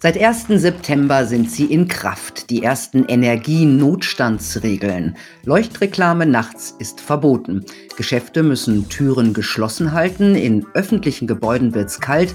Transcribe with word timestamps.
Seit 0.00 0.16
1. 0.16 0.60
September 0.60 1.26
sind 1.26 1.50
sie 1.50 1.64
in 1.64 1.88
Kraft, 1.88 2.50
die 2.50 2.62
ersten 2.62 3.06
Energienotstandsregeln. 3.06 5.16
Leuchtreklame 5.42 6.24
nachts 6.24 6.72
ist 6.78 7.00
verboten. 7.00 7.64
Geschäfte 7.96 8.44
müssen 8.44 8.88
Türen 8.88 9.34
geschlossen 9.34 9.90
halten, 9.90 10.36
in 10.36 10.64
öffentlichen 10.74 11.26
Gebäuden 11.26 11.74
wird's 11.74 11.98
kalt 11.98 12.32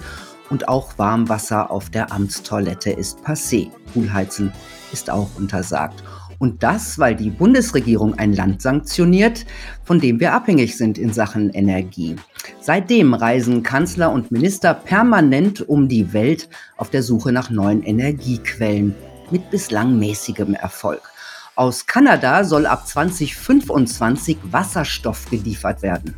und 0.49 0.68
auch 0.68 0.97
Warmwasser 0.97 1.71
auf 1.71 1.89
der 1.89 2.12
Amtstoilette 2.12 2.91
ist 2.91 3.20
passé. 3.20 3.72
Poolheizen 3.94 4.52
ist 4.92 5.10
auch 5.10 5.30
untersagt. 5.38 6.04
Und 6.44 6.62
das, 6.62 6.99
weil 6.99 7.15
die 7.15 7.29
Bundesregierung 7.29 8.15
ein 8.15 8.33
Land 8.33 8.62
sanktioniert, 8.62 9.46
von 9.85 10.01
dem 10.01 10.19
wir 10.19 10.33
abhängig 10.33 10.75
sind 10.75 10.97
in 10.97 11.13
Sachen 11.13 11.51
Energie. 11.51 12.17
Seitdem 12.60 13.13
reisen 13.13 13.63
Kanzler 13.63 14.12
und 14.12 14.29
Minister 14.29 14.74
permanent 14.74 15.69
um 15.69 15.87
die 15.87 16.11
Welt 16.11 16.49
auf 16.75 16.89
der 16.89 17.02
Suche 17.02 17.31
nach 17.31 17.49
neuen 17.49 17.81
Energiequellen 17.81 18.93
mit 19.31 19.49
bislang 19.52 19.98
mäßigem 19.98 20.53
Erfolg. 20.53 21.13
Aus 21.55 21.85
Kanada 21.85 22.43
soll 22.43 22.65
ab 22.65 22.85
2025 22.85 24.37
Wasserstoff 24.51 25.29
geliefert 25.29 25.81
werden. 25.81 26.13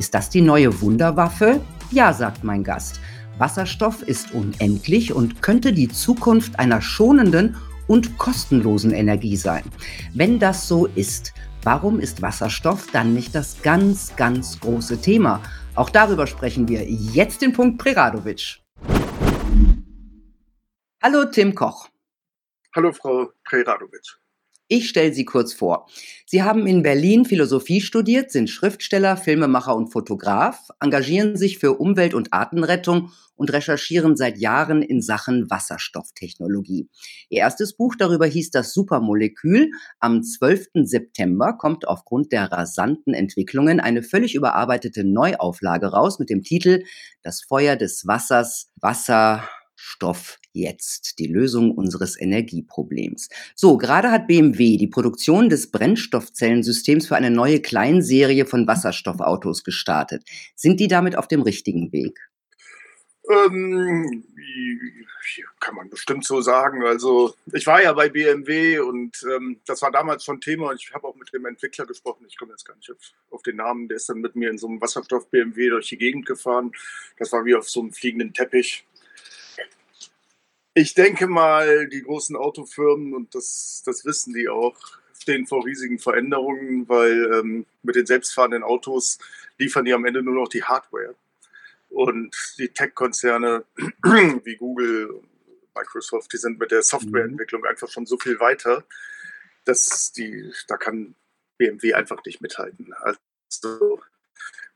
Ist 0.00 0.14
das 0.14 0.30
die 0.30 0.42
neue 0.42 0.80
Wunderwaffe? 0.80 1.60
Ja, 1.92 2.12
sagt 2.12 2.42
mein 2.42 2.64
Gast. 2.64 2.98
Wasserstoff 3.38 4.02
ist 4.02 4.34
unendlich 4.34 5.12
und 5.12 5.42
könnte 5.42 5.72
die 5.72 5.88
Zukunft 5.88 6.58
einer 6.58 6.82
schonenden 6.82 7.54
und 7.90 8.18
kostenlosen 8.18 8.92
Energie 8.92 9.36
sein. 9.36 9.64
Wenn 10.14 10.38
das 10.38 10.68
so 10.68 10.86
ist, 10.86 11.34
warum 11.64 11.98
ist 11.98 12.22
Wasserstoff 12.22 12.86
dann 12.92 13.14
nicht 13.14 13.34
das 13.34 13.62
ganz, 13.62 14.14
ganz 14.14 14.60
große 14.60 15.00
Thema? 15.00 15.42
Auch 15.74 15.90
darüber 15.90 16.28
sprechen 16.28 16.68
wir 16.68 16.84
jetzt 16.88 17.42
in 17.42 17.52
Punkt 17.52 17.78
Preradovic. 17.78 18.60
Hallo 21.02 21.24
Tim 21.32 21.52
Koch. 21.52 21.88
Hallo 22.76 22.92
Frau 22.92 23.32
Preradovic. 23.44 24.20
Ich 24.72 24.88
stelle 24.88 25.12
Sie 25.12 25.24
kurz 25.24 25.52
vor. 25.52 25.88
Sie 26.26 26.44
haben 26.44 26.64
in 26.68 26.84
Berlin 26.84 27.24
Philosophie 27.24 27.80
studiert, 27.80 28.30
sind 28.30 28.48
Schriftsteller, 28.48 29.16
Filmemacher 29.16 29.74
und 29.74 29.88
Fotograf, 29.88 30.68
engagieren 30.78 31.36
sich 31.36 31.58
für 31.58 31.80
Umwelt- 31.80 32.14
und 32.14 32.32
Artenrettung 32.32 33.10
und 33.34 33.52
recherchieren 33.52 34.16
seit 34.16 34.38
Jahren 34.38 34.82
in 34.82 35.02
Sachen 35.02 35.50
Wasserstofftechnologie. 35.50 36.88
Ihr 37.30 37.38
erstes 37.40 37.76
Buch 37.76 37.96
darüber 37.98 38.26
hieß 38.26 38.52
Das 38.52 38.72
Supermolekül. 38.72 39.72
Am 39.98 40.22
12. 40.22 40.68
September 40.84 41.54
kommt 41.54 41.88
aufgrund 41.88 42.30
der 42.30 42.52
rasanten 42.52 43.12
Entwicklungen 43.12 43.80
eine 43.80 44.04
völlig 44.04 44.36
überarbeitete 44.36 45.02
Neuauflage 45.02 45.88
raus 45.88 46.20
mit 46.20 46.30
dem 46.30 46.44
Titel 46.44 46.84
Das 47.22 47.42
Feuer 47.42 47.74
des 47.74 48.06
Wassers, 48.06 48.70
Wasser, 48.76 49.48
Stoff 49.74 50.39
jetzt, 50.52 51.18
die 51.18 51.26
Lösung 51.26 51.72
unseres 51.72 52.20
Energieproblems. 52.20 53.28
So, 53.54 53.78
gerade 53.78 54.10
hat 54.10 54.26
BMW 54.26 54.76
die 54.76 54.88
Produktion 54.88 55.48
des 55.48 55.70
Brennstoffzellensystems 55.70 57.06
für 57.06 57.16
eine 57.16 57.30
neue 57.30 57.60
Kleinserie 57.60 58.46
von 58.46 58.66
Wasserstoffautos 58.66 59.64
gestartet. 59.64 60.24
Sind 60.54 60.80
die 60.80 60.88
damit 60.88 61.16
auf 61.16 61.28
dem 61.28 61.42
richtigen 61.42 61.92
Weg? 61.92 62.18
Ähm, 63.30 64.24
kann 65.60 65.74
man 65.74 65.90
bestimmt 65.90 66.24
so 66.24 66.40
sagen. 66.40 66.82
Also 66.84 67.34
ich 67.52 67.66
war 67.66 67.82
ja 67.82 67.92
bei 67.92 68.08
BMW 68.08 68.78
und 68.78 69.24
ähm, 69.34 69.60
das 69.66 69.82
war 69.82 69.90
damals 69.90 70.24
schon 70.24 70.40
Thema 70.40 70.70
und 70.70 70.80
ich 70.82 70.92
habe 70.92 71.06
auch 71.06 71.14
mit 71.14 71.32
dem 71.32 71.46
Entwickler 71.46 71.86
gesprochen. 71.86 72.24
Ich 72.28 72.36
komme 72.36 72.52
jetzt 72.52 72.64
gar 72.64 72.74
nicht 72.76 72.90
auf, 72.90 72.98
auf, 73.30 73.42
den 73.42 73.56
Namen. 73.56 73.88
Der 73.88 73.96
ist 73.96 74.08
dann 74.08 74.20
mit 74.20 74.34
mir 74.34 74.50
in 74.50 74.58
so 74.58 74.66
einem 74.66 74.80
Wasserstoff-BMW 74.80 75.68
durch 75.68 75.88
die 75.88 75.98
Gegend 75.98 76.26
gefahren. 76.26 76.72
Das 77.18 77.32
war 77.32 77.44
wie 77.44 77.54
auf 77.54 77.68
so 77.68 77.80
einem 77.80 77.92
fliegenden 77.92 78.32
Teppich. 78.32 78.84
Ich 80.74 80.94
denke 80.94 81.26
mal, 81.26 81.88
die 81.88 82.02
großen 82.02 82.36
Autofirmen, 82.36 83.14
und 83.14 83.34
das, 83.34 83.82
das 83.84 84.04
wissen 84.04 84.32
die 84.32 84.48
auch, 84.48 84.76
stehen 85.18 85.46
vor 85.46 85.64
riesigen 85.64 85.98
Veränderungen, 85.98 86.88
weil 86.88 87.32
ähm, 87.34 87.66
mit 87.82 87.96
den 87.96 88.06
selbstfahrenden 88.06 88.62
Autos 88.62 89.18
liefern 89.58 89.84
die 89.84 89.92
am 89.92 90.04
Ende 90.04 90.22
nur 90.22 90.34
noch 90.34 90.48
die 90.48 90.64
Hardware. 90.64 91.14
Und 91.88 92.34
die 92.58 92.68
Tech-Konzerne 92.68 93.64
wie 94.44 94.56
Google 94.56 95.22
Microsoft, 95.74 96.32
die 96.32 96.36
sind 96.36 96.58
mit 96.58 96.70
der 96.70 96.82
Softwareentwicklung 96.82 97.64
einfach 97.64 97.88
schon 97.88 98.06
so 98.06 98.16
viel 98.16 98.38
weiter, 98.40 98.84
dass 99.64 100.12
die, 100.12 100.52
da 100.68 100.76
kann 100.76 101.14
BMW 101.58 101.94
einfach 101.94 102.24
nicht 102.24 102.40
mithalten. 102.40 102.94
Also 102.94 104.00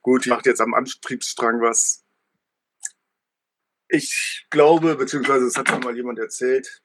gut, 0.02 0.24
die 0.24 0.30
macht 0.30 0.46
jetzt 0.46 0.60
am 0.60 0.74
Antriebsstrang 0.74 1.60
was, 1.60 2.03
ich 3.88 4.46
glaube, 4.50 4.96
beziehungsweise 4.96 5.46
es 5.46 5.56
hat 5.56 5.68
schon 5.68 5.80
mal 5.80 5.96
jemand 5.96 6.18
erzählt, 6.18 6.82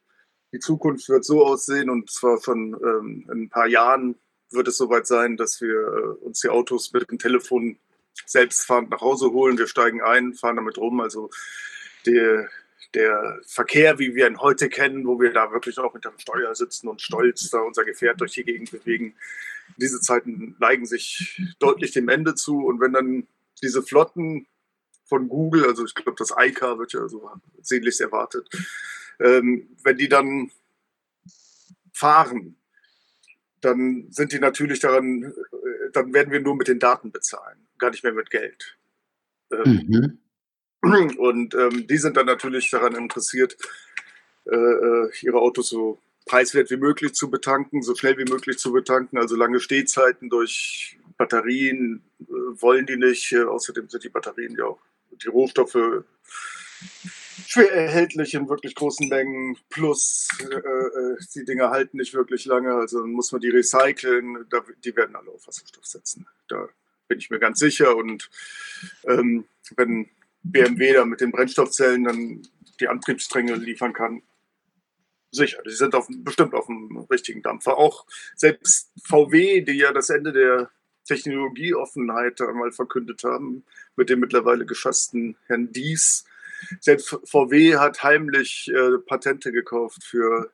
die 0.52 0.60
Zukunft 0.60 1.08
wird 1.10 1.26
so 1.26 1.46
aussehen 1.46 1.90
und 1.90 2.10
zwar 2.10 2.40
von 2.40 2.74
ähm, 2.74 3.28
in 3.32 3.44
ein 3.44 3.50
paar 3.50 3.68
Jahren 3.68 4.16
wird 4.52 4.68
es 4.68 4.78
soweit 4.78 5.06
sein, 5.06 5.38
dass 5.38 5.62
wir 5.62 5.76
äh, 5.76 6.26
uns 6.26 6.40
die 6.42 6.50
Autos 6.50 6.92
mit 6.92 7.10
dem 7.10 7.20
Telefon 7.20 7.78
selbstfahrend 8.26 8.90
nach 8.90 9.02
Hause 9.02 9.32
holen. 9.32 9.58
Wir 9.58 9.68
steigen 9.68 10.02
ein, 10.02 10.34
fahren 10.34 10.56
damit 10.56 10.78
rum. 10.78 11.00
Also 11.02 11.30
der, 12.06 12.50
der 12.94 13.40
Verkehr, 13.46 14.00
wie 14.00 14.16
wir 14.16 14.28
ihn 14.28 14.40
heute 14.40 14.70
kennen, 14.70 15.06
wo 15.06 15.20
wir 15.20 15.32
da 15.34 15.52
wirklich 15.52 15.78
auch 15.78 15.94
hinter 15.94 16.10
dem 16.10 16.20
Steuer 16.20 16.54
sitzen 16.56 16.88
und 16.88 17.02
stolz 17.02 17.50
da 17.50 17.60
unser 17.60 17.86
Gefährt 17.86 18.20
durch 18.20 18.34
die 18.34 18.44
Gegend 18.44 18.72
bewegen, 18.72 19.16
diese 19.78 20.02
Zeiten 20.02 20.56
neigen 20.60 20.86
sich 20.86 21.40
deutlich 21.60 21.92
dem 21.92 22.10
Ende 22.10 22.36
zu. 22.36 22.66
Und 22.66 22.80
wenn 22.82 22.94
dann 22.94 23.28
diese 23.62 23.84
Flotten 23.84 24.48
von 25.10 25.28
Google, 25.28 25.66
also 25.66 25.84
ich 25.84 25.96
glaube, 25.96 26.16
das 26.18 26.34
ICA 26.38 26.78
wird 26.78 26.94
ja 26.94 27.08
so 27.08 27.30
sehnlichst 27.62 28.00
erwartet, 28.00 28.48
ähm, 29.20 29.76
wenn 29.84 29.98
die 29.98 30.08
dann 30.08 30.52
fahren, 31.92 32.56
dann 33.62 34.08
sind 34.10 34.32
die 34.32 34.40
natürlich 34.40 34.80
daran, 34.80 35.24
äh, 35.24 35.92
dann 35.92 36.14
werden 36.14 36.32
wir 36.32 36.40
nur 36.40 36.56
mit 36.56 36.68
den 36.68 36.80
Daten 36.80 37.12
bezahlen, 37.12 37.68
gar 37.78 37.90
nicht 37.90 38.04
mehr 38.04 38.14
mit 38.14 38.30
Geld. 38.30 38.78
Ähm, 39.52 40.20
mhm. 40.82 41.18
Und 41.18 41.56
ähm, 41.56 41.88
die 41.88 41.98
sind 41.98 42.16
dann 42.16 42.28
natürlich 42.28 42.70
daran 42.70 42.96
interessiert, 42.96 43.58
äh, 44.46 44.56
äh, 44.56 45.12
ihre 45.22 45.40
Autos 45.40 45.70
so 45.70 46.00
preiswert 46.26 46.70
wie 46.70 46.78
möglich 46.78 47.14
zu 47.14 47.30
betanken, 47.30 47.82
so 47.82 47.96
schnell 47.96 48.18
wie 48.18 48.32
möglich 48.32 48.60
zu 48.60 48.72
betanken, 48.72 49.18
also 49.18 49.36
lange 49.36 49.60
Stehzeiten 49.60 50.30
durch 50.30 50.98
Batterien 51.18 52.04
äh, 52.22 52.26
wollen 52.62 52.86
die 52.86 52.96
nicht. 52.96 53.32
Äh, 53.34 53.44
außerdem 53.44 53.90
sind 53.90 54.04
die 54.04 54.10
Batterien 54.10 54.56
ja 54.58 54.66
auch 54.66 54.80
die 55.12 55.28
Rohstoffe 55.28 56.04
schwer 57.48 57.72
erhältlich 57.72 58.34
in 58.34 58.50
wirklich 58.50 58.76
großen 58.76 59.08
Mengen, 59.10 59.58
plus 59.70 60.28
äh, 60.40 60.56
äh, 60.56 61.18
die 61.36 61.46
Dinge 61.46 61.70
halten 61.70 61.98
nicht 61.98 62.14
wirklich 62.14 62.46
lange, 62.46 62.74
also 62.74 63.06
muss 63.06 63.32
man 63.32 63.42
die 63.42 63.50
recyceln, 63.50 64.46
da, 64.50 64.64
die 64.84 64.96
werden 64.96 65.16
alle 65.16 65.32
auf 65.32 65.48
Wasserstoff 65.48 65.86
setzen. 65.86 66.28
Da 66.48 66.68
bin 67.08 67.18
ich 67.18 67.30
mir 67.30 67.40
ganz 67.40 67.60
sicher. 67.60 67.96
Und 67.96 68.30
ähm, 69.06 69.46
wenn 69.76 70.10
BMW 70.44 70.94
da 70.94 71.06
mit 71.06 71.22
den 71.22 71.32
Brennstoffzellen 71.32 72.04
dann 72.04 72.48
die 72.80 72.88
Antriebsstränge 72.88 73.56
liefern 73.56 73.94
kann, 73.94 74.22
sicher, 75.32 75.62
die 75.64 75.72
sind 75.72 75.96
auf, 75.96 76.08
bestimmt 76.10 76.54
auf 76.54 76.68
dem 76.68 76.98
richtigen 77.10 77.42
Dampfer. 77.42 77.78
Auch 77.78 78.06
selbst 78.36 78.92
VW, 79.04 79.62
die 79.62 79.78
ja 79.78 79.92
das 79.92 80.10
Ende 80.10 80.32
der 80.32 80.70
Technologieoffenheit 81.10 82.42
einmal 82.42 82.72
verkündet 82.72 83.24
haben, 83.24 83.64
mit 83.96 84.10
dem 84.10 84.20
mittlerweile 84.20 84.66
geschassten 84.66 85.36
Herrn 85.48 85.72
Dies. 85.72 86.26
Selbst 86.80 87.18
VW 87.26 87.78
hat 87.78 88.04
heimlich 88.04 88.72
äh, 88.74 88.98
Patente 89.06 89.52
gekauft 89.52 90.04
für, 90.04 90.52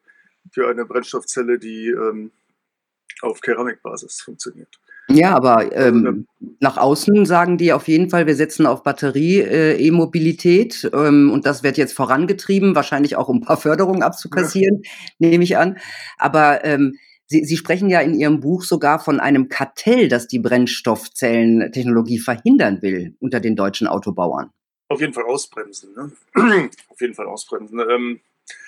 für 0.52 0.70
eine 0.70 0.86
Brennstoffzelle, 0.86 1.60
die 1.60 1.90
ähm, 1.90 2.32
auf 3.22 3.42
Keramikbasis 3.42 4.22
funktioniert. 4.22 4.80
Ja, 5.08 5.36
aber 5.36 5.72
ähm, 5.76 6.26
nach 6.60 6.78
außen 6.78 7.28
sagen 7.28 7.60
die 7.60 7.74
auf 7.74 7.88
jeden 7.88 8.10
Fall, 8.10 8.26
wir 8.26 8.36
setzen 8.36 8.66
auf 8.66 8.82
Batterie-E-Mobilität 8.82 10.86
äh, 10.86 11.08
ähm, 11.08 11.30
und 11.32 11.46
das 11.46 11.62
wird 11.62 11.78
jetzt 11.78 11.94
vorangetrieben, 11.94 12.74
wahrscheinlich 12.74 13.16
auch 13.16 13.28
um 13.28 13.38
ein 13.38 13.42
paar 13.42 13.58
Förderungen 13.58 14.02
abzukassieren, 14.02 14.82
ja. 15.20 15.30
nehme 15.30 15.44
ich 15.44 15.58
an. 15.58 15.78
Aber 16.18 16.66
ähm, 16.66 16.98
Sie, 17.28 17.44
Sie 17.44 17.58
sprechen 17.58 17.90
ja 17.90 18.02
in 18.02 18.14
Ihrem 18.14 18.40
Buch 18.40 18.64
sogar 18.64 19.00
von 19.00 19.20
einem 19.20 19.50
Kartell, 19.50 20.08
das 20.08 20.28
die 20.28 20.40
Brennstoffzellentechnologie 20.40 22.20
verhindern 22.20 22.82
will 22.82 23.16
unter 23.20 23.40
den 23.40 23.56
deutschen 23.56 23.88
Autobauern. 23.88 24.52
Auf 24.88 25.02
jeden 25.02 25.14
Fall 25.14 25.24
ausbremsen. 25.24 25.96
Ne? 25.96 26.12
Auf 26.90 27.02
jeden 27.02 27.16
Fall 27.16 27.26
ausbremsen. 27.26 27.80
Ähm, 27.80 28.20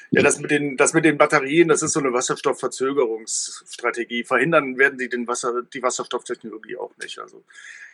ja, 0.09 0.24
das 0.24 0.39
mit, 0.39 0.51
den, 0.51 0.77
das 0.77 0.94
mit 0.94 1.04
den 1.06 1.18
Batterien, 1.18 1.68
das 1.68 1.83
ist 1.83 1.92
so 1.92 2.00
eine 2.00 2.13
Wasserstoffverzögerungsstrategie. 2.13 4.24
Verhindern 4.24 4.77
werden 4.77 4.98
die 4.98 5.09
den 5.09 5.27
Wasser, 5.27 5.63
die 5.63 5.83
Wasserstofftechnologie 5.83 6.77
auch 6.77 6.95
nicht. 6.98 7.19
Also 7.19 7.44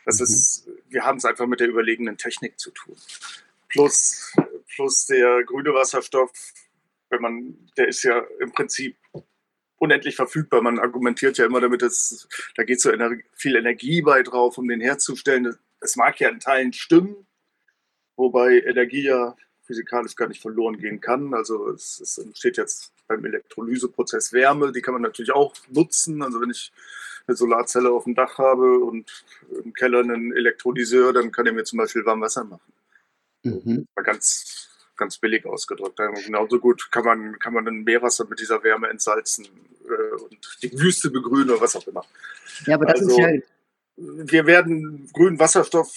das 0.05 0.19
mhm. 0.19 0.23
ist, 0.23 0.67
wir 0.89 1.05
haben 1.05 1.17
es 1.17 1.25
einfach 1.25 1.47
mit 1.47 1.59
der 1.59 1.67
überlegenen 1.67 2.17
Technik 2.17 2.59
zu 2.59 2.69
tun. 2.71 2.95
Plus, 3.67 4.31
plus 4.75 5.07
der 5.07 5.43
grüne 5.43 5.73
Wasserstoff, 5.73 6.31
wenn 7.09 7.21
man, 7.21 7.57
der 7.77 7.87
ist 7.87 8.03
ja 8.03 8.23
im 8.39 8.51
Prinzip 8.51 8.95
unendlich 9.77 10.15
verfügbar. 10.15 10.61
Man 10.61 10.79
argumentiert 10.79 11.37
ja 11.37 11.45
immer 11.45 11.61
damit, 11.61 11.81
dass 11.81 12.27
da 12.55 12.63
geht 12.63 12.81
so 12.81 12.91
viel 13.33 13.55
Energie 13.55 14.01
bei 14.01 14.23
drauf, 14.23 14.57
um 14.57 14.67
den 14.67 14.81
herzustellen. 14.81 15.55
Es 15.81 15.95
mag 15.95 16.19
ja 16.19 16.29
in 16.29 16.39
Teilen 16.39 16.73
stimmen, 16.73 17.27
wobei 18.15 18.59
Energie 18.61 19.03
ja 19.03 19.35
physikalisch 19.63 20.15
gar 20.15 20.27
nicht 20.27 20.41
verloren 20.41 20.77
gehen 20.77 21.01
kann. 21.01 21.33
Also 21.33 21.69
es, 21.69 21.99
es 21.99 22.17
entsteht 22.17 22.57
jetzt 22.57 22.93
beim 23.07 23.25
Elektrolyseprozess 23.25 24.33
Wärme, 24.33 24.71
die 24.71 24.81
kann 24.81 24.93
man 24.93 25.01
natürlich 25.01 25.31
auch 25.31 25.55
nutzen. 25.69 26.21
Also 26.21 26.41
wenn 26.41 26.49
ich 26.49 26.71
eine 27.27 27.37
Solarzelle 27.37 27.91
auf 27.91 28.03
dem 28.03 28.15
Dach 28.15 28.37
habe 28.37 28.79
und 28.79 29.25
im 29.63 29.73
Keller 29.73 29.99
einen 29.99 30.35
Elektrolyseur, 30.35 31.13
dann 31.13 31.31
kann 31.31 31.45
er 31.45 31.53
mir 31.53 31.63
zum 31.63 31.77
Beispiel 31.77 32.05
Warmwasser 32.05 32.43
machen. 32.43 32.73
Mhm. 33.43 33.87
Ganz, 33.95 34.69
ganz 34.95 35.17
billig 35.17 35.45
ausgedrückt. 35.45 35.99
Genauso 36.25 36.59
gut 36.59 36.91
kann 36.91 37.05
man, 37.05 37.39
kann 37.39 37.53
man 37.53 37.67
ein 37.67 37.83
Meerwasser 37.83 38.25
mit 38.27 38.39
dieser 38.39 38.63
Wärme 38.63 38.89
entsalzen 38.89 39.45
äh, 39.85 40.21
und 40.21 40.57
die 40.61 40.71
Wüste 40.79 41.09
begrünen 41.09 41.51
oder 41.51 41.61
was 41.61 41.75
auch 41.75 41.87
immer. 41.87 42.05
Ja, 42.65 42.75
aber 42.75 42.85
das 42.85 43.01
also, 43.01 43.11
ist 43.11 43.17
ja. 43.17 43.41
Wir 43.95 44.47
werden 44.47 45.07
grünen 45.13 45.37
Wasserstoff 45.37 45.93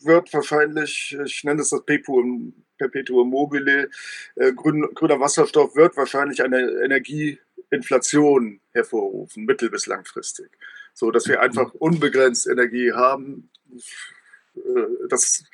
wird 0.00 0.32
wahrscheinlich, 0.32 1.16
ich 1.24 1.42
nenne 1.44 1.62
es 1.62 1.70
das 1.70 1.84
Perpetuum, 1.84 2.54
Perpetuum 2.78 3.30
mobile, 3.30 3.90
äh, 4.36 4.52
grün, 4.52 4.88
grüner 4.94 5.18
Wasserstoff 5.18 5.74
wird 5.74 5.96
wahrscheinlich 5.96 6.42
eine 6.42 6.60
Energieinflation 6.84 8.60
hervorrufen, 8.72 9.44
mittel- 9.44 9.70
bis 9.70 9.86
langfristig. 9.86 10.50
So 10.94 11.10
dass 11.10 11.26
wir 11.26 11.36
mhm. 11.38 11.42
einfach 11.42 11.74
unbegrenzt 11.74 12.46
Energie 12.46 12.92
haben. 12.92 13.50
Äh, 14.54 15.08
das, 15.08 15.44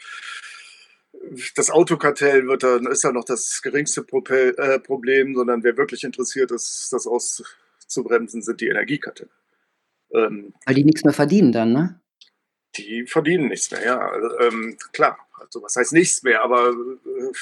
das 1.56 1.70
Autokartell 1.70 2.46
wird 2.46 2.62
dann, 2.62 2.86
ist 2.86 3.04
dann 3.04 3.14
noch 3.14 3.24
das 3.24 3.60
geringste 3.62 4.02
Propel, 4.02 4.54
äh, 4.58 4.78
Problem, 4.78 5.34
sondern 5.34 5.62
wer 5.62 5.76
wirklich 5.76 6.04
interessiert 6.04 6.50
ist, 6.50 6.92
das 6.92 7.06
auszubremsen, 7.06 8.42
sind 8.42 8.60
die 8.60 8.68
Energiekartelle. 8.68 9.30
Ähm, 10.12 10.54
Weil 10.66 10.74
die 10.74 10.84
nichts 10.84 11.04
mehr 11.04 11.14
verdienen 11.14 11.52
dann, 11.52 11.72
ne? 11.72 12.00
die 12.76 13.06
verdienen 13.06 13.48
nichts 13.48 13.70
mehr, 13.70 13.84
ja. 13.84 13.98
Also, 13.98 14.38
ähm, 14.40 14.76
klar, 14.92 15.18
also 15.38 15.62
was 15.62 15.76
heißt 15.76 15.92
nichts 15.92 16.22
mehr, 16.22 16.42
aber 16.42 16.70
äh, 16.70 17.32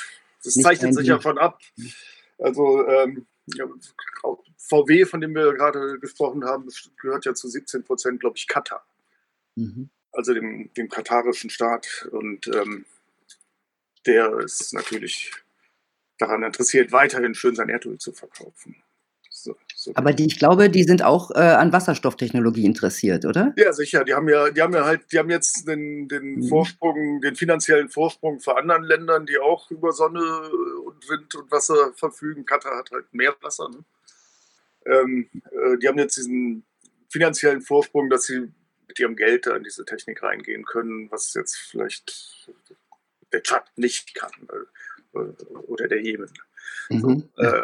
das 0.45 0.57
Nicht 0.57 0.65
zeichnet 0.65 0.95
sich 0.95 1.07
ja 1.07 1.21
von 1.21 1.39
ab. 1.39 1.61
Also 2.39 2.87
ähm, 2.87 3.27
ja, 3.47 3.67
VW, 4.59 5.05
von 5.05 5.21
dem 5.21 5.35
wir 5.35 5.53
gerade 5.55 5.99
gesprochen 6.01 6.45
haben, 6.45 6.69
gehört 7.01 7.25
ja 7.25 7.35
zu 7.35 7.49
17 7.49 7.85
Prozent, 7.85 8.21
glaube 8.21 8.37
ich, 8.37 8.49
Katar. 8.49 8.85
Mhm. 9.55 9.91
Also 10.13 10.35
dem, 10.35 10.71
dem 10.75 10.89
katarischen 10.89 11.51
Staat. 11.51 12.09
Und 12.11 12.49
ähm, 12.49 12.85
der 14.07 14.39
ist 14.39 14.73
natürlich 14.75 15.33
daran 16.19 16.43
interessiert, 16.43 16.93
weiterhin 16.93 17.35
schön 17.35 17.55
sein 17.55 17.69
Erdöl 17.69 17.99
zu 17.99 18.13
verkaufen. 18.13 18.77
So, 19.43 19.57
so. 19.75 19.91
Aber 19.95 20.13
die, 20.13 20.27
ich 20.27 20.39
glaube, 20.39 20.71
die 20.71 20.85
sind 20.85 21.03
auch 21.03 21.33
äh, 21.33 21.39
an 21.39 21.73
Wasserstofftechnologie 21.73 22.65
interessiert, 22.65 23.25
oder? 23.25 23.53
Ja, 23.57 23.73
sicher. 23.73 24.05
Die 24.05 24.15
haben 24.15 24.29
ja, 24.29 24.51
die 24.51 24.63
haben 24.63 24.73
ja 24.73 24.85
halt, 24.85 25.11
die 25.11 25.19
haben 25.19 25.31
jetzt 25.31 25.67
den, 25.67 26.07
den 26.07 26.37
mhm. 26.37 26.49
Vorsprung, 26.49 27.21
den 27.21 27.35
finanziellen 27.35 27.89
Vorsprung 27.89 28.39
vor 28.39 28.57
anderen 28.57 28.85
Ländern, 28.85 29.27
die 29.27 29.39
auch 29.39 29.69
über 29.73 29.91
Sonne 29.93 30.21
und 30.85 31.09
Wind 31.09 31.35
und 31.35 31.51
Wasser 31.51 31.93
verfügen. 31.95 32.45
Katar 32.45 32.79
hat 32.79 32.91
halt 32.93 33.13
mehr 33.13 33.35
Wasser. 33.41 33.69
Ne? 33.69 33.85
Ähm, 34.87 35.29
äh, 35.51 35.79
die 35.79 35.89
haben 35.89 35.99
jetzt 35.99 36.17
diesen 36.19 36.65
finanziellen 37.09 37.63
Vorsprung, 37.63 38.11
dass 38.11 38.25
sie 38.25 38.49
mit 38.87 39.01
ihrem 39.01 39.17
Geld 39.17 39.47
da 39.47 39.57
in 39.57 39.65
diese 39.65 39.85
Technik 39.85 40.23
reingehen 40.23 40.65
können, 40.65 41.11
was 41.11 41.35
jetzt 41.35 41.57
vielleicht 41.57 42.47
der 43.33 43.43
Tschad 43.43 43.65
nicht 43.77 44.15
kann 44.15 44.31
äh, 45.15 45.19
oder 45.69 45.89
der 45.89 46.03
Jemen. 46.03 46.31
Mhm. 46.89 47.29
Äh, 47.37 47.63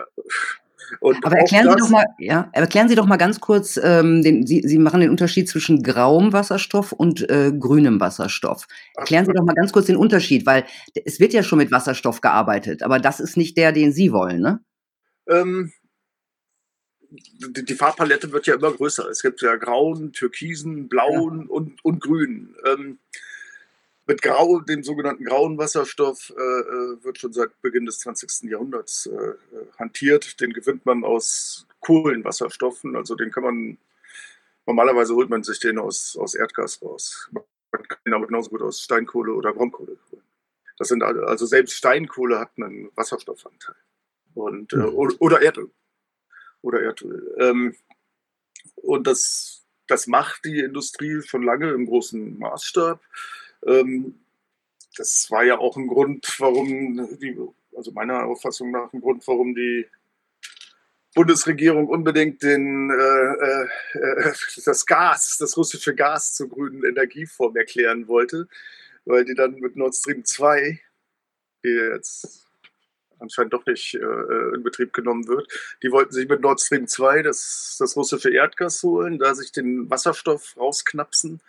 Aber 1.22 1.36
erklären 1.36 1.68
Sie 1.70 1.76
doch 1.76 1.90
mal, 1.90 2.06
ja, 2.18 2.50
erklären 2.52 2.88
Sie 2.88 2.94
doch 2.94 3.06
mal 3.06 3.16
ganz 3.16 3.40
kurz, 3.40 3.78
ähm, 3.82 4.22
den, 4.22 4.46
Sie, 4.46 4.62
Sie 4.64 4.78
machen 4.78 5.00
den 5.00 5.10
Unterschied 5.10 5.48
zwischen 5.48 5.82
grauem 5.82 6.32
Wasserstoff 6.32 6.92
und 6.92 7.28
äh, 7.28 7.52
grünem 7.52 8.00
Wasserstoff. 8.00 8.66
Erklären 8.96 9.26
Sie 9.26 9.32
doch 9.32 9.44
mal 9.44 9.54
ganz 9.54 9.72
kurz 9.72 9.86
den 9.86 9.96
Unterschied, 9.96 10.46
weil 10.46 10.64
es 11.04 11.20
wird 11.20 11.32
ja 11.32 11.42
schon 11.42 11.58
mit 11.58 11.70
Wasserstoff 11.70 12.20
gearbeitet, 12.20 12.82
aber 12.82 12.98
das 12.98 13.20
ist 13.20 13.36
nicht 13.36 13.56
der, 13.56 13.72
den 13.72 13.92
Sie 13.92 14.12
wollen, 14.12 14.40
ne? 14.40 14.60
Ähm, 15.28 15.72
die, 17.10 17.64
die, 17.64 17.74
Farbpalette 17.74 18.32
wird 18.32 18.46
ja 18.46 18.54
immer 18.54 18.72
größer. 18.72 19.08
Es 19.08 19.22
gibt 19.22 19.40
ja 19.40 19.56
grauen, 19.56 20.12
türkisen, 20.12 20.88
blauen 20.88 21.42
ja. 21.42 21.48
und, 21.48 21.84
und 21.84 22.00
grün. 22.00 22.54
Ähm, 22.66 22.98
mit 24.08 24.22
Grau, 24.22 24.60
dem 24.60 24.82
sogenannten 24.82 25.25
grauen 25.25 25.58
Wasserstoff, 25.58 26.32
äh, 26.37 26.40
äh 26.40 27.05
wird 27.05 27.19
schon 27.19 27.32
seit 27.32 27.60
Beginn 27.60 27.84
des 27.84 27.99
20. 28.00 28.50
Jahrhunderts 28.50 29.06
äh, 29.06 29.34
hantiert. 29.78 30.40
Den 30.40 30.55
gewinnt 30.55 30.87
man 30.87 31.05
aus 31.05 31.66
Kohlenwasserstoffen. 31.81 32.96
Also 32.96 33.14
den 33.14 33.31
kann 33.31 33.43
man, 33.44 33.78
normalerweise 34.66 35.14
holt 35.14 35.28
man 35.28 35.43
sich 35.44 35.60
den 35.60 35.78
aus, 35.78 36.16
aus 36.16 36.34
Erdgas 36.34 36.81
raus. 36.82 37.28
Man 37.70 37.87
kann 37.87 37.99
ihn 38.06 38.14
aber 38.14 38.26
genauso 38.26 38.49
gut 38.49 38.62
aus 38.62 38.81
Steinkohle 38.81 39.34
oder 39.34 39.52
Braunkohle 39.52 39.99
holen. 40.11 40.22
Das 40.78 40.88
sind 40.88 41.02
alle, 41.02 41.26
also 41.26 41.44
selbst 41.44 41.75
Steinkohle 41.75 42.38
hat 42.38 42.52
einen 42.56 42.90
Wasserstoffanteil. 42.96 43.76
Und, 44.34 44.72
äh, 44.72 44.76
mhm. 44.76 44.94
oder 44.94 45.43
Erdöl. 45.43 45.70
Oder 46.62 46.81
Erdöl. 46.81 47.34
Ähm, 47.38 47.75
und 48.76 49.06
das, 49.06 49.66
das 49.87 50.06
macht 50.06 50.46
die 50.46 50.61
Industrie 50.61 51.20
schon 51.22 51.43
lange 51.43 51.72
im 51.72 51.84
großen 51.84 52.38
Maßstab. 52.38 53.02
Ähm, 53.66 54.14
das 54.96 55.31
war 55.31 55.44
ja 55.44 55.58
auch 55.58 55.76
ein 55.76 55.87
Grund, 55.87 56.34
warum 56.38 57.19
die, 57.19 57.37
also 57.76 57.93
meiner 57.93 58.25
Auffassung 58.25 58.70
nach 58.70 58.93
ein 58.93 59.00
Grund, 59.00 59.26
warum 59.26 59.55
die 59.55 59.87
Bundesregierung 61.14 61.88
unbedingt 61.88 62.43
den, 62.43 62.90
äh, 62.90 63.99
äh, 63.99 64.32
das 64.64 64.87
Gas, 64.87 65.37
das 65.38 65.56
russische 65.56 65.94
Gas 65.94 66.34
zur 66.34 66.49
grünen 66.49 66.84
Energieform 66.84 67.56
erklären 67.56 68.08
wollte, 68.08 68.49
weil 69.05 69.25
die 69.25 69.34
dann 69.34 69.55
mit 69.55 69.76
Nord 69.76 69.94
Stream 69.94 70.25
2, 70.25 70.81
die 71.64 71.69
jetzt 71.69 72.46
anscheinend 73.19 73.52
doch 73.52 73.66
nicht 73.66 73.94
äh, 73.94 74.54
in 74.54 74.62
Betrieb 74.62 74.93
genommen 74.93 75.26
wird, 75.26 75.49
die 75.82 75.90
wollten 75.90 76.12
sich 76.12 76.28
mit 76.28 76.40
Nord 76.40 76.61
Stream 76.61 76.87
2 76.87 77.22
das, 77.22 77.76
das 77.78 77.96
russische 77.96 78.31
Erdgas 78.31 78.82
holen, 78.82 79.19
da 79.19 79.34
sich 79.34 79.50
den 79.50 79.90
Wasserstoff 79.90 80.56
rausknapsen 80.56 81.40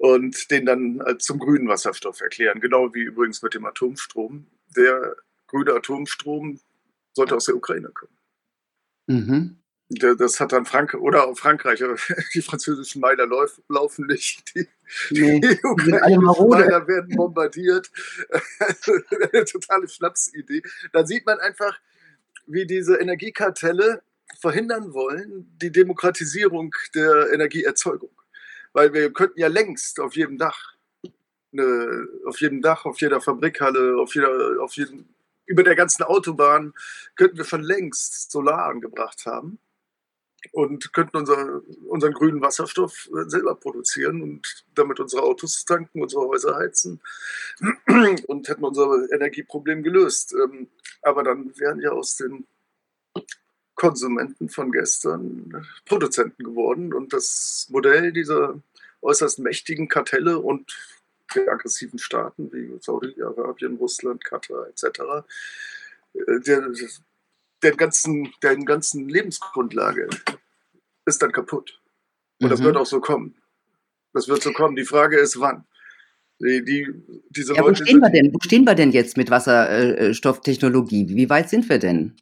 und 0.00 0.50
den 0.50 0.64
dann 0.64 1.02
zum 1.18 1.38
grünen 1.38 1.68
Wasserstoff 1.68 2.22
erklären. 2.22 2.58
Genau 2.60 2.94
wie 2.94 3.02
übrigens 3.02 3.42
mit 3.42 3.52
dem 3.52 3.66
Atomstrom. 3.66 4.46
Der 4.74 5.14
grüne 5.46 5.74
Atomstrom 5.74 6.58
sollte 7.12 7.36
aus 7.36 7.44
der 7.44 7.56
Ukraine 7.56 7.90
kommen. 7.90 8.16
Mhm. 9.08 9.56
Das 9.90 10.40
hat 10.40 10.52
dann 10.52 10.64
Frank 10.64 10.94
oder 10.94 11.26
auch 11.26 11.36
Frankreich, 11.36 11.84
aber 11.84 11.96
die 12.34 12.40
französischen 12.40 13.02
Meiler 13.02 13.26
lauf, 13.26 13.60
laufen 13.68 14.06
nicht. 14.06 14.54
Die, 14.54 14.66
nee, 15.10 15.38
die 15.38 15.58
ukrainischen 15.62 16.48
Meiler 16.48 16.88
werden 16.88 17.14
bombardiert. 17.14 17.90
Eine 19.32 19.44
totale 19.44 19.86
Schnapsidee. 19.86 20.62
Da 20.94 21.04
sieht 21.04 21.26
man 21.26 21.38
einfach, 21.40 21.78
wie 22.46 22.66
diese 22.66 22.96
Energiekartelle 22.96 24.02
verhindern 24.40 24.94
wollen, 24.94 25.54
die 25.60 25.72
Demokratisierung 25.72 26.74
der 26.94 27.30
Energieerzeugung. 27.34 28.10
Weil 28.72 28.92
wir 28.92 29.12
könnten 29.12 29.40
ja 29.40 29.48
längst 29.48 30.00
auf 30.00 30.16
jedem 30.16 30.38
Dach, 30.38 30.74
eine, 31.52 32.06
auf 32.26 32.40
jedem 32.40 32.62
Dach, 32.62 32.84
auf 32.84 33.00
jeder 33.00 33.20
Fabrikhalle, 33.20 33.96
auf 33.96 34.14
jeder, 34.14 34.62
auf 34.62 34.74
jedem, 34.74 35.08
über 35.46 35.64
der 35.64 35.74
ganzen 35.74 36.04
Autobahn 36.04 36.72
könnten 37.16 37.38
wir 37.38 37.44
schon 37.44 37.62
längst 37.62 38.30
Solar 38.30 38.66
angebracht 38.66 39.26
haben 39.26 39.58
und 40.52 40.92
könnten 40.92 41.16
unser, 41.16 41.62
unseren 41.86 42.12
grünen 42.12 42.40
Wasserstoff 42.40 43.10
äh, 43.14 43.28
selber 43.28 43.54
produzieren 43.54 44.22
und 44.22 44.64
damit 44.74 45.00
unsere 45.00 45.22
Autos 45.22 45.64
tanken, 45.64 46.02
unsere 46.02 46.26
Häuser 46.26 46.56
heizen 46.56 47.00
und 48.26 48.48
hätten 48.48 48.64
unser 48.64 49.10
Energieproblem 49.12 49.82
gelöst. 49.82 50.34
Ähm, 50.34 50.68
aber 51.02 51.22
dann 51.22 51.52
wären 51.58 51.80
ja 51.80 51.90
aus 51.90 52.16
den 52.16 52.46
Konsumenten 53.80 54.50
von 54.50 54.72
gestern 54.72 55.66
Produzenten 55.86 56.44
geworden. 56.44 56.92
Und 56.92 57.14
das 57.14 57.66
Modell 57.70 58.12
dieser 58.12 58.60
äußerst 59.00 59.38
mächtigen 59.38 59.88
Kartelle 59.88 60.38
und 60.38 60.76
der 61.34 61.50
aggressiven 61.50 61.98
Staaten 61.98 62.52
wie 62.52 62.76
Saudi-Arabien, 62.78 63.76
Russland, 63.76 64.22
Katar 64.22 64.68
etc., 64.68 64.84
äh, 66.12 66.40
der, 66.40 66.70
der, 67.62 67.74
ganzen, 67.74 68.30
der 68.42 68.56
ganzen 68.56 69.08
Lebensgrundlage 69.08 70.10
ist 71.06 71.22
dann 71.22 71.32
kaputt. 71.32 71.80
Und 72.38 72.48
mhm. 72.48 72.50
das 72.50 72.62
wird 72.62 72.76
auch 72.76 72.84
so 72.84 73.00
kommen. 73.00 73.34
Das 74.12 74.28
wird 74.28 74.42
so 74.42 74.52
kommen. 74.52 74.76
Die 74.76 74.84
Frage 74.84 75.18
ist, 75.18 75.40
wann. 75.40 75.64
Die, 76.38 76.62
die, 76.62 76.86
diese 77.30 77.54
ja, 77.54 77.62
wo, 77.62 77.72
stehen 77.72 78.00
wir 78.00 78.10
denn, 78.10 78.30
wo 78.34 78.38
stehen 78.42 78.64
wir 78.64 78.74
denn 78.74 78.90
jetzt 78.90 79.16
mit 79.16 79.30
Wasserstofftechnologie? 79.30 81.08
Wie 81.08 81.30
weit 81.30 81.48
sind 81.48 81.66
wir 81.70 81.78
denn? 81.78 82.20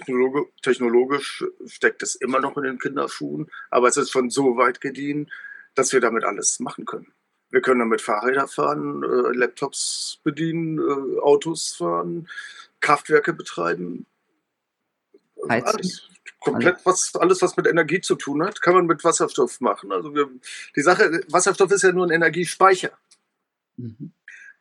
Technologisch 0.00 1.44
steckt 1.66 2.02
es 2.02 2.14
immer 2.14 2.40
noch 2.40 2.56
in 2.56 2.64
den 2.64 2.78
Kinderschuhen, 2.78 3.50
aber 3.70 3.88
es 3.88 3.96
ist 3.96 4.10
schon 4.10 4.30
so 4.30 4.56
weit 4.56 4.80
gediehen, 4.80 5.30
dass 5.74 5.92
wir 5.92 6.00
damit 6.00 6.24
alles 6.24 6.60
machen 6.60 6.84
können. 6.84 7.12
Wir 7.50 7.60
können 7.60 7.80
damit 7.80 8.00
Fahrräder 8.00 8.48
fahren, 8.48 9.02
äh, 9.04 9.36
Laptops 9.36 10.18
bedienen, 10.24 10.78
äh, 10.78 11.20
Autos 11.20 11.74
fahren, 11.74 12.28
Kraftwerke 12.80 13.32
betreiben. 13.32 14.06
Alles, 15.48 16.08
komplett 16.40 16.84
was, 16.84 17.14
alles, 17.16 17.42
was 17.42 17.56
mit 17.56 17.66
Energie 17.66 18.00
zu 18.00 18.14
tun 18.14 18.42
hat, 18.42 18.60
kann 18.60 18.74
man 18.74 18.86
mit 18.86 19.04
Wasserstoff 19.04 19.60
machen. 19.60 19.92
Also 19.92 20.14
wir, 20.14 20.28
die 20.76 20.82
Sache, 20.82 21.22
Wasserstoff 21.28 21.70
ist 21.70 21.82
ja 21.82 21.92
nur 21.92 22.06
ein 22.06 22.10
Energiespeicher. 22.10 22.90
Mhm. 23.76 24.12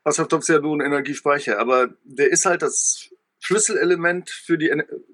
Wasserstoff 0.03 0.41
ist 0.41 0.49
ja 0.49 0.59
nur 0.59 0.77
ein 0.77 0.85
Energiespeicher, 0.85 1.59
aber 1.59 1.93
der 2.03 2.31
ist 2.31 2.45
halt 2.45 2.61
das 2.61 3.09
Schlüsselelement 3.43 4.29
für 4.29 4.57
die 4.57 4.71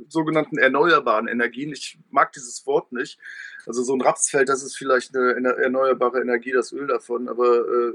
sogenannten 0.08 0.60
erneuerbaren 0.60 1.28
Energien. 1.28 1.72
Ich 1.72 1.98
mag 2.12 2.32
dieses 2.32 2.68
Wort 2.68 2.92
nicht. 2.92 3.18
Also 3.66 3.82
so 3.82 3.96
ein 3.96 4.02
Rapsfeld, 4.02 4.50
das 4.50 4.62
ist 4.62 4.78
vielleicht 4.78 5.16
eine 5.18 5.56
erneuerbare 5.58 6.22
Energie, 6.22 6.52
das 6.52 6.72
Öl 6.72 6.86
davon, 6.86 7.28
aber 7.28 7.68
äh, 7.68 7.94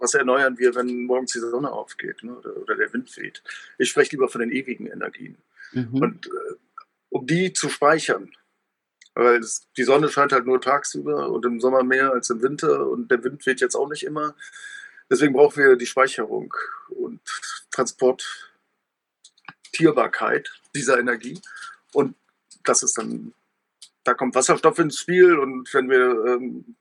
was 0.00 0.14
erneuern 0.14 0.58
wir, 0.58 0.74
wenn 0.74 1.04
morgens 1.04 1.32
die 1.32 1.38
Sonne 1.38 1.70
aufgeht 1.70 2.24
ne, 2.24 2.36
oder, 2.36 2.56
oder, 2.56 2.74
der 2.74 2.92
Wind 2.92 3.16
weht? 3.16 3.44
Ich 3.78 3.90
spreche 3.90 4.10
lieber 4.10 4.28
von 4.28 4.40
den 4.40 4.50
ewigen 4.50 4.88
Energien. 4.88 5.36
Mhm. 5.70 6.02
Und 6.02 6.26
äh, 6.26 6.54
um 7.10 7.24
die 7.24 7.52
zu 7.52 7.68
speichern, 7.68 8.32
weil 9.14 9.38
es, 9.38 9.68
die 9.76 9.84
Sonne 9.84 10.08
scheint 10.08 10.32
halt 10.32 10.46
nur 10.46 10.60
tagsüber 10.60 11.30
und 11.30 11.44
im 11.44 11.60
Sommer 11.60 11.84
mehr 11.84 12.12
als 12.12 12.30
im 12.30 12.42
Winter 12.42 12.88
und 12.88 13.12
der 13.12 13.22
Wind 13.22 13.46
weht 13.46 13.60
jetzt 13.60 13.76
auch 13.76 13.88
nicht 13.88 14.02
immer. 14.02 14.34
Deswegen 15.08 15.34
brauchen 15.34 15.62
wir 15.62 15.76
die 15.76 15.86
Speicherung 15.86 16.52
und 16.88 17.20
Transportierbarkeit 19.68 20.48
dieser 20.74 20.98
Energie. 20.98 21.40
Und 21.92 22.14
das 22.64 22.82
ist 22.82 22.98
dann, 22.98 23.34
da 24.04 24.14
kommt 24.14 24.34
Wasserstoff 24.34 24.78
ins 24.78 24.98
Spiel 24.98 25.38
und 25.38 25.72
wenn 25.74 25.88
wir, 25.88 26.24
ähm, 26.26 26.76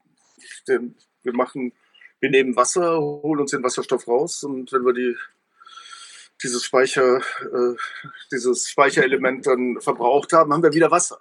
den, 0.67 0.95
wir 1.23 1.33
machen, 1.33 1.73
wir 2.19 2.29
nehmen 2.29 2.55
Wasser, 2.55 2.99
holen 2.99 3.41
uns 3.41 3.51
den 3.51 3.63
Wasserstoff 3.63 4.07
raus 4.07 4.43
und 4.43 4.71
wenn 4.71 4.85
wir 4.85 4.93
die 4.93 5.15
dieses 6.43 6.63
Speicher, 6.63 7.17
äh, 7.17 7.75
dieses 8.31 8.69
Speicherelement 8.69 9.47
dann 9.47 9.81
verbraucht 9.81 10.33
haben, 10.33 10.53
haben 10.53 10.61
wir 10.61 10.73
wieder 10.73 10.91
Wasser. 10.91 11.19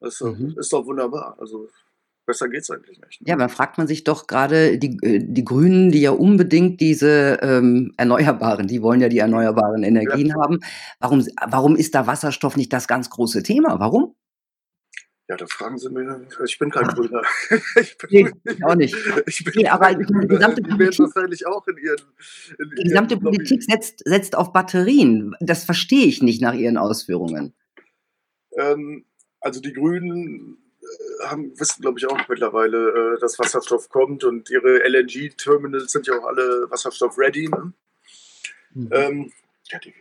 Das 0.00 0.22
mhm. 0.22 0.56
ist 0.58 0.72
doch 0.72 0.86
wunderbar. 0.86 1.36
Also 1.38 1.68
besser 2.30 2.48
geht 2.48 2.62
es 2.62 2.70
eigentlich 2.70 3.00
nicht. 3.00 3.20
Ne? 3.20 3.28
Ja, 3.28 3.36
dann 3.36 3.48
fragt 3.48 3.76
man 3.76 3.88
sich 3.88 4.04
doch 4.04 4.28
gerade 4.28 4.78
die, 4.78 4.96
äh, 5.02 5.18
die 5.20 5.44
Grünen, 5.44 5.90
die 5.90 6.00
ja 6.00 6.12
unbedingt 6.12 6.80
diese 6.80 7.38
ähm, 7.42 7.92
erneuerbaren, 7.96 8.68
die 8.68 8.82
wollen 8.82 9.00
ja 9.00 9.08
die 9.08 9.18
erneuerbaren 9.18 9.82
Energien 9.82 10.28
ja. 10.28 10.36
haben. 10.36 10.60
Warum, 11.00 11.26
warum 11.48 11.74
ist 11.74 11.94
da 11.94 12.06
Wasserstoff 12.06 12.56
nicht 12.56 12.72
das 12.72 12.86
ganz 12.86 13.10
große 13.10 13.42
Thema? 13.42 13.80
Warum? 13.80 14.14
Ja, 15.28 15.36
da 15.36 15.46
fragen 15.46 15.78
Sie 15.78 15.88
mich. 15.90 16.06
Ich 16.44 16.58
bin 16.58 16.70
kein 16.70 16.88
Grüner. 16.88 17.22
Ich 17.80 17.98
bin, 17.98 18.08
nee, 18.10 18.30
ich 18.52 18.64
auch 18.64 18.74
nicht. 18.74 18.96
Ich 19.26 19.44
bin 19.44 19.54
nee, 19.56 19.68
aber 19.68 19.94
die 19.94 20.28
gesamte 20.28 20.62
Politik, 20.62 20.98
wahrscheinlich 20.98 21.46
auch 21.46 21.66
in 21.68 21.76
Ihren. 21.76 22.00
In 22.58 22.70
die 22.70 22.82
gesamte 22.84 23.14
ihren 23.14 23.22
Politik 23.22 23.62
setzt, 23.62 24.02
setzt 24.04 24.36
auf 24.36 24.52
Batterien. 24.52 25.36
Das 25.40 25.64
verstehe 25.64 26.06
ich 26.06 26.20
nicht 26.22 26.42
nach 26.42 26.54
Ihren 26.54 26.76
Ausführungen. 26.76 27.54
Ähm, 28.56 29.04
also 29.40 29.60
die 29.60 29.72
Grünen 29.72 30.58
haben, 31.24 31.58
wissen, 31.58 31.82
glaube 31.82 31.98
ich, 31.98 32.06
auch 32.06 32.28
mittlerweile, 32.28 33.14
äh, 33.14 33.20
dass 33.20 33.38
Wasserstoff 33.38 33.88
kommt 33.88 34.24
und 34.24 34.50
ihre 34.50 34.82
LNG-Terminals 34.86 35.92
sind 35.92 36.06
ja 36.06 36.18
auch 36.18 36.24
alle 36.24 36.70
Wasserstoff-ready. 36.70 37.48
Ne? 37.48 37.72
Mhm. 38.74 38.88
Ähm, 38.92 39.32
ja, 39.66 39.78
die, 39.78 39.94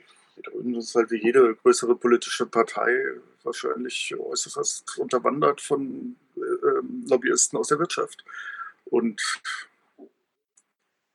die 0.63 0.77
ist 0.77 0.95
halt 0.95 1.11
wie 1.11 1.21
jede 1.21 1.55
größere 1.55 1.95
politische 1.95 2.45
Partei 2.45 3.15
wahrscheinlich 3.43 4.15
äußerst 4.17 4.97
unterwandert 4.97 5.61
von 5.61 6.15
äh, 6.35 7.09
Lobbyisten 7.09 7.57
aus 7.57 7.67
der 7.67 7.79
Wirtschaft. 7.79 8.23
Und 8.85 9.21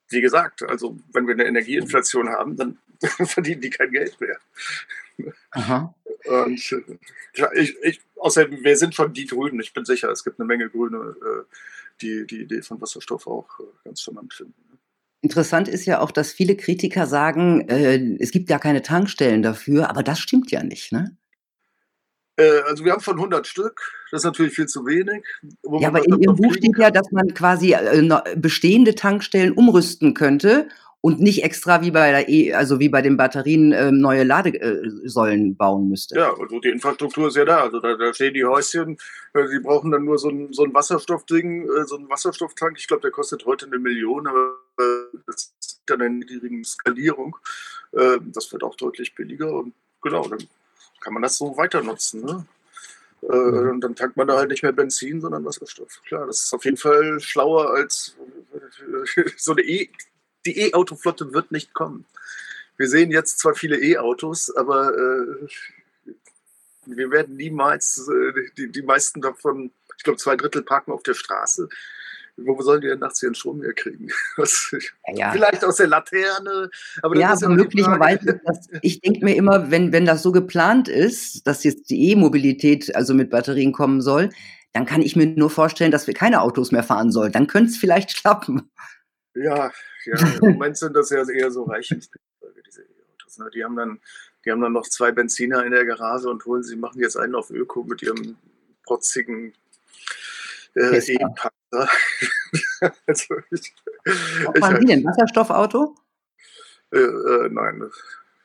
wie 0.08 0.20
gesagt, 0.20 0.62
also 0.62 0.96
wenn 1.12 1.26
wir 1.26 1.34
eine 1.34 1.46
Energieinflation 1.46 2.28
haben, 2.28 2.56
dann 2.56 2.78
verdienen 3.26 3.60
die 3.60 3.70
kein 3.70 3.90
Geld 3.90 4.20
mehr. 4.20 4.38
Aha. 5.50 5.94
Und 6.26 6.72
ich, 7.54 7.76
ich, 7.82 8.00
außerdem, 8.16 8.62
wir 8.64 8.76
sind 8.76 8.94
schon 8.94 9.12
die 9.12 9.26
Grünen. 9.26 9.60
Ich 9.60 9.72
bin 9.72 9.84
sicher, 9.84 10.10
es 10.10 10.24
gibt 10.24 10.40
eine 10.40 10.46
Menge 10.46 10.70
Grüne, 10.70 11.14
äh, 11.20 11.42
die 12.00 12.26
die 12.26 12.42
Idee 12.42 12.62
von 12.62 12.80
Wasserstoff 12.80 13.26
auch 13.26 13.48
äh, 13.60 13.64
ganz 13.84 14.00
charmant 14.00 14.32
finden. 14.32 14.54
Interessant 15.20 15.68
ist 15.68 15.86
ja 15.86 16.00
auch, 16.00 16.10
dass 16.10 16.32
viele 16.32 16.56
Kritiker 16.56 17.06
sagen, 17.06 17.68
äh, 17.68 18.16
es 18.20 18.30
gibt 18.30 18.50
ja 18.50 18.58
keine 18.58 18.82
Tankstellen 18.82 19.42
dafür, 19.42 19.90
aber 19.90 20.02
das 20.02 20.20
stimmt 20.20 20.50
ja 20.50 20.62
nicht, 20.62 20.92
ne? 20.92 21.16
Also 22.36 22.84
wir 22.84 22.90
haben 22.90 23.00
von 23.00 23.14
100 23.14 23.46
Stück, 23.46 23.80
das 24.10 24.22
ist 24.22 24.24
natürlich 24.24 24.54
viel 24.54 24.66
zu 24.66 24.84
wenig. 24.84 25.24
ja, 25.78 25.86
aber 25.86 26.04
in 26.04 26.20
Ihrem 26.20 26.34
Buch 26.34 26.52
steht 26.52 26.76
ja, 26.76 26.90
dass 26.90 27.12
man 27.12 27.32
quasi 27.32 27.76
bestehende 28.34 28.96
Tankstellen 28.96 29.52
umrüsten 29.52 30.14
könnte 30.14 30.66
und 31.04 31.20
nicht 31.20 31.44
extra 31.44 31.82
wie 31.82 31.90
bei 31.90 32.12
der 32.12 32.30
e 32.30 32.54
also 32.54 32.80
wie 32.80 32.88
bei 32.88 33.02
den 33.02 33.18
Batterien 33.18 33.72
äh, 33.72 33.92
neue 33.92 34.24
Ladesäulen 34.24 35.54
bauen 35.54 35.90
müsste. 35.90 36.16
Ja, 36.16 36.32
also 36.32 36.58
die 36.60 36.70
Infrastruktur 36.70 37.28
ist 37.28 37.36
ja 37.36 37.44
da. 37.44 37.60
Also 37.64 37.78
da, 37.78 37.94
da 37.94 38.14
stehen 38.14 38.32
die 38.32 38.46
Häuschen, 38.46 38.96
äh, 39.34 39.46
die 39.52 39.60
brauchen 39.60 39.90
dann 39.90 40.06
nur 40.06 40.16
so 40.16 40.30
ein, 40.30 40.54
so 40.54 40.64
ein 40.64 40.72
Wasserstoffding, 40.72 41.68
äh, 41.68 41.84
so 41.84 41.98
einen 41.98 42.08
Wasserstofftank. 42.08 42.78
Ich 42.78 42.88
glaube, 42.88 43.02
der 43.02 43.10
kostet 43.10 43.44
heute 43.44 43.66
eine 43.66 43.78
Million, 43.78 44.26
aber 44.26 44.56
äh, 44.80 45.18
das 45.26 45.52
ist 45.60 45.82
dann 45.84 46.00
eine 46.00 46.14
niedrige 46.14 46.64
Skalierung. 46.64 47.36
Äh, 47.92 48.16
das 48.32 48.50
wird 48.50 48.62
auch 48.62 48.74
deutlich 48.74 49.14
billiger 49.14 49.52
und 49.52 49.74
genau, 50.00 50.26
dann 50.26 50.42
kann 51.00 51.12
man 51.12 51.22
das 51.22 51.36
so 51.36 51.54
weiter 51.58 51.82
nutzen. 51.82 52.24
Ne? 52.24 52.46
Äh. 53.24 53.26
Und 53.26 53.82
dann 53.82 53.94
tankt 53.94 54.16
man 54.16 54.26
da 54.26 54.38
halt 54.38 54.48
nicht 54.48 54.62
mehr 54.62 54.72
Benzin, 54.72 55.20
sondern 55.20 55.44
Wasserstoff. 55.44 56.00
Klar, 56.06 56.28
das 56.28 56.44
ist 56.44 56.54
auf 56.54 56.64
jeden 56.64 56.78
Fall 56.78 57.20
schlauer 57.20 57.74
als 57.74 58.16
äh, 58.54 59.24
so 59.36 59.52
eine 59.52 59.60
E. 59.60 59.90
Die 60.46 60.58
E-Auto-Flotte 60.58 61.32
wird 61.32 61.52
nicht 61.52 61.74
kommen. 61.74 62.04
Wir 62.76 62.88
sehen 62.88 63.10
jetzt 63.10 63.38
zwar 63.38 63.54
viele 63.54 63.78
E-Autos, 63.78 64.54
aber 64.54 64.92
äh, 64.92 65.46
wir 66.86 67.10
werden 67.10 67.36
niemals, 67.36 68.08
äh, 68.08 68.50
die, 68.56 68.70
die 68.70 68.82
meisten 68.82 69.20
davon, 69.20 69.70
ich 69.96 70.04
glaube, 70.04 70.18
zwei 70.18 70.36
Drittel 70.36 70.62
parken 70.62 70.92
auf 70.92 71.02
der 71.02 71.14
Straße 71.14 71.68
wo 72.36 72.60
sollen 72.62 72.80
die 72.80 72.88
denn 72.88 72.98
nachts 72.98 73.22
ihren 73.22 73.34
Strom 73.34 73.62
herkriegen? 73.62 74.10
ja. 75.14 75.32
Vielleicht 75.32 75.64
aus 75.64 75.76
der 75.76 75.86
Laterne. 75.86 76.70
Aber 77.02 77.16
ja, 77.16 77.32
aber 77.32 77.48
möglicherweise, 77.48 78.40
das, 78.44 78.68
ich 78.82 79.00
denke 79.00 79.24
mir 79.24 79.36
immer, 79.36 79.70
wenn, 79.70 79.92
wenn 79.92 80.06
das 80.06 80.22
so 80.22 80.32
geplant 80.32 80.88
ist, 80.88 81.46
dass 81.46 81.64
jetzt 81.64 81.90
die 81.90 82.10
E-Mobilität 82.10 82.94
also 82.94 83.14
mit 83.14 83.30
Batterien 83.30 83.72
kommen 83.72 84.00
soll, 84.00 84.30
dann 84.72 84.86
kann 84.86 85.02
ich 85.02 85.14
mir 85.14 85.26
nur 85.26 85.50
vorstellen, 85.50 85.92
dass 85.92 86.06
wir 86.06 86.14
keine 86.14 86.40
Autos 86.40 86.72
mehr 86.72 86.82
fahren 86.82 87.12
sollen. 87.12 87.32
Dann 87.32 87.46
könnte 87.46 87.70
es 87.70 87.76
vielleicht 87.76 88.16
klappen. 88.20 88.70
Ja, 89.34 89.70
ja, 90.06 90.18
im 90.42 90.52
Moment 90.52 90.76
sind 90.76 90.94
das 90.94 91.10
ja 91.10 91.28
eher 91.28 91.50
so 91.50 91.64
Reichensfahrzeuge, 91.64 92.62
diese 92.66 92.82
E-Autos. 92.82 93.38
Ne? 93.38 93.50
Die 93.54 93.64
haben 93.64 93.76
dann 93.76 94.00
die 94.44 94.50
haben 94.50 94.60
dann 94.60 94.72
noch 94.72 94.86
zwei 94.86 95.10
Benziner 95.10 95.64
in 95.64 95.72
der 95.72 95.86
Garage 95.86 96.28
und 96.28 96.44
holen 96.44 96.62
sie 96.62 96.76
machen 96.76 97.00
jetzt 97.00 97.16
einen 97.16 97.34
auf 97.34 97.50
Öko 97.50 97.82
mit 97.84 98.02
ihrem 98.02 98.36
protzigen 98.84 99.54
äh, 100.74 100.98
E-Pack 100.98 101.52
also 103.06 103.34
ich, 103.50 103.74
Was 104.04 104.58
fahren 104.60 104.80
Sie 104.80 104.86
denn? 104.86 105.04
Wasserstoffauto? 105.04 105.96
Äh, 106.92 106.98
äh, 106.98 107.48
nein, 107.50 107.90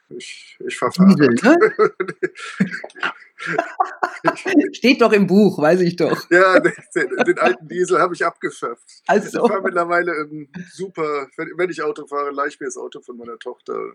ich, 0.10 0.58
ich 0.66 0.78
fahre 0.78 0.92
Fahrrad. 0.92 1.20
Ne? 1.20 1.58
Steht 4.74 5.02
doch 5.02 5.14
im 5.14 5.28
Buch, 5.28 5.60
weiß 5.60 5.82
ich 5.82 5.96
doch. 5.96 6.30
Ja, 6.30 6.60
den, 6.60 6.74
den 6.96 7.40
alten 7.40 7.68
Diesel 7.68 8.00
habe 8.00 8.14
ich 8.14 8.26
abgeschafft. 8.26 8.84
Also. 9.08 9.44
Ich 9.44 9.50
fahre 9.50 9.62
mittlerweile 9.62 10.12
ein 10.12 10.52
super, 10.72 11.28
wenn, 11.38 11.50
wenn 11.58 11.70
ich 11.70 11.82
Auto 11.82 12.06
fahre, 12.08 12.32
leih 12.32 12.48
ich 12.48 12.60
mir 12.60 12.68
das 12.68 12.78
Auto 12.78 13.02
von 13.02 13.18
meiner 13.18 13.38
Tochter. 13.38 13.94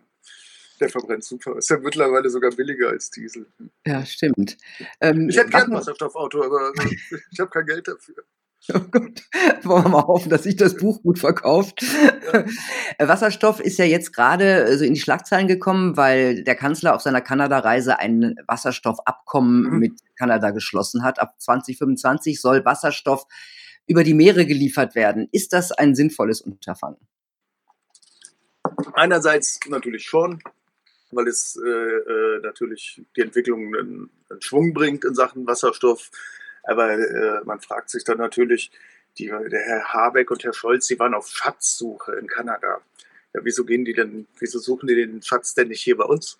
Der 0.80 0.88
verbrennt 0.88 1.24
super. 1.24 1.56
Ist 1.58 1.70
ja 1.70 1.78
mittlerweile 1.78 2.28
sogar 2.30 2.50
billiger 2.50 2.88
als 2.88 3.10
Diesel. 3.10 3.46
Ja, 3.86 4.04
stimmt. 4.04 4.56
Ähm, 5.00 5.28
ich 5.28 5.36
hätte 5.36 5.50
gern 5.50 5.70
ein 5.70 5.76
Wasserstoffauto, 5.76 6.42
aber 6.44 6.72
ich 7.30 7.40
habe 7.40 7.50
kein 7.50 7.66
Geld 7.66 7.86
dafür. 7.86 8.24
Oh 8.74 8.80
Gott, 8.90 9.22
wollen 9.62 9.84
wir 9.84 9.88
mal 9.90 10.06
hoffen, 10.06 10.30
dass 10.30 10.44
sich 10.44 10.56
das 10.56 10.76
Buch 10.76 11.02
gut 11.02 11.18
verkauft. 11.18 11.82
Wasserstoff 12.98 13.60
ist 13.60 13.78
ja 13.78 13.84
jetzt 13.84 14.12
gerade 14.12 14.64
äh, 14.64 14.78
so 14.78 14.84
in 14.84 14.94
die 14.94 15.00
Schlagzeilen 15.00 15.48
gekommen, 15.48 15.96
weil 15.96 16.44
der 16.44 16.54
Kanzler 16.54 16.94
auf 16.94 17.02
seiner 17.02 17.20
Kanada-Reise 17.20 17.98
ein 17.98 18.36
Wasserstoffabkommen 18.46 19.70
mhm. 19.70 19.78
mit 19.78 20.00
Kanada 20.16 20.50
geschlossen 20.50 21.02
hat. 21.02 21.18
Ab 21.18 21.34
2025 21.38 22.40
soll 22.40 22.64
Wasserstoff 22.64 23.26
über 23.86 24.02
die 24.02 24.14
Meere 24.14 24.46
geliefert 24.46 24.94
werden. 24.94 25.28
Ist 25.30 25.52
das 25.52 25.70
ein 25.72 25.94
sinnvolles 25.94 26.40
Unterfangen? 26.40 26.98
Einerseits 28.94 29.60
natürlich 29.68 30.04
schon, 30.04 30.42
weil 31.10 31.28
es 31.28 31.60
äh, 31.62 31.68
äh 31.68 32.40
natürlich 32.40 33.02
die 33.14 33.20
Entwicklung 33.20 33.74
einen, 33.76 34.10
einen 34.30 34.40
Schwung 34.40 34.72
bringt 34.72 35.04
in 35.04 35.14
Sachen 35.14 35.46
Wasserstoff. 35.46 36.10
Aber 36.66 36.92
äh, 36.92 37.44
man 37.44 37.60
fragt 37.60 37.90
sich 37.90 38.04
dann 38.04 38.18
natürlich, 38.18 38.70
die, 39.18 39.26
der 39.26 39.60
Herr 39.60 39.92
Habeck 39.92 40.30
und 40.30 40.42
Herr 40.44 40.54
Scholz, 40.54 40.86
die 40.86 40.98
waren 40.98 41.14
auf 41.14 41.28
Schatzsuche 41.28 42.12
in 42.14 42.26
Kanada. 42.26 42.80
Ja, 43.32 43.40
wieso 43.42 43.64
gehen 43.64 43.84
die 43.84 43.92
denn, 43.92 44.26
wieso 44.38 44.58
suchen 44.58 44.86
die 44.86 44.94
den 44.94 45.22
Schatz 45.22 45.54
denn 45.54 45.68
nicht 45.68 45.82
hier 45.82 45.96
bei 45.96 46.04
uns? 46.04 46.38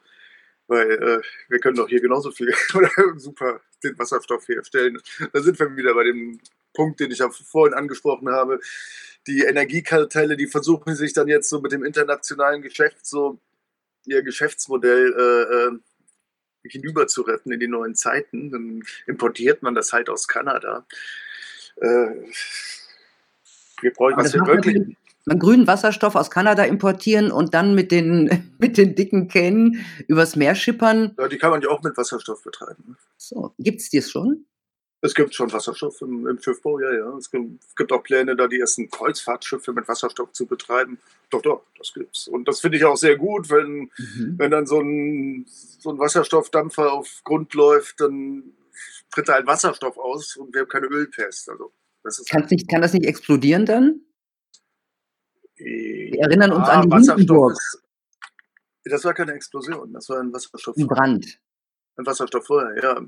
Weil 0.67 0.91
äh, 0.91 1.21
wir 1.49 1.59
können 1.61 1.77
doch 1.77 1.89
hier 1.89 2.01
genauso 2.01 2.31
viel 2.31 2.53
super 3.17 3.61
den 3.83 3.99
Wasserstoff 3.99 4.49
herstellen. 4.49 5.01
Da 5.33 5.43
sind 5.43 5.59
wir 5.59 5.77
wieder 5.77 5.95
bei 5.95 6.05
dem 6.05 6.41
Punkt, 6.73 7.01
den 7.01 7.11
ich 7.11 7.19
ja 7.19 7.29
vorhin 7.29 7.75
angesprochen 7.75 8.31
habe. 8.31 8.61
Die 9.27 9.43
Energiekartelle, 9.43 10.37
die 10.37 10.47
versuchen 10.47 10.95
sich 10.95 11.13
dann 11.13 11.29
jetzt 11.29 11.49
so 11.49 11.61
mit 11.61 11.73
dem 11.73 11.85
internationalen 11.85 12.63
Geschäft 12.63 13.07
so 13.07 13.39
ihr 14.07 14.23
Geschäftsmodell 14.23 15.15
äh, 15.17 15.55
äh 15.55 15.79
hinüber 16.69 17.07
zu 17.07 17.23
retten 17.23 17.53
in 17.53 17.61
die 17.61 17.69
neuen 17.69 17.95
Zeiten. 17.95 18.51
Dann 18.51 18.83
importiert 19.07 19.63
man 19.63 19.75
das 19.75 19.93
halt 19.93 20.09
aus 20.09 20.29
Kanada. 20.29 20.87
Äh, 21.77 22.09
wir 23.81 23.93
brauchen, 23.93 24.17
was 24.17 24.35
wir 24.35 24.47
wirklich. 24.47 24.97
man 25.25 25.39
grünen 25.39 25.67
Wasserstoff 25.67 26.15
aus 26.15 26.31
Kanada 26.31 26.65
importieren 26.65 27.31
und 27.31 27.55
dann 27.55 27.75
mit 27.75 27.93
den, 27.93 28.53
mit 28.59 28.79
den 28.79 28.95
dicken 28.95 29.29
Kähnen 29.29 29.85
übers 30.09 30.37
Meer 30.37 30.55
schippern. 30.55 31.15
Ja, 31.19 31.29
die 31.29 31.39
kann 31.39 31.51
man 31.51 31.63
ja 31.63 31.69
auch 31.69 31.83
mit 31.83 31.97
Wasserstoff 31.97 32.43
betreiben. 32.43 32.85
Ne? 32.89 32.97
So, 33.17 33.55
gibt 33.59 33.81
es 33.81 33.91
das 33.91 34.11
schon? 34.11 34.47
Es 35.05 35.15
gibt 35.15 35.35
schon 35.35 35.53
Wasserstoff 35.53 36.01
im, 36.01 36.27
im 36.27 36.41
Schiffbau, 36.41 36.81
ja, 36.81 36.91
ja. 36.91 37.15
Es 37.19 37.31
gibt, 37.31 37.93
auch 37.93 38.03
Pläne, 38.03 38.37
da 38.37 38.49
die 38.49 38.59
ersten 38.59 38.89
Kreuzfahrtschiffe 38.89 39.75
mit 39.75 39.87
Wasserstoff 39.87 40.33
zu 40.33 40.47
betreiben. 40.47 40.99
Doch, 41.29 41.43
doch, 41.43 41.67
das 41.77 41.93
gibt's. 41.93 42.27
Und 42.27 42.49
das 42.49 42.63
finde 42.63 42.79
ich 42.79 42.87
auch 42.87 42.97
sehr 42.97 43.19
gut, 43.19 43.51
wenn, 43.51 43.91
mhm. 43.99 44.35
wenn 44.39 44.51
dann 44.51 44.65
so 44.65 44.81
ein, 44.81 45.45
so 45.47 45.91
ein 45.91 45.99
Wasserstoffdampfer 45.99 46.91
auf 46.91 47.21
Grund 47.23 47.53
läuft, 47.53 48.01
dann 48.01 48.55
tritt 49.11 49.29
da 49.29 49.35
ein 49.35 49.47
Wasserstoff 49.47 49.99
aus 49.99 50.39
und 50.39 50.55
wir 50.55 50.63
haben 50.63 50.69
keine 50.71 50.87
Ölpest. 50.87 51.51
Also, 51.51 51.71
das 52.03 52.21
ist 52.21 52.33
halt 52.33 52.51
nicht, 52.51 52.71
kann 52.71 52.81
das 52.81 52.95
nicht 52.95 53.05
explodieren 53.05 53.67
dann? 53.67 54.01
Wir 55.57 56.19
erinnern 56.23 56.53
uns 56.53 56.67
ja, 56.67 56.81
an 56.81 56.89
die 56.89 56.91
Wasserstoff 56.91 57.53
ist, 57.53 57.83
Das 58.85 59.05
war 59.05 59.13
keine 59.13 59.33
Explosion, 59.33 59.93
das 59.93 60.09
war 60.09 60.21
ein 60.21 60.33
Wasserstoff. 60.33 60.79
Ein 60.79 60.87
Brand. 60.87 61.39
Ein 61.97 62.07
Wasserstofffeuer, 62.07 62.83
ja. 62.83 63.07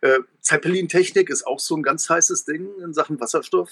Äh, 0.00 0.18
Zeppelin-Technik 0.40 1.30
ist 1.30 1.46
auch 1.46 1.60
so 1.60 1.76
ein 1.76 1.82
ganz 1.82 2.08
heißes 2.08 2.44
Ding 2.44 2.68
in 2.82 2.94
Sachen 2.94 3.20
Wasserstoff. 3.20 3.70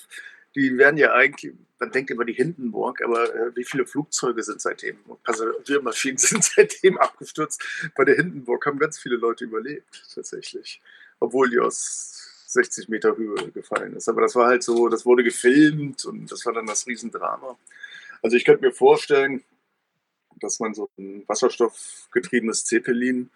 Die 0.55 0.79
werden 0.79 0.97
ja 0.97 1.13
eigentlich, 1.13 1.55
man 1.79 1.93
denkt 1.93 2.11
über 2.11 2.25
die 2.25 2.33
Hindenburg, 2.33 3.03
aber 3.03 3.35
äh, 3.35 3.55
wie 3.55 3.65
viele 3.65 3.87
Flugzeuge 3.87 4.43
sind 4.43 4.61
seitdem, 4.61 4.97
Passagiermaschinen 5.23 6.19
sind 6.19 6.45
seitdem 6.45 6.99
abgestürzt. 6.99 7.63
Bei 7.95 8.05
der 8.05 8.17
Hindenburg 8.17 8.65
haben 8.67 8.79
ganz 8.79 8.99
viele 8.99 9.17
Leute 9.17 9.45
überlebt, 9.45 10.05
tatsächlich. 10.15 10.81
Obwohl 11.21 11.51
die 11.51 11.59
aus 11.59 12.45
60 12.47 12.89
Meter 12.89 13.17
Höhe 13.17 13.51
gefallen 13.53 13.95
ist. 13.97 14.09
Aber 14.09 14.23
das 14.23 14.35
war 14.35 14.49
halt 14.49 14.63
so, 14.63 14.89
das 14.89 15.05
wurde 15.05 15.25
gefilmt 15.25 16.05
und 16.05 16.31
das 16.31 16.45
war 16.47 16.53
dann 16.53 16.67
das 16.67 16.87
Riesendrama. 16.87 17.59
Also 18.23 18.37
ich 18.37 18.45
könnte 18.45 18.65
mir 18.65 18.73
vorstellen, 18.73 19.45
dass 20.41 20.61
man 20.61 20.75
so 20.75 20.89
ein 20.99 21.25
wasserstoffgetriebenes 21.27 22.65
Zeppelin 22.65 23.31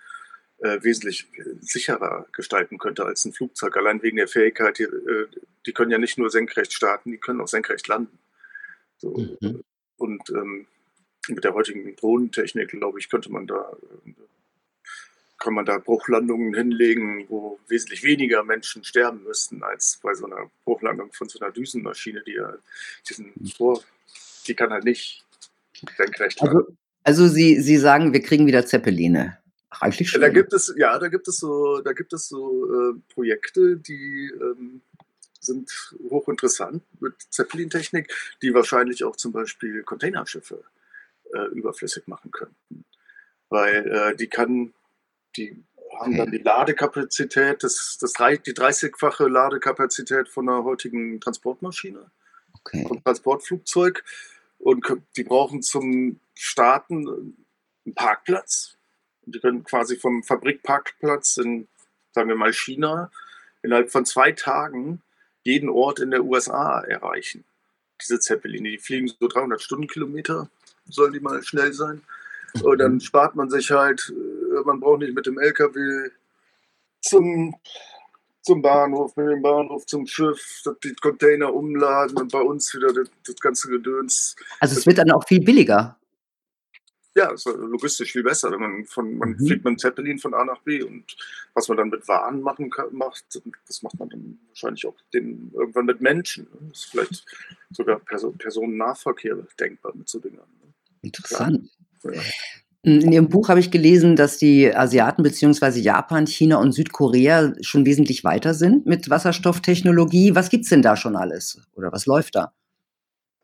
äh, 0.62 0.83
wesentlich 0.83 1.26
sicherer 1.61 2.26
gestalten 2.33 2.79
könnte 2.79 3.05
als 3.05 3.25
ein 3.25 3.33
Flugzeug. 3.33 3.76
Allein 3.76 4.02
wegen 4.02 4.17
der 4.17 4.29
Fähigkeit, 4.29 4.79
die, 4.79 4.85
äh, 4.85 5.26
die 5.67 5.73
können 5.73 5.90
ja 5.90 5.99
nicht 5.99 6.19
nur 6.19 6.31
senkrecht 6.31 6.73
starten, 6.73 7.12
die 7.12 7.19
können 7.19 7.40
auch 7.40 7.49
senkrecht 7.49 7.88
landen. 7.88 8.19
So. 8.99 9.37
Mhm. 9.40 9.62
Und 9.97 10.31
ähm, 10.31 10.67
mit 11.29 11.45
der 11.45 11.55
heutigen 11.55 11.95
Drohnentechnik, 11.97 12.71
glaube 12.71 12.99
ich, 12.99 13.09
könnte 13.09 13.31
man 13.31 13.47
da 13.47 13.71
kann 15.40 15.55
man 15.55 15.64
da 15.64 15.79
Bruchlandungen 15.79 16.55
hinlegen, 16.55 17.25
wo 17.29 17.59
wesentlich 17.67 18.05
weniger 18.05 18.45
Menschen 18.45 18.85
sterben 18.85 19.25
müssten, 19.25 19.62
als 19.62 19.99
bei 20.02 20.14
so 20.14 20.26
einer 20.26 20.50
Bruchlandung 20.64 21.12
von 21.12 21.29
so 21.29 21.40
einer 21.40 21.50
Düsenmaschine, 21.50 22.23
die 22.25 22.35
ja 22.35 22.55
diesen 23.09 23.33
Vor, 23.57 23.83
die 24.47 24.55
kann 24.55 24.71
halt 24.71 24.85
nicht 24.85 25.25
senkrecht 25.97 26.40
also, 26.43 26.67
also 27.02 27.26
Sie, 27.26 27.61
Sie 27.61 27.79
sagen, 27.79 28.12
wir 28.12 28.21
kriegen 28.21 28.47
wieder 28.47 28.67
Zeppeline. 28.67 29.38
Ach, 29.70 29.82
eigentlich 29.82 30.10
schon. 30.10 30.20
Da 30.20 30.28
gibt 30.28 30.52
es, 30.52 30.74
ja, 30.76 30.98
da 30.98 31.08
gibt 31.08 31.28
es 31.28 31.36
so, 31.36 31.80
da 31.80 31.92
gibt 31.92 32.12
es 32.12 32.28
so 32.28 32.90
äh, 32.90 32.94
Projekte, 33.14 33.76
die 33.76 34.32
ähm, 34.40 34.82
sind 35.40 35.94
hochinteressant 36.10 36.82
mit 37.00 37.14
Zeppelin-Technik, 37.30 38.12
die 38.42 38.52
wahrscheinlich 38.52 39.04
auch 39.04 39.16
zum 39.16 39.32
Beispiel 39.32 39.82
Containerschiffe 39.82 40.64
äh, 41.32 41.46
überflüssig 41.52 42.06
machen 42.06 42.30
könnten. 42.30 42.84
Weil 43.48 43.88
äh, 43.88 44.16
die 44.16 44.28
kann, 44.28 44.74
die 45.36 45.64
haben 45.98 46.16
dann 46.16 46.30
die 46.30 46.38
Ladekapazität, 46.38 47.62
das, 47.62 47.98
das, 48.00 48.12
die 48.12 48.54
30-fache 48.54 49.28
Ladekapazität 49.28 50.28
von 50.28 50.48
einer 50.48 50.64
heutigen 50.64 51.20
Transportmaschine, 51.20 52.10
okay. 52.54 52.84
vom 52.86 53.02
Transportflugzeug. 53.02 54.04
Und 54.58 54.86
die 55.16 55.24
brauchen 55.24 55.62
zum 55.62 56.20
Starten 56.34 57.08
einen 57.86 57.94
Parkplatz, 57.94 58.76
die 59.32 59.40
können 59.40 59.64
quasi 59.64 59.96
vom 59.96 60.22
Fabrikparkplatz 60.22 61.38
in, 61.38 61.68
sagen 62.12 62.28
wir 62.28 62.37
mal, 62.37 62.52
China 62.52 63.10
innerhalb 63.62 63.90
von 63.90 64.04
zwei 64.04 64.32
Tagen 64.32 65.02
jeden 65.42 65.68
Ort 65.68 66.00
in 66.00 66.11
der 66.11 66.24
USA 66.24 66.81
erreichen. 66.81 67.44
Diese 68.00 68.18
Zeppeline, 68.18 68.70
die 68.70 68.78
fliegen 68.78 69.09
so 69.09 69.28
300 69.28 69.61
Stundenkilometer, 69.61 70.48
sollen 70.88 71.12
die 71.12 71.20
mal 71.20 71.42
schnell 71.42 71.72
sein. 71.72 72.02
Und 72.62 72.78
dann 72.78 72.94
mhm. 72.94 73.00
spart 73.00 73.37
man 73.37 73.50
sich 73.50 73.70
halt, 73.70 74.12
äh, 74.12 74.61
man 74.64 74.81
braucht 74.81 75.00
nicht 75.00 75.14
mit 75.14 75.26
dem 75.26 75.38
LKW 75.38 76.11
zum, 77.02 77.55
zum 78.42 78.62
Bahnhof, 78.62 79.16
mit 79.16 79.28
dem 79.28 79.42
Bahnhof 79.42 79.87
zum 79.87 80.07
Schiff, 80.07 80.62
die 80.83 80.94
Container 80.94 81.55
umladen 81.55 82.16
und 82.16 82.33
bei 82.33 82.40
uns 82.40 82.74
wieder 82.74 82.92
das, 82.92 83.09
das 83.26 83.37
ganze 83.37 83.68
Gedöns. 83.68 84.35
Also 84.59 84.78
es 84.78 84.87
wird 84.87 84.98
dann 84.98 85.11
auch 85.12 85.26
viel 85.26 85.42
billiger 85.42 85.99
ja, 87.16 87.33
ist 87.33 87.46
logistisch 87.46 88.12
viel 88.12 88.23
besser. 88.23 88.51
Wenn 88.53 88.61
man 88.61 88.85
von, 88.85 89.18
man 89.18 89.31
mhm. 89.31 89.38
fliegt 89.38 89.64
mit 89.64 89.66
einem 89.66 89.79
Zeppelin 89.79 90.18
von 90.18 90.35
A 90.35 90.44
nach 90.44 90.61
B 90.62 90.83
und 90.83 91.16
was 91.55 91.68
man 91.68 91.77
dann 91.77 91.88
mit 91.88 92.07
Waren 92.09 92.40
machen 92.40 92.70
kann, 92.70 92.87
macht, 92.92 93.25
das 93.66 93.83
macht 93.83 93.99
man 93.99 94.09
dann 94.09 94.38
wahrscheinlich 94.49 94.87
auch 94.87 94.96
den, 95.12 95.51
irgendwann 95.55 95.87
mit 95.87 96.01
Menschen. 96.01 96.44
Ne? 96.44 96.68
Das 96.68 96.79
ist 96.79 96.90
vielleicht 96.90 97.25
sogar 97.70 97.99
Person, 98.01 98.38
Personennahverkehr 98.38 99.37
denkbar 99.59 99.92
mit 99.94 100.09
so 100.09 100.20
Dingen. 100.20 100.37
Ne? 100.37 100.73
Interessant. 101.03 101.70
Ja. 102.05 102.12
In 102.83 103.12
Ihrem 103.12 103.29
Buch 103.29 103.51
habe 103.51 103.61
ich 103.61 103.70
gelesen, 103.70 104.16
dass 104.16 104.38
die 104.38 104.75
Asiaten 104.75 105.23
bzw. 105.23 105.81
Japan, 105.81 106.27
China 106.27 106.57
und 106.57 106.73
Südkorea 106.73 107.53
schon 107.61 107.85
wesentlich 107.85 108.25
weiter 108.25 108.55
sind 108.55 108.87
mit 108.87 109.11
Wasserstofftechnologie. 109.11 110.35
Was 110.35 110.49
gibt 110.49 110.64
es 110.64 110.70
denn 110.70 110.81
da 110.81 110.96
schon 110.96 111.14
alles? 111.14 111.61
Oder 111.75 111.92
was 111.92 112.07
läuft 112.07 112.37
da? 112.37 112.55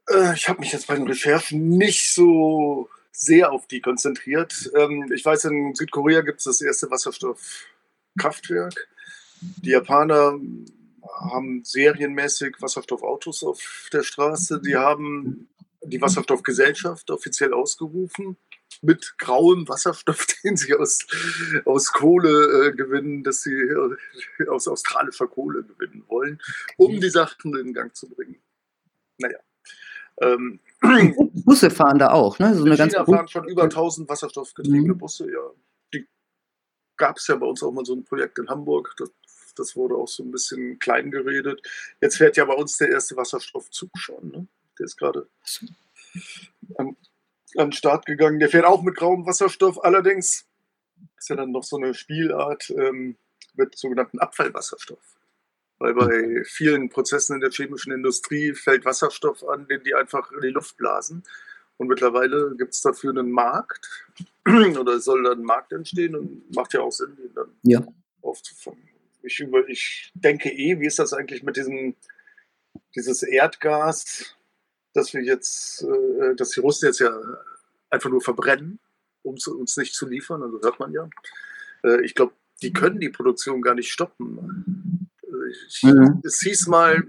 Äh, 0.09 0.35
ich 0.35 0.49
habe 0.49 0.61
mich 0.61 0.73
jetzt 0.73 0.87
bei 0.87 0.95
den 0.95 1.07
Recherchen 1.07 1.69
nicht 1.69 2.15
so 2.15 2.89
sehr 3.17 3.51
auf 3.51 3.67
die 3.67 3.81
konzentriert. 3.81 4.71
Ähm, 4.75 5.11
ich 5.13 5.25
weiß, 5.25 5.47
in 5.47 5.75
Südkorea 5.75 6.21
gibt 6.21 6.39
es 6.39 6.45
das 6.45 6.61
erste 6.61 6.91
Wasserstoffkraftwerk. 6.91 8.89
Die 9.41 9.71
Japaner 9.71 10.39
haben 11.31 11.65
serienmäßig 11.65 12.57
Wasserstoffautos 12.61 13.43
auf 13.43 13.89
der 13.93 14.03
Straße. 14.03 14.61
Die 14.61 14.77
haben 14.77 15.49
die 15.83 16.01
Wasserstoffgesellschaft 16.01 17.11
offiziell 17.11 17.55
ausgerufen 17.55 18.37
mit 18.83 19.17
grauem 19.17 19.67
Wasserstoff, 19.67 20.27
den 20.45 20.59
sie 20.59 20.75
aus, 20.75 21.07
aus 21.65 21.93
Kohle 21.93 22.69
äh, 22.69 22.73
gewinnen, 22.73 23.25
dass 23.25 23.43
sie 23.43 23.55
äh, 23.55 24.49
aus 24.49 24.69
australischer 24.69 25.27
Kohle 25.27 25.63
gewinnen 25.63 26.05
wollen, 26.09 26.39
um 26.77 27.01
die 27.01 27.09
Sachen 27.09 27.57
in 27.57 27.73
Gang 27.73 27.97
zu 27.97 28.11
bringen. 28.11 28.37
Naja. 29.17 29.39
Ähm, 30.21 30.61
Busse 31.45 31.71
fahren 31.71 31.99
da 31.99 32.11
auch, 32.11 32.39
ne? 32.39 32.55
So 32.55 32.65
eine 32.65 32.75
China 32.75 32.89
ganze 32.89 33.05
fahren 33.05 33.29
schon 33.29 33.49
über 33.49 33.65
1000 33.65 34.09
wasserstoffgetriebene 34.09 34.95
mhm. 34.95 34.99
Busse, 34.99 35.31
ja. 35.31 35.51
Die 35.93 36.07
gab 36.97 37.17
es 37.17 37.27
ja 37.27 37.37
bei 37.37 37.47
uns 37.47 37.63
auch 37.63 37.73
mal 37.73 37.85
so 37.85 37.95
ein 37.95 38.05
Projekt 38.05 38.39
in 38.39 38.49
Hamburg. 38.49 38.95
Das, 38.99 39.11
das, 39.57 39.77
wurde 39.77 39.97
auch 39.97 40.09
so 40.09 40.23
ein 40.23 40.31
bisschen 40.31 40.79
klein 40.79 41.11
geredet. 41.11 41.63
Jetzt 42.01 42.17
fährt 42.17 42.37
ja 42.37 42.45
bei 42.45 42.55
uns 42.55 42.77
der 42.79 42.91
erste 42.91 43.17
Wasserstoffzug 43.17 43.91
schon, 43.97 44.31
ne? 44.31 44.47
Der 44.79 44.85
ist 44.85 44.99
gerade 44.99 45.27
an, 46.77 46.97
an 47.57 47.69
den 47.69 47.73
Start 47.73 48.07
gegangen. 48.07 48.39
Der 48.39 48.49
fährt 48.49 48.67
auch 48.67 48.83
mit 48.83 48.97
grauem 48.97 49.27
Wasserstoff. 49.27 49.83
Allerdings 49.83 50.47
ist 51.17 51.29
ja 51.29 51.37
dann 51.37 51.53
noch 51.53 51.65
so 51.65 51.77
eine 51.77 51.95
Spielart 51.95 52.71
ähm, 52.71 53.17
mit 53.55 53.77
sogenannten 53.79 54.19
Abfallwasserstoff. 54.19 55.16
Weil 55.79 55.95
bei 55.95 56.45
vielen 56.45 56.89
Prozessen 56.89 57.35
in 57.35 57.41
der 57.41 57.51
chemischen 57.51 57.93
Industrie 57.93 58.55
fällt 58.55 58.85
Wasserstoff 58.85 59.47
an, 59.47 59.69
den 59.69 59.83
die 59.83 59.95
einfach 59.95 60.33
in 60.33 60.41
die 60.41 60.49
Luft 60.49 60.77
blasen. 60.77 61.23
Und 61.77 61.89
mittlerweile 61.89 62.55
gibt 62.57 62.73
es 62.73 62.81
dafür 62.81 63.11
einen 63.11 63.31
Markt 63.31 63.87
oder 64.47 64.95
es 64.95 65.05
soll 65.05 65.23
dann 65.23 65.41
ein 65.41 65.45
Markt 65.45 65.73
entstehen 65.73 66.17
und 66.17 66.55
macht 66.55 66.73
ja 66.73 66.81
auch 66.81 66.93
Sinn, 66.93 67.17
den 67.17 67.35
dann 67.35 67.51
ja. 67.63 67.87
aufzufangen. 68.23 68.89
Ich, 69.23 69.41
über, 69.41 69.69
ich 69.69 70.13
denke 70.15 70.51
eh, 70.51 70.81
wie 70.81 70.87
ist 70.87 70.99
das 70.99 71.13
eigentlich 71.13 71.43
mit 71.43 71.57
diesem 71.57 71.95
dieses 72.95 73.23
Erdgas, 73.23 74.37
das 74.95 75.13
wir 75.15 75.23
jetzt, 75.23 75.83
äh, 75.83 76.35
dass 76.35 76.51
die 76.51 76.61
Russen 76.61 76.87
jetzt 76.87 77.01
ja 77.01 77.21
einfach 77.91 78.11
nur 78.11 78.21
verbrennen, 78.21 78.79
um 79.23 79.35
uns 79.35 79.77
nicht 79.77 79.95
zu 79.95 80.07
liefern, 80.07 80.43
also 80.43 80.61
hört 80.63 80.81
man 80.81 80.93
ja. 80.93 81.09
Äh, 81.85 82.05
ich 82.05 82.15
glaube, 82.15 82.33
die 82.63 82.73
können 82.73 83.01
die 83.01 83.11
Produktion 83.11 83.61
gar 83.61 83.75
nicht 83.75 83.93
stoppen. 83.93 85.06
Ich, 85.51 85.83
mhm. 85.83 86.21
Es 86.25 86.41
hieß 86.41 86.67
mal 86.69 87.05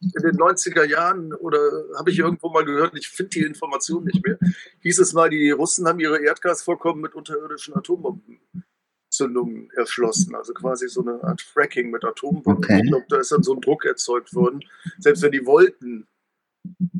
in 0.00 0.22
den 0.22 0.36
90er 0.36 0.84
Jahren, 0.84 1.32
oder 1.34 1.58
habe 1.96 2.10
ich 2.10 2.18
irgendwo 2.18 2.50
mal 2.50 2.64
gehört, 2.64 2.96
ich 2.96 3.08
finde 3.08 3.30
die 3.30 3.40
Information 3.40 4.04
nicht 4.04 4.24
mehr, 4.24 4.38
hieß 4.80 4.98
es 4.98 5.12
mal, 5.12 5.30
die 5.30 5.50
Russen 5.50 5.86
haben 5.86 6.00
ihre 6.00 6.22
Erdgasvorkommen 6.22 7.00
mit 7.02 7.14
unterirdischen 7.14 7.74
Atombombenzündungen 7.74 9.70
erschlossen. 9.74 10.34
Also 10.34 10.52
quasi 10.52 10.88
so 10.88 11.02
eine 11.02 11.22
Art 11.24 11.40
Fracking 11.40 11.90
mit 11.90 12.04
Atombomben. 12.04 12.64
Okay. 12.64 12.82
Ich 12.84 12.90
glaube, 12.90 13.06
da 13.08 13.18
ist 13.18 13.32
dann 13.32 13.42
so 13.42 13.54
ein 13.54 13.60
Druck 13.60 13.84
erzeugt 13.84 14.34
worden. 14.34 14.60
Selbst 14.98 15.22
wenn 15.22 15.32
die 15.32 15.46
wollten, 15.46 16.06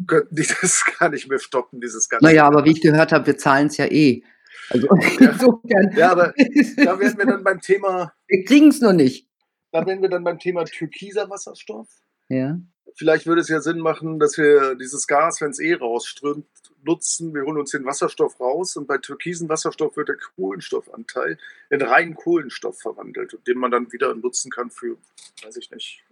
könnten 0.07 0.35
die 0.35 0.47
das 0.61 0.85
gar 0.99 1.11
nicht 1.11 1.29
mehr 1.29 1.39
stoppen, 1.39 1.81
dieses 1.81 2.09
ganze. 2.09 2.25
Naja, 2.25 2.47
aber 2.47 2.65
wie 2.65 2.73
ich 2.73 2.81
gehört 2.81 3.13
habe, 3.13 3.27
wir 3.27 3.37
zahlen 3.37 3.67
es 3.69 3.77
ja 3.77 3.87
eh. 3.87 4.23
Also, 4.71 4.89
ja. 5.19 5.91
ja, 5.97 6.13
aber 6.13 6.33
da 6.77 6.99
werden 6.99 7.19
wir 7.19 7.27
dann 7.27 7.45
beim 7.45 7.61
Thema. 7.61 8.13
Wir 8.27 8.45
kriegen 8.45 8.69
es 8.69 8.81
nur 8.81 8.95
nicht. 8.95 9.29
Da 9.75 9.85
wären 9.87 10.03
wir 10.03 10.09
dann 10.09 10.23
beim 10.23 10.39
Thema 10.39 10.65
türkiser 10.65 11.29
Wasserstoff. 11.31 11.89
Ja. 12.29 12.61
vielleicht 12.95 13.27
würde 13.27 13.41
es 13.41 13.49
ja 13.49 13.61
Sinn 13.61 13.81
machen, 13.81 14.21
dass 14.21 14.39
wir 14.39 14.77
dieses 14.77 15.09
Gas, 15.09 15.41
wenn 15.41 15.51
es 15.51 15.59
eh 15.59 15.75
rausströmt, 15.75 16.47
nutzen. 16.85 17.35
Wir 17.35 17.43
holen 17.43 17.59
uns 17.59 17.73
den 17.73 17.85
Wasserstoff 17.85 18.39
raus 18.39 18.77
und 18.77 18.87
bei 18.87 18.99
türkisen 18.99 19.49
Wasserstoff 19.49 19.97
wird 19.97 20.11
der 20.11 20.17
Kohlenstoffanteil 20.17 21.39
in 21.71 21.83
reinen 21.83 22.15
Kohlenstoff 22.15 22.81
verwandelt, 22.81 23.37
den 23.49 23.59
man 23.59 23.73
dann 23.73 23.93
wieder 23.93 24.15
nutzen 24.15 24.49
kann 24.53 24.71
für, 24.71 24.97
weiß 25.43 25.57
ich 25.57 25.73
nicht, 25.73 26.05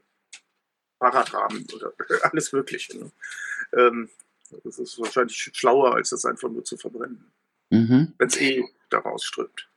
Fahrradrahmen 0.98 1.64
oder 1.72 1.92
alles 2.22 2.53
Mögliche. 2.53 2.98
Ne? 2.98 3.12
Ähm, 3.75 4.11
das 4.64 4.81
ist 4.81 4.98
wahrscheinlich 4.98 5.51
schlauer, 5.55 5.94
als 5.94 6.11
das 6.11 6.25
einfach 6.25 6.51
nur 6.51 6.64
zu 6.64 6.77
verbrennen. 6.77 7.31
Mhm. 7.70 8.12
Wenn 8.18 8.29
es 8.29 8.40
eh 8.40 8.64
daraus 8.90 9.22
strömt. 9.22 9.68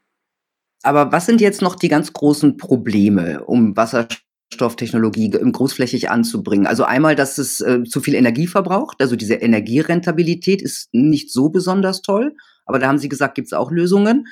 Aber 0.85 1.11
was 1.11 1.25
sind 1.25 1.41
jetzt 1.41 1.61
noch 1.63 1.75
die 1.75 1.87
ganz 1.87 2.13
großen 2.13 2.57
Probleme, 2.57 3.43
um 3.43 3.75
Wasserstofftechnologie 3.75 5.31
großflächig 5.31 6.11
anzubringen? 6.11 6.67
Also 6.67 6.83
einmal, 6.83 7.15
dass 7.15 7.39
es 7.39 7.59
äh, 7.61 7.83
zu 7.83 8.01
viel 8.01 8.13
Energie 8.13 8.45
verbraucht, 8.45 9.01
also 9.01 9.15
diese 9.15 9.33
Energierentabilität 9.33 10.61
ist 10.61 10.89
nicht 10.93 11.31
so 11.31 11.49
besonders 11.49 12.03
toll, 12.03 12.35
aber 12.65 12.77
da 12.77 12.87
haben 12.87 12.99
Sie 12.99 13.09
gesagt, 13.09 13.33
gibt 13.33 13.47
es 13.47 13.53
auch 13.53 13.71
Lösungen. 13.71 14.27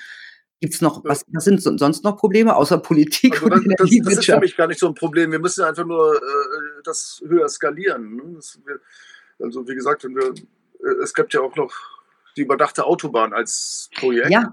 Gibt 0.62 0.76
es 0.76 0.82
noch, 0.82 1.04
was, 1.04 1.26
was, 1.28 1.44
sind 1.44 1.62
sonst 1.62 2.04
noch 2.04 2.18
Probleme 2.18 2.56
außer 2.56 2.78
Politik 2.78 3.34
also 3.34 3.50
das, 3.50 3.60
und 3.60 3.68
das, 3.80 3.90
das 3.90 4.18
ist 4.20 4.26
für 4.26 4.40
mich 4.40 4.56
gar 4.56 4.68
nicht 4.68 4.80
so 4.80 4.88
ein 4.88 4.94
Problem. 4.94 5.32
Wir 5.32 5.40
müssen 5.40 5.66
einfach 5.66 5.86
nur 5.86 6.16
äh, 6.16 6.20
das 6.86 7.22
höher 7.28 7.50
skalieren. 7.50 8.16
Ne? 8.16 8.24
Das, 8.36 8.60
wir, 8.64 8.80
also 9.46 9.68
wie 9.68 9.76
gesagt, 9.76 10.06
wir, 10.06 10.24
äh, 10.24 11.04
es 11.04 11.14
gibt 11.14 11.34
ja 11.34 11.42
auch 11.42 11.56
noch 11.58 11.74
die 12.38 12.42
überdachte 12.42 12.86
Autobahn 12.86 13.34
als 13.34 13.90
Projekt. 13.94 14.30
Ja, 14.30 14.52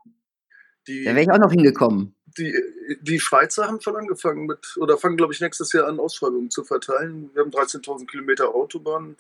die, 0.87 1.05
da 1.05 1.15
wäre 1.15 1.23
ich 1.23 1.31
auch 1.31 1.39
noch 1.39 1.51
hingekommen. 1.51 2.15
Die, 2.39 2.55
die 3.01 3.21
Schweizer 3.21 3.67
haben 3.67 3.81
schon 3.81 3.97
angefangen 3.97 4.47
mit, 4.47 4.77
oder 4.77 4.97
fangen, 4.97 5.17
glaube 5.17 5.33
ich, 5.33 5.41
nächstes 5.41 5.73
Jahr 5.73 5.89
an, 5.89 5.99
Ausschreibungen 5.99 6.51
zu 6.51 6.65
verteilen. 6.65 7.31
Wir 7.35 7.43
haben 7.43 7.51
13.000 7.51 8.07
Kilometer 8.07 8.55
Autobahn, 8.55 9.17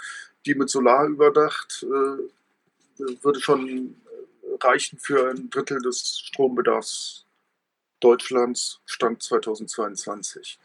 die 0.46 0.54
mit 0.54 0.70
Solar 0.70 1.06
überdacht, 1.06 1.84
äh, 1.84 3.04
würde 3.22 3.40
schon 3.40 3.96
reichen 4.60 4.98
für 4.98 5.30
ein 5.30 5.50
Drittel 5.50 5.80
des 5.80 6.20
Strombedarfs 6.26 7.24
Deutschlands, 8.00 8.80
Stand 8.86 9.22
2022. 9.22 10.58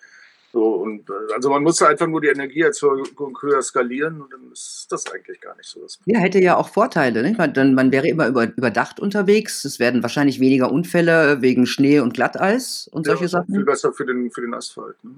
So, 0.55 0.75
und, 0.75 1.09
äh, 1.09 1.33
also 1.33 1.49
man 1.49 1.63
muss 1.63 1.81
einfach 1.81 2.07
nur 2.07 2.21
die 2.21 2.29
Energieerzeugung 2.29 3.37
höher 3.41 3.61
skalieren 3.61 4.21
und 4.21 4.31
dann 4.31 4.53
ist 4.53 4.87
das 4.89 5.05
eigentlich 5.11 5.41
gar 5.41 5.53
nicht 5.57 5.67
so. 5.67 5.81
Das 5.81 5.99
ja, 6.05 6.19
hätte 6.19 6.39
ja 6.39 6.55
auch 6.55 6.69
Vorteile. 6.69 7.23
Nicht? 7.23 7.37
Man, 7.37 7.53
dann, 7.53 7.73
man 7.73 7.91
wäre 7.91 8.07
immer 8.07 8.27
über, 8.27 8.45
überdacht 8.45 9.01
unterwegs. 9.01 9.65
Es 9.65 9.79
werden 9.79 10.01
wahrscheinlich 10.01 10.39
weniger 10.39 10.71
Unfälle 10.71 11.41
wegen 11.41 11.65
Schnee 11.65 11.99
und 11.99 12.13
Glatteis 12.13 12.87
und 12.89 13.05
solche 13.05 13.23
ja, 13.23 13.27
Sachen. 13.27 13.53
Viel 13.53 13.65
besser 13.65 13.91
für 13.91 14.05
den, 14.05 14.31
für 14.31 14.39
den 14.39 14.53
Asphalt. 14.53 14.95
Ne? 15.03 15.11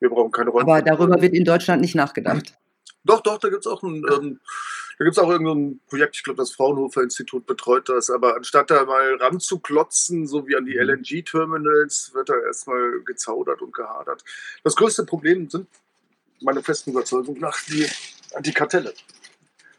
Wir 0.00 0.10
brauchen 0.10 0.32
keine 0.32 0.50
Räume. 0.50 0.62
Aber 0.62 0.82
darüber 0.82 1.22
wird 1.22 1.34
in 1.34 1.44
Deutschland 1.44 1.80
nicht 1.80 1.94
nachgedacht. 1.94 2.58
Doch, 3.04 3.20
doch, 3.20 3.38
da 3.38 3.48
gibt 3.48 3.64
es 3.64 3.70
auch 3.70 3.84
ein, 3.84 4.04
ähm, 4.12 4.40
da 4.98 5.04
gibt's 5.04 5.18
auch 5.18 5.30
irgendein 5.30 5.80
Projekt, 5.88 6.16
ich 6.16 6.24
glaube, 6.24 6.38
das 6.38 6.50
Fraunhofer 6.50 7.02
Institut 7.02 7.46
betreut 7.46 7.88
das, 7.88 8.10
aber 8.10 8.34
anstatt 8.34 8.70
da 8.70 8.84
mal 8.84 9.14
ranzuklotzen, 9.14 10.26
so 10.26 10.48
wie 10.48 10.56
an 10.56 10.64
die 10.64 10.74
mhm. 10.74 10.90
LNG-Terminals, 10.90 12.12
wird 12.14 12.28
da 12.28 12.34
erstmal 12.40 13.00
gezaudert 13.04 13.62
und 13.62 13.72
gehadert. 13.72 14.24
Das 14.64 14.74
größte 14.74 15.06
Problem 15.06 15.48
sind, 15.48 15.68
meine 16.40 16.64
festen 16.64 16.90
Überzeugung 16.90 17.38
nach, 17.38 17.56
die 17.66 17.86
Antikartelle. 18.34 18.92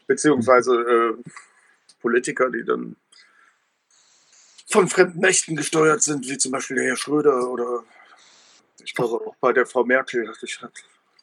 Beziehungsweise 0.06 0.74
äh, 0.74 1.30
Politiker, 2.00 2.50
die 2.50 2.64
dann 2.64 2.96
von 4.66 4.88
fremden 4.88 5.20
Mächten 5.20 5.54
gesteuert 5.54 6.02
sind, 6.02 6.28
wie 6.28 6.38
zum 6.38 6.52
Beispiel 6.52 6.76
der 6.76 6.86
Herr 6.86 6.96
Schröder 6.96 7.50
oder 7.50 7.84
ich 8.82 8.94
glaube 8.94 9.26
auch 9.26 9.36
bei 9.36 9.52
der 9.52 9.66
Frau 9.66 9.84
Merkel 9.84 10.28
hat 10.28 10.72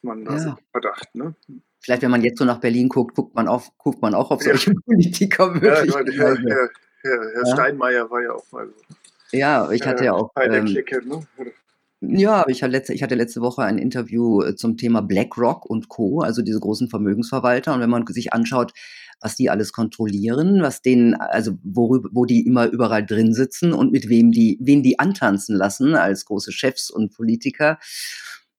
man 0.02 0.24
da 0.24 0.36
ja. 0.36 0.58
Verdacht. 0.70 1.14
Ne? 1.14 1.34
Vielleicht, 1.80 2.02
wenn 2.02 2.10
man 2.10 2.22
jetzt 2.22 2.38
so 2.38 2.44
nach 2.44 2.60
Berlin 2.60 2.88
guckt, 2.88 3.14
guckt 3.14 3.34
man, 3.34 3.48
auf, 3.48 3.70
guckt 3.78 4.02
man 4.02 4.14
auch 4.14 4.30
auf 4.30 4.42
solche 4.42 4.70
ja. 4.74 4.76
Politiker 4.84 5.54
wirklich. 5.54 5.94
Ja, 5.94 6.26
Herr, 6.26 6.68
Herr, 7.02 7.30
Herr 7.34 7.46
Steinmeier 7.52 8.10
war 8.10 8.22
ja 8.22 8.32
auch 8.32 8.44
mal 8.50 8.66
so. 8.66 8.96
Ja, 9.32 9.70
ich 9.70 9.86
hatte 9.86 10.04
ja 10.04 10.14
auch. 10.14 10.32
Bei 10.32 10.48
der 10.48 10.60
ähm, 10.60 10.66
Clique, 10.66 11.06
ne? 11.06 11.26
Ja, 12.00 12.44
ich 12.46 12.62
hatte, 12.62 12.70
letzte, 12.70 12.94
ich 12.94 13.02
hatte 13.02 13.16
letzte 13.16 13.40
Woche 13.40 13.62
ein 13.62 13.76
Interview 13.76 14.42
äh, 14.42 14.54
zum 14.54 14.76
Thema 14.76 15.02
BlackRock 15.02 15.66
und 15.66 15.88
Co., 15.88 16.20
also 16.20 16.42
diese 16.42 16.60
großen 16.60 16.88
Vermögensverwalter. 16.88 17.74
Und 17.74 17.80
wenn 17.80 17.90
man 17.90 18.06
sich 18.06 18.32
anschaut, 18.32 18.72
was 19.20 19.34
die 19.34 19.50
alles 19.50 19.72
kontrollieren, 19.72 20.62
was 20.62 20.80
denen, 20.80 21.14
also 21.14 21.58
worüber, 21.64 22.08
wo 22.12 22.24
die 22.24 22.46
immer 22.46 22.66
überall 22.66 23.04
drin 23.04 23.34
sitzen 23.34 23.72
und 23.72 23.90
mit 23.90 24.08
wem 24.08 24.30
die, 24.30 24.58
wen 24.60 24.84
die 24.84 25.00
antanzen 25.00 25.56
lassen 25.56 25.96
als 25.96 26.24
große 26.24 26.52
Chefs 26.52 26.88
und 26.88 27.12
Politiker, 27.12 27.78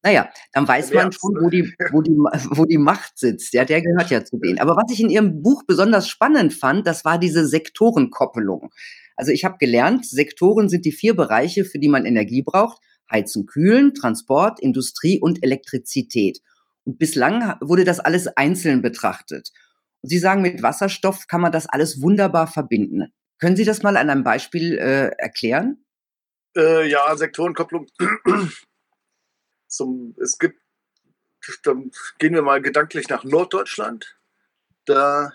naja, 0.02 0.30
dann 0.54 0.68
weiß 0.68 0.94
man 0.94 1.12
schon, 1.12 1.36
wo 1.42 1.50
die, 1.50 1.74
wo, 1.92 2.02
die, 2.02 2.12
wo 2.12 2.66
die 2.66 2.78
Macht 2.78 3.18
sitzt. 3.18 3.54
Ja, 3.54 3.66
der 3.66 3.82
gehört 3.82 4.10
ja 4.10 4.24
zu 4.24 4.38
denen. 4.38 4.60
Aber 4.60 4.76
was 4.76 4.92
ich 4.92 5.02
in 5.02 5.10
Ihrem 5.10 5.42
Buch 5.42 5.64
besonders 5.68 6.08
spannend 6.08 6.54
fand, 6.54 6.88
das 6.88 7.04
war 7.04 7.20
diese 7.20 7.46
Sektorenkoppelung. 7.48 8.70
Also 9.16 9.32
ich 9.32 9.44
habe 9.44 9.58
gelernt, 9.60 10.06
Sektoren 10.06 10.70
sind 10.70 10.86
die 10.86 10.94
vier 10.94 11.16
Bereiche, 11.16 11.66
für 11.66 11.80
die 11.80 11.90
man 11.90 12.06
Energie 12.06 12.42
braucht. 12.42 12.82
Heizen, 13.12 13.46
Kühlen, 13.46 13.94
Transport, 13.94 14.60
Industrie 14.62 15.20
und 15.20 15.44
Elektrizität. 15.44 16.40
Und 16.86 17.00
bislang 17.00 17.56
wurde 17.60 17.84
das 17.84 18.00
alles 18.00 18.28
einzeln 18.28 18.82
betrachtet. 18.82 19.52
Und 20.02 20.10
Sie 20.10 20.20
sagen, 20.20 20.42
mit 20.42 20.64
Wasserstoff 20.64 21.28
kann 21.28 21.42
man 21.42 21.52
das 21.52 21.68
alles 21.68 22.02
wunderbar 22.02 22.48
verbinden. 22.48 23.12
Können 23.40 23.56
Sie 23.56 23.66
das 23.66 23.84
mal 23.84 23.98
an 23.98 24.10
einem 24.10 24.24
Beispiel 24.24 24.78
äh, 24.78 25.10
erklären? 25.18 25.84
Äh, 26.56 26.90
ja, 26.90 27.16
Sektorenkopplung 27.16 27.88
zum, 29.70 30.16
es 30.20 30.38
gibt, 30.38 30.62
dann 31.64 31.92
gehen 32.18 32.34
wir 32.34 32.42
mal 32.42 32.62
gedanklich 32.62 33.08
nach 33.10 33.24
Norddeutschland. 33.24 34.18
Da 34.86 35.34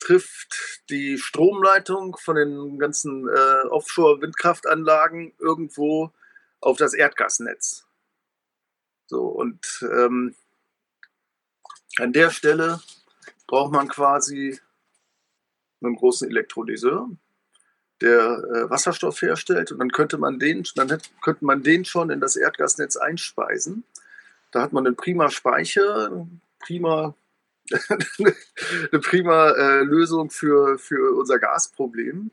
trifft 0.00 0.82
die 0.90 1.18
Stromleitung 1.18 2.16
von 2.16 2.36
den 2.36 2.78
ganzen 2.78 3.28
äh, 3.28 3.66
Offshore-Windkraftanlagen 3.68 5.34
irgendwo 5.38 6.12
auf 6.60 6.76
das 6.76 6.94
Erdgasnetz. 6.94 7.86
So, 9.06 9.26
und 9.26 9.86
ähm, 9.90 10.34
an 11.98 12.12
der 12.12 12.30
Stelle 12.30 12.80
braucht 13.46 13.72
man 13.72 13.88
quasi 13.88 14.58
einen 15.82 15.96
großen 15.96 16.28
Elektrolyseur 16.28 17.08
der 18.04 18.20
äh, 18.20 18.70
Wasserstoff 18.70 19.22
herstellt 19.22 19.72
und 19.72 19.78
dann 19.78 19.90
könnte 19.90 20.18
man 20.18 20.38
den, 20.38 20.64
dann 20.76 20.90
hätte, 20.90 21.08
könnte 21.22 21.44
man 21.44 21.62
den 21.62 21.84
schon 21.84 22.10
in 22.10 22.20
das 22.20 22.36
Erdgasnetz 22.36 22.96
einspeisen. 22.96 23.84
Da 24.52 24.60
hat 24.60 24.72
man 24.72 24.86
einen 24.86 24.94
prima 24.94 25.30
Speicher, 25.30 26.26
prima, 26.60 27.14
eine 27.72 29.00
prima 29.00 29.50
äh, 29.52 29.82
Lösung 29.82 30.30
für, 30.30 30.78
für 30.78 31.16
unser 31.16 31.38
Gasproblem 31.38 32.30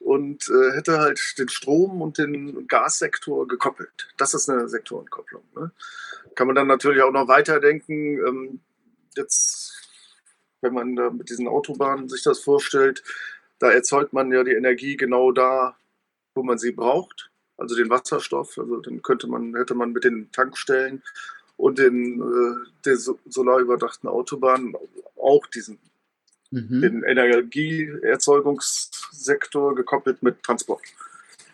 und 0.00 0.50
äh, 0.50 0.76
hätte 0.76 0.98
halt 0.98 1.38
den 1.38 1.48
Strom 1.48 2.02
und 2.02 2.18
den 2.18 2.68
Gassektor 2.68 3.48
gekoppelt. 3.48 4.08
Das 4.18 4.34
ist 4.34 4.50
eine 4.50 4.68
Sektorenkopplung. 4.68 5.42
Ne? 5.56 5.70
Kann 6.34 6.46
man 6.46 6.56
dann 6.56 6.68
natürlich 6.68 7.02
auch 7.02 7.10
noch 7.10 7.26
weiterdenken. 7.26 8.18
Ähm, 8.26 8.60
jetzt, 9.16 9.80
wenn 10.60 10.74
man 10.74 10.94
da 10.94 11.08
mit 11.08 11.30
diesen 11.30 11.48
Autobahnen 11.48 12.10
sich 12.10 12.22
das 12.22 12.40
vorstellt, 12.40 13.02
da 13.58 13.70
erzeugt 13.70 14.12
man 14.12 14.30
ja 14.32 14.44
die 14.44 14.52
Energie 14.52 14.96
genau 14.96 15.32
da, 15.32 15.76
wo 16.34 16.42
man 16.42 16.58
sie 16.58 16.72
braucht, 16.72 17.30
also 17.56 17.74
den 17.74 17.88
Wasserstoff. 17.90 18.58
Also 18.58 18.80
dann 18.80 19.02
könnte 19.02 19.26
man, 19.26 19.56
hätte 19.56 19.74
man 19.74 19.92
mit 19.92 20.04
den 20.04 20.30
Tankstellen 20.32 21.02
und 21.56 21.78
den 21.78 22.20
äh, 22.20 22.56
der 22.84 22.96
solarüberdachten 22.96 24.08
Autobahnen 24.08 24.74
auch 25.16 25.46
diesen 25.46 25.78
mhm. 26.50 26.80
den 26.80 27.02
Energieerzeugungssektor 27.02 29.74
gekoppelt 29.74 30.22
mit 30.22 30.42
Transport. 30.42 30.82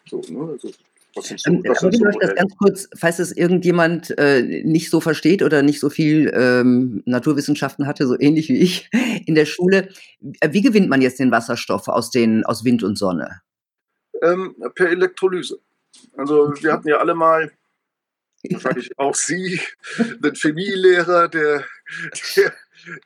So, 0.06 0.20
ne? 0.28 0.50
also 0.52 0.70
was 1.14 1.28
so, 1.28 1.34
ähm, 1.46 1.62
das 1.62 1.80
so 1.80 1.90
das 1.90 2.34
ganz 2.34 2.56
kurz, 2.56 2.88
falls 2.96 3.18
es 3.18 3.32
irgendjemand 3.32 4.16
äh, 4.18 4.62
nicht 4.64 4.90
so 4.90 5.00
versteht 5.00 5.42
oder 5.42 5.62
nicht 5.62 5.80
so 5.80 5.90
viel 5.90 6.32
ähm, 6.34 7.02
Naturwissenschaften 7.06 7.86
hatte, 7.86 8.06
so 8.06 8.18
ähnlich 8.18 8.48
wie 8.48 8.58
ich 8.58 8.90
in 9.26 9.34
der 9.34 9.46
Schule. 9.46 9.88
Äh, 10.40 10.52
wie 10.52 10.62
gewinnt 10.62 10.88
man 10.88 11.02
jetzt 11.02 11.18
den 11.18 11.30
Wasserstoff 11.30 11.88
aus, 11.88 12.10
den, 12.10 12.44
aus 12.44 12.64
Wind 12.64 12.82
und 12.82 12.96
Sonne? 12.96 13.42
Ähm, 14.22 14.54
per 14.74 14.88
Elektrolyse. 14.88 15.58
Also 16.16 16.52
wir 16.60 16.72
hatten 16.72 16.88
ja 16.88 16.96
alle 16.98 17.14
mal, 17.14 17.50
wahrscheinlich 18.50 18.98
auch 18.98 19.14
Sie, 19.14 19.60
den 19.98 20.34
Chemielehrer, 20.34 21.28
der, 21.28 21.64
der 22.36 22.54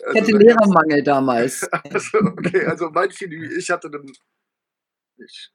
also, 0.05 0.15
ich 0.15 0.23
hatte 0.23 0.33
Lehrermangel 0.33 1.03
damals. 1.03 1.69
Also, 1.93 2.19
okay, 2.19 2.65
also 2.65 2.91
mein 2.91 3.11
Chemie, 3.11 3.47
ich 3.57 3.71
hatte 3.71 3.89
einen, 3.89 4.13
ich 5.19 5.51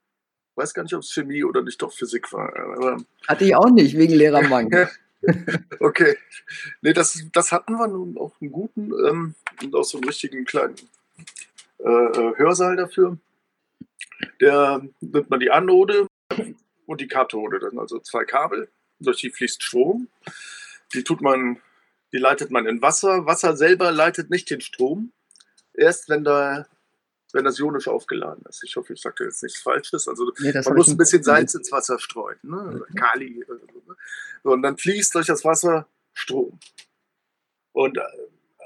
weiß 0.62 0.74
gar 0.74 0.84
nicht, 0.84 0.94
ob 0.94 1.02
es 1.02 1.14
Chemie 1.14 1.44
oder 1.44 1.62
nicht 1.64 1.82
doch 1.82 1.92
Physik 1.92 2.32
war. 2.34 2.56
Aber 2.56 2.98
Hatte 3.28 3.46
ich 3.46 3.56
auch 3.56 3.70
nicht, 3.70 3.98
wegen 3.98 4.14
Lehrermangel. 4.14 4.90
okay. 5.80 6.18
Nee, 6.82 6.94
das, 6.94 7.24
das 7.34 7.52
hatten 7.52 7.74
wir 7.74 7.88
nun 7.88 8.18
auch 8.18 8.34
einen 8.40 8.52
guten 8.52 8.92
ähm, 9.08 9.36
und 9.62 9.76
auch 9.76 9.84
so 9.84 9.98
einen 9.98 10.08
richtigen 10.08 10.46
kleinen 10.46 10.76
äh, 11.80 11.90
äh, 11.90 12.38
Hörsaal 12.38 12.76
dafür. 12.76 13.18
Der 14.40 14.82
nimmt 15.00 15.30
man 15.30 15.40
die 15.40 15.52
Anode 15.52 16.08
und 16.86 17.02
die 17.02 17.08
Kathode, 17.08 17.60
dann 17.60 17.80
also 17.80 18.00
zwei 18.00 18.24
Kabel, 18.24 18.70
durch 19.00 19.22
die 19.22 19.32
fließt 19.32 19.64
Strom. 19.64 20.08
Die 20.94 21.04
tut 21.04 21.22
man 21.22 21.60
Die 22.14 22.18
leitet 22.18 22.52
man 22.52 22.68
in 22.68 22.82
Wasser. 22.82 23.26
Wasser 23.26 23.56
selber 23.58 23.92
leitet 23.92 24.30
nicht 24.30 24.50
den 24.50 24.62
Strom. 24.62 25.12
Erst 25.74 26.10
wenn 26.10 26.24
da 26.24 26.68
wenn 27.34 27.46
das 27.46 27.60
ionisch 27.60 27.88
aufgeladen 27.88 28.44
ist. 28.48 28.64
Ich 28.64 28.76
hoffe, 28.76 28.94
ich 28.94 29.02
sage 29.02 29.26
jetzt 29.26 29.44
nichts 29.44 29.62
Falsches. 29.62 30.08
Also 30.08 30.32
nee, 30.40 30.52
man 30.54 30.76
muss 30.76 30.90
ein 30.90 30.98
bisschen 30.98 31.24
Salz 31.24 31.54
ins 31.54 31.72
Wasser 31.72 32.00
streuen, 32.00 32.38
ne? 32.44 32.84
Mhm. 32.90 32.96
Kali. 32.96 33.46
So, 33.48 33.54
ne? 33.54 33.96
und 34.44 34.62
dann 34.62 34.78
fließt 34.78 35.16
durch 35.16 35.28
das 35.28 35.46
Wasser 35.46 35.88
Strom. 36.14 36.60
Und 37.74 37.98
äh, 37.98 38.02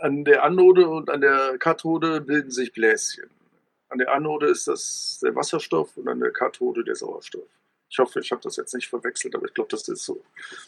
an 0.01 0.25
der 0.25 0.43
Anode 0.43 0.89
und 0.89 1.09
an 1.09 1.21
der 1.21 1.57
Kathode 1.57 2.21
bilden 2.21 2.51
sich 2.51 2.73
Bläschen. 2.73 3.29
An 3.89 3.99
der 3.99 4.13
Anode 4.13 4.47
ist 4.47 4.67
das 4.67 5.19
der 5.21 5.35
Wasserstoff 5.35 5.95
und 5.97 6.07
an 6.07 6.19
der 6.19 6.31
Kathode 6.31 6.83
der 6.83 6.95
Sauerstoff. 6.95 7.47
Ich 7.89 7.99
hoffe, 7.99 8.19
ich 8.19 8.31
habe 8.31 8.41
das 8.41 8.57
jetzt 8.57 8.73
nicht 8.73 8.89
verwechselt, 8.89 9.35
aber 9.35 9.45
ich 9.45 9.53
glaube, 9.53 9.69
das 9.69 9.87
ist 9.87 10.03
so. 10.03 10.21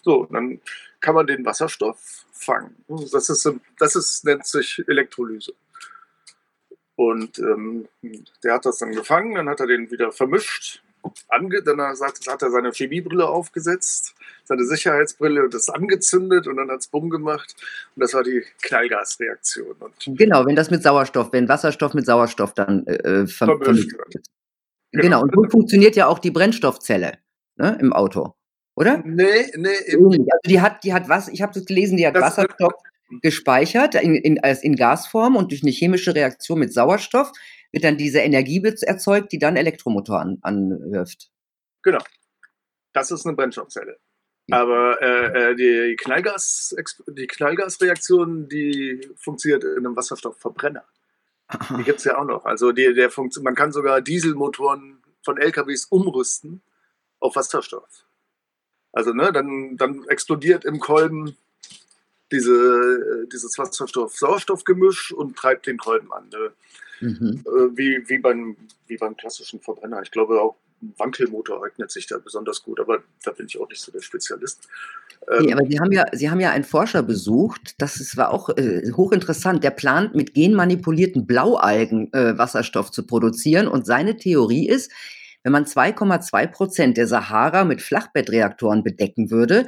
So, 0.03 0.25
dann 0.31 0.61
kann 1.01 1.15
man 1.15 1.27
den 1.27 1.43
Wasserstoff 1.45 2.25
fangen. 2.31 2.75
Das, 2.87 3.29
ist, 3.29 3.51
das 3.79 3.95
ist, 3.95 4.23
nennt 4.23 4.45
sich 4.45 4.83
Elektrolyse. 4.87 5.53
Und 6.97 7.37
ähm, 7.37 7.87
der 8.43 8.55
hat 8.55 8.65
das 8.65 8.79
dann 8.79 8.91
gefangen, 8.91 9.35
dann 9.35 9.47
hat 9.47 9.59
er 9.59 9.67
den 9.67 9.91
wieder 9.91 10.11
vermischt. 10.11 10.81
Ange 11.29 11.61
dann 11.61 11.79
hat 11.79 12.41
er 12.41 12.49
seine 12.49 12.71
Chemiebrille 12.71 13.27
aufgesetzt, 13.27 14.15
seine 14.43 14.65
Sicherheitsbrille 14.65 15.43
und 15.43 15.53
das 15.53 15.69
angezündet 15.69 16.47
und 16.47 16.57
dann 16.57 16.69
hat 16.69 16.79
es 16.79 16.87
Bumm 16.87 17.11
gemacht. 17.11 17.55
Und 17.95 18.01
das 18.01 18.15
war 18.15 18.23
die 18.23 18.43
Knallgasreaktion. 18.63 19.75
Und 19.79 20.17
genau, 20.17 20.45
wenn 20.47 20.55
das 20.55 20.71
mit 20.71 20.81
Sauerstoff, 20.81 21.31
wenn 21.31 21.47
Wasserstoff 21.47 21.93
mit 21.93 22.07
Sauerstoff 22.07 22.55
dann 22.55 22.85
äh, 22.87 22.95
äh 22.95 23.27
ver 23.27 23.45
vermischt 23.45 23.93
wird. 23.93 24.25
Genau. 24.91 25.03
genau, 25.03 25.21
und 25.21 25.35
so 25.35 25.43
funktioniert 25.49 25.95
ja 25.95 26.07
auch 26.07 26.17
die 26.17 26.31
Brennstoffzelle 26.31 27.19
ne, 27.57 27.77
im 27.79 27.93
Auto, 27.93 28.33
oder? 28.75 29.03
Nee, 29.05 29.51
nee. 29.55 29.69
Also 29.93 30.25
die 30.45 30.61
hat, 30.61 30.83
die 30.83 30.93
hat 30.93 31.07
was, 31.07 31.27
ich 31.27 31.43
habe 31.43 31.53
das 31.53 31.65
gelesen, 31.65 31.95
die 31.95 32.07
hat 32.07 32.15
das 32.15 32.23
Wasserstoff 32.23 32.73
gespeichert 33.21 33.95
in, 33.95 34.15
in, 34.15 34.43
als 34.43 34.63
in 34.63 34.75
Gasform 34.75 35.35
und 35.35 35.51
durch 35.51 35.63
eine 35.63 35.71
chemische 35.71 36.13
Reaktion 36.13 36.59
mit 36.59 36.73
Sauerstoff 36.73 37.31
wird 37.71 37.83
dann 37.83 37.97
diese 37.97 38.19
Energie 38.19 38.61
erzeugt, 38.63 39.31
die 39.31 39.39
dann 39.39 39.55
Elektromotor 39.55 40.19
an, 40.19 40.37
anwirft. 40.41 41.29
Genau. 41.83 41.99
Das 42.93 43.11
ist 43.11 43.25
eine 43.25 43.35
Brennstoffzelle. 43.35 43.99
Aber 44.49 45.01
äh, 45.01 45.51
äh 45.51 45.55
die, 45.55 45.95
Knallgas, 45.97 46.75
die 47.07 47.27
Knallgasreaktion, 47.27 48.47
die 48.47 49.01
funktioniert 49.17 49.63
in 49.63 49.85
einem 49.85 49.95
Wasserstoffverbrenner. 49.95 50.85
Die 51.77 51.83
gibt 51.83 51.99
es 51.99 52.05
ja 52.05 52.17
auch 52.17 52.25
noch. 52.25 52.45
Also 52.45 52.71
die, 52.71 52.93
der 52.93 53.09
man 53.41 53.55
kann 53.55 53.71
sogar 53.71 54.01
Dieselmotoren 54.01 55.01
von 55.23 55.37
LKWs 55.37 55.85
umrüsten 55.85 56.61
auf 57.19 57.35
Wasserstoff. 57.35 58.05
Also 58.91 59.13
ne, 59.13 59.31
dann, 59.31 59.77
dann 59.77 60.03
explodiert 60.07 60.65
im 60.65 60.79
Kolben 60.79 61.37
diese, 62.31 62.53
äh, 62.53 63.27
dieses 63.31 63.57
Wasserstoff-Sauerstoff-Gemisch 63.57 65.11
und 65.13 65.35
treibt 65.37 65.67
den 65.67 65.77
Kolben 65.77 66.11
an. 66.11 66.29
Ne? 66.29 66.51
Mhm. 66.99 67.43
Äh, 67.45 67.77
wie, 67.77 68.09
wie, 68.09 68.19
beim, 68.19 68.57
wie 68.87 68.97
beim 68.97 69.15
klassischen 69.15 69.59
Verbrenner. 69.61 70.01
Ich 70.01 70.11
glaube 70.11 70.41
auch 70.41 70.55
ein 70.81 70.93
Wankelmotor 70.97 71.63
eignet 71.65 71.91
sich 71.91 72.05
da 72.07 72.17
besonders 72.19 72.63
gut, 72.63 72.79
aber 72.79 72.99
da 73.23 73.31
bin 73.31 73.47
ich 73.47 73.59
auch 73.59 73.67
nicht 73.67 73.81
so 73.81 73.91
der 73.91 74.01
Spezialist. 74.01 74.67
Nee, 75.27 75.47
ähm, 75.47 75.53
aber 75.53 75.67
Sie 75.67 75.79
haben 75.79 75.91
ja, 75.91 76.05
Sie 76.11 76.29
haben 76.29 76.39
ja 76.39 76.51
einen 76.51 76.63
Forscher 76.63 77.01
besucht, 77.01 77.75
das 77.79 77.99
ist, 77.99 78.15
war 78.15 78.31
auch 78.31 78.49
äh, 78.57 78.91
hochinteressant, 78.91 79.63
der 79.63 79.71
plant 79.71 80.15
mit 80.15 80.33
genmanipulierten 80.33 81.25
Blaualgen 81.25 82.13
äh, 82.13 82.37
Wasserstoff 82.37 82.91
zu 82.91 83.05
produzieren 83.05 83.67
und 83.67 83.85
seine 83.85 84.17
Theorie 84.17 84.67
ist, 84.67 84.91
wenn 85.43 85.51
man 85.51 85.65
2,2 85.65 86.47
Prozent 86.47 86.97
der 86.97 87.07
Sahara 87.07 87.63
mit 87.63 87.81
Flachbettreaktoren 87.81 88.83
bedecken 88.83 89.31
würde, 89.31 89.67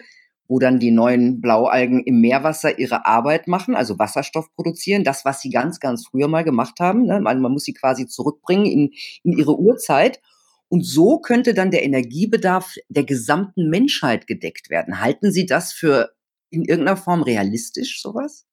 wo 0.50 0.58
dann 0.58 0.80
die 0.80 0.90
neuen 0.90 1.42
Blaualgen 1.42 2.04
im 2.04 2.22
Meerwasser 2.22 2.80
ihre 2.80 3.06
Arbeit 3.06 3.48
machen, 3.48 3.76
also 3.76 4.00
Wasserstoff 4.00 4.52
produzieren, 4.56 5.04
das, 5.04 5.24
was 5.24 5.42
sie 5.42 5.52
ganz, 5.52 5.80
ganz 5.80 6.08
früher 6.08 6.28
mal 6.28 6.44
gemacht 6.44 6.80
haben. 6.80 7.06
Ne? 7.06 7.22
Man, 7.22 7.40
man 7.40 7.52
muss 7.52 7.66
sie 7.66 7.74
quasi 7.76 8.08
zurückbringen 8.08 8.66
in, 8.66 8.92
in 9.24 9.38
ihre 9.38 9.58
Urzeit. 9.58 10.20
Und 10.68 10.84
so 10.86 11.20
könnte 11.20 11.54
dann 11.54 11.70
der 11.70 11.84
Energiebedarf 11.84 12.76
der 12.90 13.04
gesamten 13.04 13.70
Menschheit 13.70 14.26
gedeckt 14.26 14.72
werden. 14.72 15.00
Halten 15.00 15.32
Sie 15.32 15.46
das 15.46 15.72
für 15.72 16.12
in 16.50 16.66
irgendeiner 16.66 16.98
Form 16.98 17.22
realistisch, 17.22 18.02
sowas? 18.02 18.48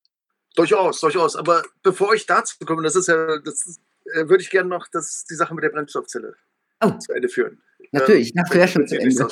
Durchaus, 0.54 1.00
durchaus. 1.00 1.34
Aber 1.34 1.62
bevor 1.82 2.14
ich 2.14 2.26
dazu 2.26 2.56
komme, 2.66 2.82
das 2.82 2.94
ist 2.94 3.08
ja, 3.08 3.38
das 3.38 3.66
ist, 3.66 3.80
äh, 4.14 4.28
würde 4.28 4.42
ich 4.42 4.50
gerne 4.50 4.68
noch 4.68 4.86
das, 4.88 5.24
die 5.24 5.34
Sache 5.34 5.54
mit 5.54 5.64
der 5.64 5.70
Brennstoffzelle 5.70 6.34
oh. 6.82 6.90
zu 6.98 7.12
Ende 7.12 7.30
führen. 7.30 7.62
Natürlich, 7.92 8.34
ähm, 8.36 8.42
dachte 8.42 8.58
ja 8.58 8.68
schon 8.68 8.86
zu 8.86 8.98
Ende. 8.98 9.28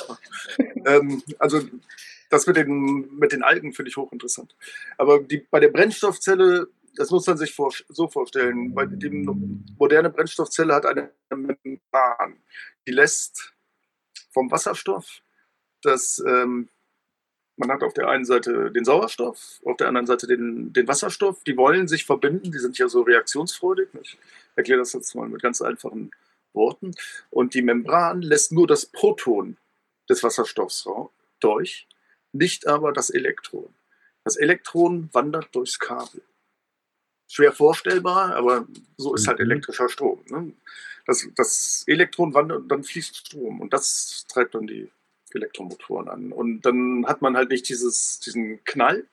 ähm, 0.85 1.21
also 1.37 1.61
das 2.35 2.47
mit 2.47 2.57
den, 2.57 3.17
mit 3.17 3.31
den 3.31 3.43
Algen 3.43 3.73
finde 3.73 3.89
ich 3.89 3.97
hochinteressant. 3.97 4.55
Aber 4.97 5.19
die, 5.19 5.37
bei 5.37 5.59
der 5.59 5.69
Brennstoffzelle, 5.69 6.67
das 6.95 7.11
muss 7.11 7.27
man 7.27 7.37
sich 7.37 7.53
vor, 7.53 7.73
so 7.89 8.07
vorstellen, 8.07 8.75
weil 8.75 8.87
die 8.87 9.09
moderne 9.77 10.09
Brennstoffzelle 10.09 10.73
hat 10.73 10.85
eine 10.85 11.11
Membran, 11.29 12.37
die 12.87 12.91
lässt 12.91 13.53
vom 14.31 14.51
Wasserstoff 14.51 15.21
das, 15.85 16.23
ähm, 16.25 16.69
man 17.57 17.71
hat 17.71 17.83
auf 17.83 17.93
der 17.93 18.09
einen 18.09 18.25
Seite 18.25 18.71
den 18.71 18.83
Sauerstoff, 18.83 19.61
auf 19.63 19.77
der 19.77 19.87
anderen 19.87 20.07
Seite 20.07 20.27
den, 20.27 20.73
den 20.73 20.87
Wasserstoff, 20.87 21.43
die 21.43 21.55
wollen 21.55 21.87
sich 21.87 22.05
verbinden, 22.05 22.51
die 22.51 22.59
sind 22.59 22.77
ja 22.77 22.89
so 22.89 23.01
reaktionsfreudig. 23.01 23.89
Ich 24.01 24.17
erkläre 24.55 24.79
das 24.79 24.93
jetzt 24.93 25.15
mal 25.15 25.29
mit 25.29 25.41
ganz 25.41 25.61
einfachen 25.61 26.11
Worten. 26.53 26.91
Und 27.29 27.53
die 27.53 27.61
Membran 27.61 28.21
lässt 28.21 28.51
nur 28.51 28.67
das 28.67 28.85
Proton 28.85 29.57
des 30.09 30.23
Wasserstoffs 30.23 30.87
durch 31.39 31.87
nicht 32.35 32.67
aber 32.67 32.91
das 32.91 33.09
Elektron. 33.09 33.73
Das 34.23 34.35
Elektron 34.35 35.09
wandert 35.13 35.53
durchs 35.55 35.79
Kabel. 35.79 36.21
Schwer 37.27 37.51
vorstellbar, 37.51 38.35
aber 38.35 38.67
so 38.97 39.15
ist 39.15 39.27
halt 39.27 39.39
mhm. 39.39 39.51
elektrischer 39.51 39.89
Strom. 39.89 40.23
Ne? 40.29 40.53
Das, 41.05 41.27
das 41.35 41.83
Elektron 41.87 42.33
wandert 42.33 42.63
und 42.63 42.67
dann 42.69 42.83
fließt 42.83 43.17
Strom 43.17 43.61
und 43.61 43.73
das 43.73 44.25
treibt 44.27 44.55
dann 44.55 44.67
die 44.67 44.91
Elektromotoren 45.33 46.07
an. 46.07 46.31
Und 46.31 46.61
dann 46.61 47.05
hat 47.07 47.21
man 47.21 47.35
halt 47.35 47.49
nicht 47.49 47.67
dieses, 47.69 48.19
diesen 48.19 48.63
Knall, 48.63 49.05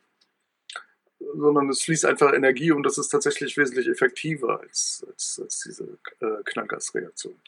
sondern 1.35 1.69
es 1.69 1.83
fließt 1.83 2.05
einfach 2.05 2.33
Energie 2.33 2.73
und 2.73 2.83
das 2.83 2.99
ist 2.99 3.09
tatsächlich 3.09 3.57
wesentlich 3.57 3.89
effektiver 3.89 4.61
als, 4.61 5.05
als, 5.09 5.41
als 5.43 5.61
diese 5.61 5.99
äh, 6.21 6.43
Knallgasreaktion. 6.45 7.39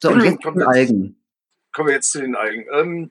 So, 0.00 0.10
und 0.10 0.22
jetzt 0.22 0.42
kommen, 0.42 0.58
wir 0.58 0.80
jetzt, 0.80 0.94
kommen 1.72 1.88
wir 1.88 1.94
jetzt 1.94 2.12
zu 2.12 2.20
den 2.20 2.36
Algen. 2.36 2.66
Ähm, 2.72 3.10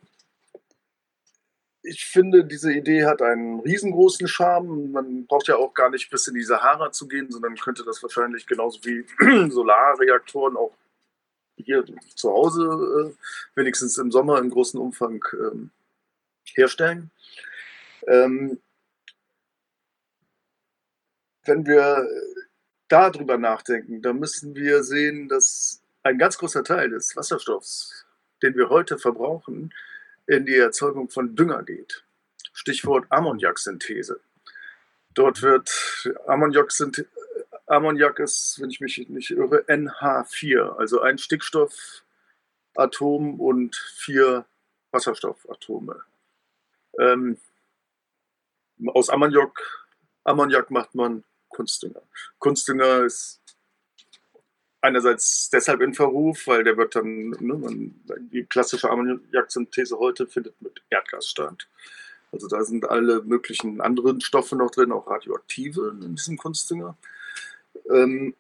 ich 1.88 2.06
finde, 2.06 2.43
diese 2.45 2.73
Idee 2.73 3.06
hat 3.06 3.21
einen 3.21 3.60
riesengroßen 3.62 4.28
Charme. 4.28 4.91
Man 4.91 5.26
braucht 5.26 5.47
ja 5.47 5.56
auch 5.56 5.73
gar 5.73 5.89
nicht 5.89 6.10
bis 6.10 6.28
in 6.28 6.36
die 6.36 6.43
Sahara 6.43 6.91
zu 6.91 7.08
gehen, 7.08 7.32
sondern 7.32 7.56
könnte 7.56 7.84
das 7.84 8.04
wahrscheinlich 8.04 8.45
genauso 8.45 8.80
wie 8.84 9.06
Solarreaktoren 9.50 10.58
auch 10.58 10.76
hier 11.56 11.84
zu 12.15 12.30
Hause, 12.32 13.13
äh, 13.15 13.58
wenigstens 13.58 13.97
im 13.97 14.12
Sommer 14.12 14.39
im 14.39 14.50
großen 14.50 14.80
Umfang 14.80 15.23
ähm, 15.34 15.71
herstellen. 16.54 17.10
Ähm, 18.06 18.60
wenn 21.45 21.65
wir 21.65 22.08
darüber 22.89 23.38
nachdenken, 23.38 24.02
dann 24.02 24.19
müssen 24.19 24.56
wir 24.56 24.84
sehen, 24.84 25.30
dass 25.30 25.82
ein 26.04 26.17
ganz 26.17 26.38
großer 26.38 26.63
Teil 26.63 26.89
des 26.89 27.15
Wasserstoffs, 27.15 28.06
den 28.43 28.56
wir 28.56 28.69
heute 28.69 28.97
verbrauchen, 28.97 29.73
in 30.28 30.46
die 30.46 30.56
Erzeugung 30.56 31.10
von 31.10 31.36
Dünger 31.36 31.63
geht. 31.63 32.06
Stichwort 32.54 33.08
Ammoniaksynthese. 33.10 34.22
Dort 35.13 35.42
wird 35.42 35.70
Ammoniak, 36.28 36.72
Ammoniak 37.66 38.20
ist, 38.20 38.62
wenn 38.62 38.70
ich 38.70 38.82
mich 38.82 39.10
nicht 39.10 39.32
irre, 39.32 39.63
NH4, 39.68 40.78
also 40.78 41.02
ein 41.02 41.18
Stickstoffatom 41.18 43.40
und 43.40 43.76
vier 43.96 44.46
Wasserstoffatome. 44.92 46.04
Ähm, 47.00 47.40
aus 48.88 49.10
Ammoniak, 49.10 49.88
Ammoniak 50.24 50.70
macht 50.70 50.94
man 50.94 51.24
Kunstdünger. 51.50 52.04
Kunstdünger 52.38 53.06
ist 53.06 53.42
einerseits 54.82 55.50
deshalb 55.50 55.82
in 55.82 55.94
Verruf, 55.94 56.48
weil 56.48 56.63
der 56.63 56.78
wird 56.78 56.96
dann, 56.96 57.30
ne, 57.30 57.54
man, 57.54 57.96
die 58.32 58.44
klassische 58.44 58.90
Ammoniaksynthese 58.90 59.98
heute 59.98 60.28
findet 60.28 60.62
mit 60.62 60.82
Erdgas 60.90 61.28
statt. 61.28 61.68
Also 62.32 62.48
da 62.48 62.63
sind 62.63 62.90
alle 62.90 63.24
möglichen 63.24 63.82
anderen 63.82 64.22
Stoffe 64.22 64.56
noch 64.56 64.72
drin, 64.72 64.92
auch 64.92 65.08
radioaktive 65.08 65.98
in 66.02 66.16
diesem 66.16 66.38
Kunstdünger. 66.38 66.98
Ähm, 67.90 68.36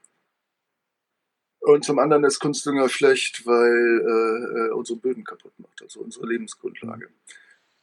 und 1.59 1.83
zum 1.83 1.99
anderen 1.99 2.23
ist 2.23 2.39
Kunstdünger 2.39 2.87
schlecht, 2.89 3.45
weil 3.45 4.69
äh, 4.69 4.73
unsere 4.73 4.99
Böden 4.99 5.23
kaputt 5.23 5.53
macht, 5.57 5.81
also 5.81 6.01
unsere 6.01 6.27
Lebensgrundlage. 6.27 7.09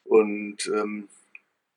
Und 0.04 0.66
ähm, 0.66 1.08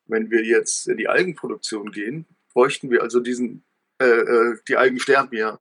wenn 0.05 0.29
wir 0.29 0.43
jetzt 0.43 0.87
in 0.87 0.97
die 0.97 1.07
Algenproduktion 1.07 1.91
gehen, 1.91 2.25
bräuchten 2.53 2.91
wir 2.91 3.01
also 3.01 3.19
diesen, 3.19 3.63
äh, 3.99 4.05
äh 4.05 4.57
die 4.67 4.77
Algen 4.77 4.99
sterben 4.99 5.35
ja 5.35 5.59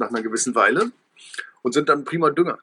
nach 0.00 0.08
einer 0.08 0.22
gewissen 0.22 0.54
Weile 0.56 0.90
und 1.62 1.72
sind 1.72 1.88
dann 1.88 2.04
prima 2.04 2.30
Dünger, 2.30 2.58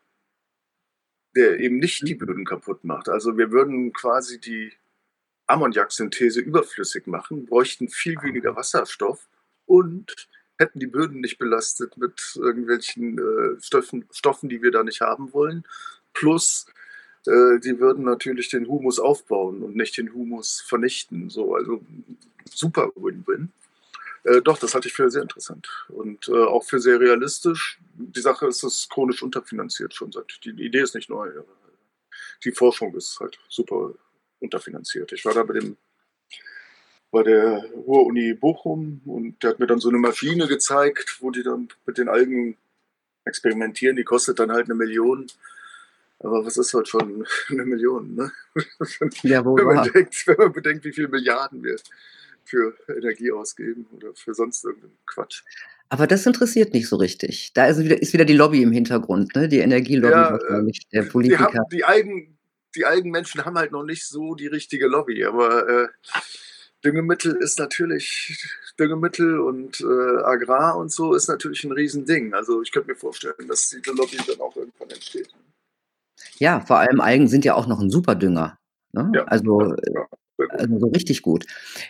der 1.35 1.59
eben 1.59 1.77
nicht 1.77 2.05
die 2.07 2.15
Böden 2.15 2.43
kaputt 2.43 2.83
macht. 2.83 3.07
Also 3.07 3.37
wir 3.37 3.51
würden 3.51 3.93
quasi 3.93 4.39
die 4.39 4.73
Ammoniaksynthese 5.45 6.41
überflüssig 6.41 7.07
machen, 7.07 7.45
bräuchten 7.45 7.87
viel 7.87 8.21
weniger 8.21 8.55
Wasserstoff 8.55 9.29
und 9.65 10.27
hätten 10.59 10.79
die 10.79 10.87
Böden 10.87 11.21
nicht 11.21 11.37
belastet 11.37 11.97
mit 11.97 12.35
irgendwelchen 12.35 13.17
äh, 13.19 13.61
Stoffen, 13.61 14.05
Stoffen, 14.11 14.49
die 14.49 14.61
wir 14.61 14.71
da 14.71 14.83
nicht 14.83 15.01
haben 15.01 15.31
wollen. 15.31 15.63
Plus, 16.13 16.65
äh, 17.27 17.59
die 17.59 17.79
würden 17.79 18.03
natürlich 18.03 18.49
den 18.49 18.67
Humus 18.67 18.99
aufbauen 18.99 19.61
und 19.61 19.75
nicht 19.75 19.95
den 19.97 20.13
Humus 20.13 20.61
vernichten. 20.61 21.29
So, 21.29 21.55
also 21.55 21.85
super 22.49 22.91
Win-Win. 22.95 23.53
Äh, 24.27 24.41
doch, 24.41 24.57
das 24.57 24.73
halte 24.73 24.89
ich 24.89 24.93
für 24.93 25.09
sehr 25.09 25.21
interessant 25.21 25.69
und 25.87 26.27
äh, 26.27 26.43
auch 26.43 26.63
für 26.65 26.79
sehr 26.79 26.99
realistisch. 26.99 27.79
Die 27.93 28.19
Sache 28.19 28.47
ist, 28.47 28.61
es 28.63 28.89
chronisch 28.89 29.23
unterfinanziert 29.23 29.93
schon 29.93 30.11
seit. 30.11 30.39
Die 30.43 30.49
Idee 30.49 30.81
ist 30.81 30.95
nicht 30.95 31.09
neu. 31.09 31.31
Die 32.43 32.51
Forschung 32.51 32.93
ist 32.95 33.19
halt 33.21 33.39
super 33.47 33.93
unterfinanziert. 34.39 35.13
Ich 35.13 35.23
war 35.23 35.33
da 35.33 35.43
bei 35.43 35.53
dem 35.53 35.77
bei 37.09 37.23
der 37.23 37.63
Ruhr-Uni 37.73 38.33
Bochum 38.33 39.01
und 39.05 39.41
der 39.41 39.51
hat 39.51 39.59
mir 39.59 39.67
dann 39.67 39.79
so 39.79 39.87
eine 39.87 39.97
Maschine 39.97 40.45
gezeigt, 40.45 41.17
wo 41.21 41.31
die 41.31 41.41
dann 41.41 41.69
mit 41.85 41.97
den 41.97 42.09
Algen 42.09 42.57
experimentieren. 43.23 43.95
Die 43.95 44.03
kostet 44.03 44.39
dann 44.39 44.51
halt 44.51 44.65
eine 44.65 44.75
Million. 44.75 45.25
Aber 46.19 46.45
was 46.45 46.57
ist 46.57 46.73
halt 46.73 46.89
schon 46.89 47.25
eine 47.49 47.63
Million? 47.63 48.13
Ne? 48.13 48.31
Ja, 49.23 49.45
wo 49.45 49.55
wenn, 49.55 49.65
man 49.67 49.85
bedenkt, 49.85 50.27
wenn 50.27 50.37
man 50.37 50.51
bedenkt, 50.51 50.83
wie 50.83 50.91
viele 50.91 51.07
Milliarden 51.07 51.63
wir 51.63 51.77
für 52.47 52.73
Energie 52.87 53.31
ausgeben 53.31 53.87
oder 53.91 54.13
für 54.15 54.33
sonst 54.33 54.63
irgendeinen 54.63 54.97
Quatsch. 55.05 55.43
Aber 55.89 56.07
das 56.07 56.25
interessiert 56.25 56.73
nicht 56.73 56.87
so 56.87 56.97
richtig. 56.97 57.51
Da 57.53 57.67
ist 57.67 57.79
wieder, 57.79 58.01
ist 58.01 58.13
wieder 58.13 58.25
die 58.25 58.35
Lobby 58.35 58.61
im 58.61 58.71
Hintergrund, 58.71 59.35
ne? 59.35 59.47
die 59.47 59.59
Energielobby 59.59 60.13
ja, 60.13 60.31
wahrscheinlich, 60.31 60.87
der 60.91 61.03
Politiker. 61.03 61.49
Die, 61.51 61.57
haben, 61.57 61.69
die, 61.71 61.83
Eigen, 61.85 62.37
die 62.75 62.85
Eigenmenschen 62.85 63.45
haben 63.45 63.57
halt 63.57 63.71
noch 63.71 63.83
nicht 63.83 64.05
so 64.05 64.35
die 64.35 64.47
richtige 64.47 64.87
Lobby, 64.87 65.23
aber 65.23 65.67
äh, 65.67 65.87
Düngemittel 66.83 67.35
ist 67.35 67.57
natürlich, 67.57 68.45
Düngemittel 68.79 69.39
und 69.39 69.81
äh, 69.81 70.23
Agrar 70.23 70.77
und 70.77 70.91
so 70.91 71.13
ist 71.13 71.27
natürlich 71.27 71.63
ein 71.63 71.71
Riesending. 71.71 72.33
Also 72.33 72.61
ich 72.61 72.71
könnte 72.71 72.89
mir 72.89 72.95
vorstellen, 72.95 73.47
dass 73.47 73.69
diese 73.69 73.91
Lobby 73.95 74.17
dann 74.27 74.39
auch 74.39 74.55
irgendwann 74.55 74.89
entsteht. 74.89 75.29
Ja, 76.37 76.59
vor 76.61 76.79
allem 76.79 77.01
Algen 77.01 77.27
sind 77.27 77.45
ja 77.45 77.55
auch 77.55 77.67
noch 77.67 77.79
ein 77.79 77.89
Superdünger. 77.89 78.59
Ne? 78.91 79.11
Ja, 79.15 79.23
also, 79.25 79.73
ja, 79.93 80.07
also 80.49 80.79
so 80.79 80.87
richtig 80.87 81.21
gut. 81.21 81.45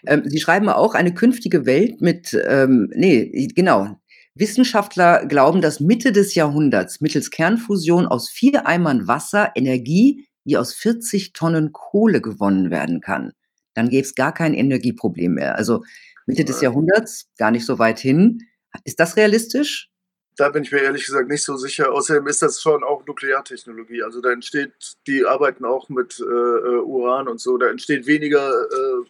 Ähm, 0.06 0.24
Sie 0.26 0.40
schreiben 0.40 0.70
auch 0.70 0.96
eine 0.96 1.14
künftige 1.14 1.66
Welt 1.66 2.02
mit, 2.02 2.38
ähm, 2.48 2.90
nee, 2.94 3.48
genau. 3.56 3.98
Wissenschaftler 4.36 5.26
glauben, 5.26 5.62
dass 5.62 5.80
Mitte 5.80 6.12
des 6.12 6.36
Jahrhunderts 6.36 7.02
mittels 7.02 7.32
Kernfusion 7.32 8.06
aus 8.06 8.30
vier 8.30 8.68
Eimern 8.68 9.08
Wasser 9.08 9.52
Energie 9.56 10.28
wie 10.44 10.58
aus 10.58 10.74
40 10.74 11.34
Tonnen 11.34 11.72
Kohle 11.74 12.22
gewonnen 12.22 12.70
werden 12.70 13.02
kann. 13.02 13.34
Dann 13.74 13.90
gäbe 13.90 14.06
es 14.06 14.16
gar 14.16 14.34
kein 14.34 14.54
Energieproblem 14.54 15.34
mehr. 15.34 15.56
Also 15.56 15.84
Mitte 16.26 16.46
des 16.46 16.62
Jahrhunderts, 16.62 17.30
gar 17.38 17.52
nicht 17.52 17.66
so 17.66 17.80
weit 17.80 18.00
hin. 18.00 18.40
Ist 18.84 19.00
das 19.00 19.18
realistisch? 19.18 19.90
Da 20.38 20.50
bin 20.50 20.64
ich 20.64 20.72
mir 20.72 20.82
ehrlich 20.82 21.06
gesagt 21.06 21.30
nicht 21.30 21.44
so 21.44 21.58
sicher. 21.58 21.92
Außerdem 21.92 22.28
ist 22.28 22.44
das 22.44 22.62
schon 22.62 22.84
auch 22.84 23.06
Nukleartechnologie. 23.08 24.04
Also 24.04 24.22
da 24.22 24.32
entsteht, 24.32 24.72
die 25.08 25.26
arbeiten 25.26 25.66
auch 25.66 25.90
mit 25.90 26.20
äh, 26.20 26.24
äh, 26.24 26.80
Uran 26.80 27.28
und 27.28 27.42
so, 27.42 27.58
da 27.58 27.68
entsteht 27.68 28.06
weniger 28.06 28.48
äh, 28.48 29.06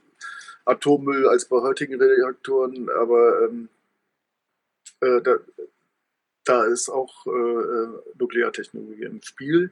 Atommüll 0.65 1.27
als 1.27 1.45
bei 1.45 1.57
heutigen 1.57 2.01
Reaktoren, 2.01 2.89
aber 2.89 3.43
ähm, 3.43 3.69
äh, 5.01 5.21
da, 5.21 5.35
da, 6.45 6.63
ist 6.65 6.89
auch 6.89 7.25
äh, 7.25 7.29
äh, 7.29 7.87
Nukleartechnologie 8.17 9.03
im 9.03 9.21
Spiel. 9.21 9.71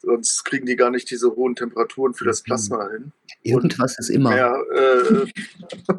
Sonst 0.00 0.44
kriegen 0.44 0.66
die 0.66 0.76
gar 0.76 0.90
nicht 0.90 1.10
diese 1.10 1.34
hohen 1.34 1.56
Temperaturen 1.56 2.14
für 2.14 2.24
das 2.24 2.42
Plasma 2.42 2.90
hin. 2.90 3.12
Irgendwas 3.42 3.96
und, 3.96 4.00
ist 4.00 4.10
immer. 4.10 4.36
Ja, 4.36 4.54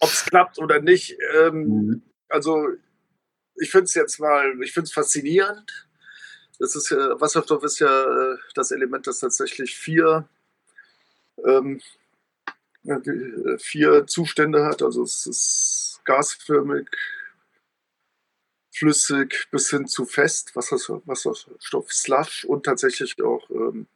Ob 0.00 0.08
es 0.08 0.24
klappt 0.24 0.58
oder 0.58 0.80
nicht. 0.80 1.16
Ähm, 1.34 1.64
mhm. 1.64 2.02
Also 2.28 2.68
ich 3.60 3.70
finde 3.70 3.84
es 3.84 3.94
jetzt 3.94 4.18
mal, 4.18 4.60
ich 4.62 4.72
finde 4.72 4.86
es 4.86 4.92
faszinierend. 4.92 5.86
Das 6.58 6.74
ist 6.76 6.90
ja, 6.90 7.20
Wasserstoff 7.20 7.62
ist 7.64 7.78
ja 7.78 8.32
äh, 8.32 8.36
das 8.54 8.70
Element, 8.70 9.06
das 9.06 9.20
tatsächlich 9.20 9.76
vier, 9.76 10.28
ähm, 11.44 11.80
äh, 12.84 13.58
vier 13.58 14.06
Zustände 14.06 14.64
hat. 14.64 14.82
Also 14.82 15.02
es 15.02 15.26
ist 15.26 16.00
gasförmig, 16.04 16.88
flüssig 18.72 19.48
bis 19.50 19.70
hin 19.70 19.86
zu 19.86 20.06
fest, 20.06 20.56
Wasserstoff, 20.56 21.02
Wasserstoff 21.06 21.92
Slush 21.92 22.44
und 22.44 22.64
tatsächlich 22.64 23.20
auch 23.22 23.48
ähm, 23.50 23.86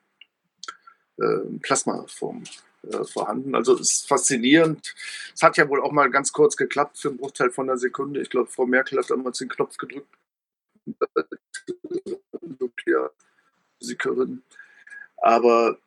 äh, 1.19 1.59
Plasmaform 1.61 2.45
äh, 2.93 3.05
vorhanden. 3.05 3.55
Also 3.55 3.75
es 3.75 3.93
ist 3.93 4.09
faszinierend. 4.09 4.95
Es 5.35 5.43
hat 5.43 5.57
ja 5.57 5.69
wohl 5.69 5.83
auch 5.83 5.93
mal 5.93 6.11
ganz 6.11 6.33
kurz 6.33 6.57
geklappt 6.57 6.99
für 6.99 7.09
einen 7.09 7.19
Bruchteil 7.19 7.51
von 7.51 7.69
einer 7.69 7.79
Sekunde. 7.79 8.21
Ich 8.21 8.31
glaube, 8.31 8.51
Frau 8.51 8.67
Merkel 8.67 8.99
hat 8.99 9.11
damals 9.11 9.39
den 9.39 9.49
Knopf 9.49 9.77
gedrückt. 9.77 10.15
Nuklearphysikerin. 12.61 14.43
Aber 15.17 15.79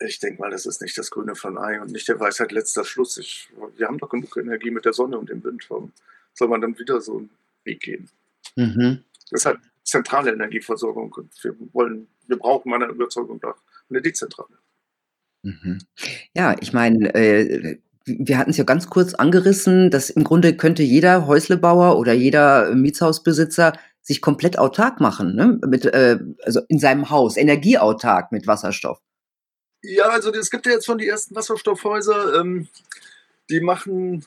ich 0.00 0.18
denke 0.20 0.40
mal, 0.40 0.50
das 0.50 0.66
ist 0.66 0.80
nicht 0.80 0.96
das 0.96 1.10
Grüne 1.10 1.34
von 1.34 1.58
Ei 1.58 1.80
und 1.80 1.90
nicht 1.90 2.08
der 2.08 2.20
Weisheit 2.20 2.52
letzter 2.52 2.84
Schluss. 2.84 3.18
Ich, 3.18 3.48
wir 3.76 3.86
haben 3.86 3.98
doch 3.98 4.08
genug 4.08 4.36
Energie 4.36 4.70
mit 4.70 4.84
der 4.84 4.92
Sonne 4.92 5.18
und 5.18 5.28
dem 5.28 5.42
Wind. 5.44 5.66
Warum 5.68 5.92
soll 6.34 6.48
man 6.48 6.60
dann 6.60 6.78
wieder 6.78 7.00
so 7.00 7.18
einen 7.18 7.30
Weg 7.64 7.80
gehen? 7.80 8.08
Mhm. 8.56 9.04
Das 9.30 9.40
ist 9.40 9.46
halt 9.46 9.60
zentrale 9.82 10.32
Energieversorgung 10.32 11.12
und 11.12 11.44
wir 11.44 11.54
wollen, 11.72 12.08
wir 12.26 12.38
brauchen 12.38 12.70
meiner 12.70 12.88
Überzeugung 12.88 13.40
nach 13.42 13.56
eine 13.90 14.02
dezentrale. 14.02 14.56
Mhm. 15.42 15.78
Ja, 16.34 16.56
ich 16.60 16.72
meine, 16.72 17.14
äh, 17.14 17.78
wir 18.04 18.38
hatten 18.38 18.50
es 18.50 18.56
ja 18.56 18.64
ganz 18.64 18.88
kurz 18.88 19.14
angerissen, 19.14 19.90
dass 19.90 20.10
im 20.10 20.24
Grunde 20.24 20.56
könnte 20.56 20.82
jeder 20.82 21.26
Häuslebauer 21.26 21.98
oder 21.98 22.12
jeder 22.12 22.74
Mietshausbesitzer 22.74 23.74
sich 24.00 24.22
komplett 24.22 24.58
autark 24.58 25.00
machen, 25.00 25.34
ne? 25.34 25.60
mit, 25.66 25.84
äh, 25.84 26.18
also 26.42 26.60
in 26.68 26.78
seinem 26.78 27.10
Haus, 27.10 27.36
energieautark 27.36 28.32
mit 28.32 28.46
Wasserstoff. 28.46 29.00
Ja, 29.82 30.08
also 30.08 30.32
es 30.32 30.50
gibt 30.50 30.66
ja 30.66 30.72
jetzt 30.72 30.86
schon 30.86 30.98
die 30.98 31.06
ersten 31.06 31.34
Wasserstoffhäuser, 31.34 32.40
ähm, 32.40 32.68
die 33.50 33.60
machen, 33.60 34.24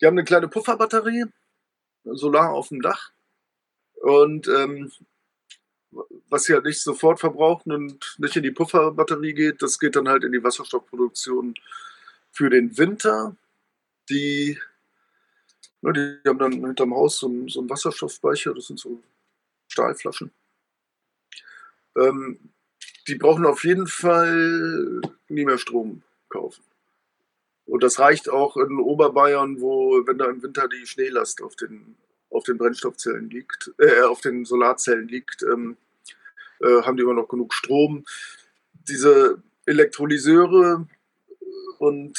die 0.00 0.06
haben 0.06 0.14
eine 0.14 0.24
kleine 0.24 0.48
Pufferbatterie, 0.48 1.26
Solar 2.04 2.52
auf 2.52 2.68
dem 2.68 2.80
Dach 2.80 3.10
und 4.00 4.48
ähm, 4.48 4.90
was 5.90 6.44
sie 6.44 6.54
halt 6.54 6.64
nicht 6.64 6.80
sofort 6.80 7.20
verbrauchen 7.20 7.72
und 7.72 8.16
nicht 8.18 8.36
in 8.36 8.42
die 8.42 8.50
Pufferbatterie 8.50 9.32
geht, 9.32 9.62
das 9.62 9.78
geht 9.78 9.96
dann 9.96 10.08
halt 10.08 10.24
in 10.24 10.32
die 10.32 10.42
Wasserstoffproduktion 10.42 11.54
für 12.30 12.50
den 12.50 12.76
Winter. 12.76 13.36
Die, 14.08 14.58
ne, 15.80 15.92
die 15.92 16.28
haben 16.28 16.38
dann 16.38 16.52
hinterm 16.52 16.94
Haus 16.94 17.18
so, 17.18 17.48
so 17.48 17.60
einen 17.60 17.70
Wasserstoffspeicher, 17.70 18.54
das 18.54 18.66
sind 18.66 18.78
so 18.78 19.02
Stahlflaschen. 19.68 20.30
Ähm, 21.96 22.38
die 23.06 23.14
brauchen 23.14 23.46
auf 23.46 23.64
jeden 23.64 23.86
Fall 23.86 25.00
nie 25.28 25.44
mehr 25.44 25.58
Strom 25.58 26.02
kaufen. 26.28 26.62
Und 27.66 27.82
das 27.82 27.98
reicht 27.98 28.28
auch 28.28 28.56
in 28.56 28.78
Oberbayern, 28.78 29.60
wo, 29.60 30.06
wenn 30.06 30.18
da 30.18 30.26
im 30.26 30.42
Winter 30.42 30.68
die 30.68 30.86
Schneelast 30.86 31.42
auf 31.42 31.54
den 31.56 31.96
auf 32.38 32.44
den 32.44 32.56
Brennstoffzellen 32.56 33.28
liegt, 33.28 33.72
äh, 33.78 34.02
auf 34.02 34.20
den 34.20 34.44
Solarzellen 34.44 35.08
liegt, 35.08 35.42
ähm, 35.42 35.76
äh, 36.60 36.82
haben 36.82 36.96
die 36.96 37.02
immer 37.02 37.14
noch 37.14 37.28
genug 37.28 37.52
Strom. 37.52 38.04
Diese 38.88 39.42
Elektrolyseure 39.66 40.86
und 41.78 42.18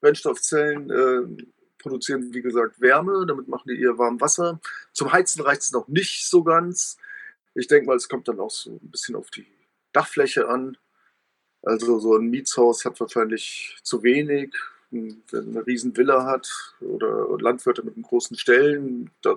Brennstoffzellen 0.00 0.90
äh, 0.90 1.44
produzieren, 1.78 2.32
wie 2.32 2.42
gesagt, 2.42 2.80
Wärme, 2.80 3.26
damit 3.26 3.48
machen 3.48 3.68
die 3.68 3.80
ihr 3.80 3.98
warm 3.98 4.20
Wasser. 4.20 4.60
Zum 4.92 5.12
Heizen 5.12 5.42
reicht 5.42 5.62
es 5.62 5.72
noch 5.72 5.88
nicht 5.88 6.26
so 6.26 6.44
ganz. 6.44 6.96
Ich 7.54 7.66
denke 7.66 7.86
mal, 7.86 7.96
es 7.96 8.08
kommt 8.08 8.28
dann 8.28 8.40
auch 8.40 8.50
so 8.50 8.70
ein 8.70 8.90
bisschen 8.90 9.16
auf 9.16 9.30
die 9.30 9.46
Dachfläche 9.92 10.48
an. 10.48 10.76
Also 11.62 11.98
so 11.98 12.16
ein 12.16 12.30
Mietshaus 12.30 12.84
hat 12.84 13.00
wahrscheinlich 13.00 13.76
zu 13.82 14.02
wenig 14.02 14.54
eine 14.92 15.66
riesen 15.66 15.96
Villa 15.96 16.24
hat 16.24 16.74
oder 16.80 17.38
Landwirte 17.40 17.82
mit 17.82 17.94
einem 17.94 18.02
großen 18.02 18.36
Stellen, 18.36 19.10
da 19.22 19.36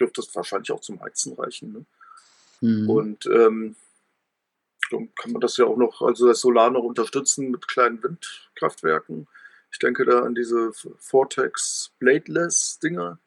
dürfte 0.00 0.20
es 0.20 0.34
wahrscheinlich 0.34 0.70
auch 0.72 0.80
zum 0.80 1.00
Heizen 1.00 1.34
reichen. 1.34 1.72
Ne? 1.72 1.84
Mhm. 2.60 2.90
Und 2.90 3.26
ähm, 3.26 3.76
dann 4.90 5.14
kann 5.14 5.32
man 5.32 5.40
das 5.40 5.56
ja 5.56 5.64
auch 5.64 5.76
noch, 5.76 6.02
also 6.02 6.28
das 6.28 6.40
Solar 6.40 6.70
noch 6.70 6.84
unterstützen 6.84 7.50
mit 7.50 7.66
kleinen 7.66 8.02
Windkraftwerken. 8.02 9.26
Ich 9.72 9.78
denke 9.78 10.04
da 10.04 10.20
an 10.20 10.34
diese 10.34 10.72
Vortex 10.98 11.90
Bladeless 11.98 12.78
Dinger. 12.78 13.18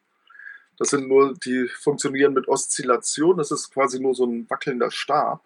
Das 0.78 0.88
sind 0.88 1.08
nur, 1.08 1.34
die 1.34 1.68
funktionieren 1.68 2.32
mit 2.32 2.48
Oszillation. 2.48 3.36
Das 3.36 3.50
ist 3.50 3.70
quasi 3.70 4.00
nur 4.00 4.14
so 4.14 4.24
ein 4.24 4.48
wackelnder 4.48 4.90
Stab. 4.90 5.44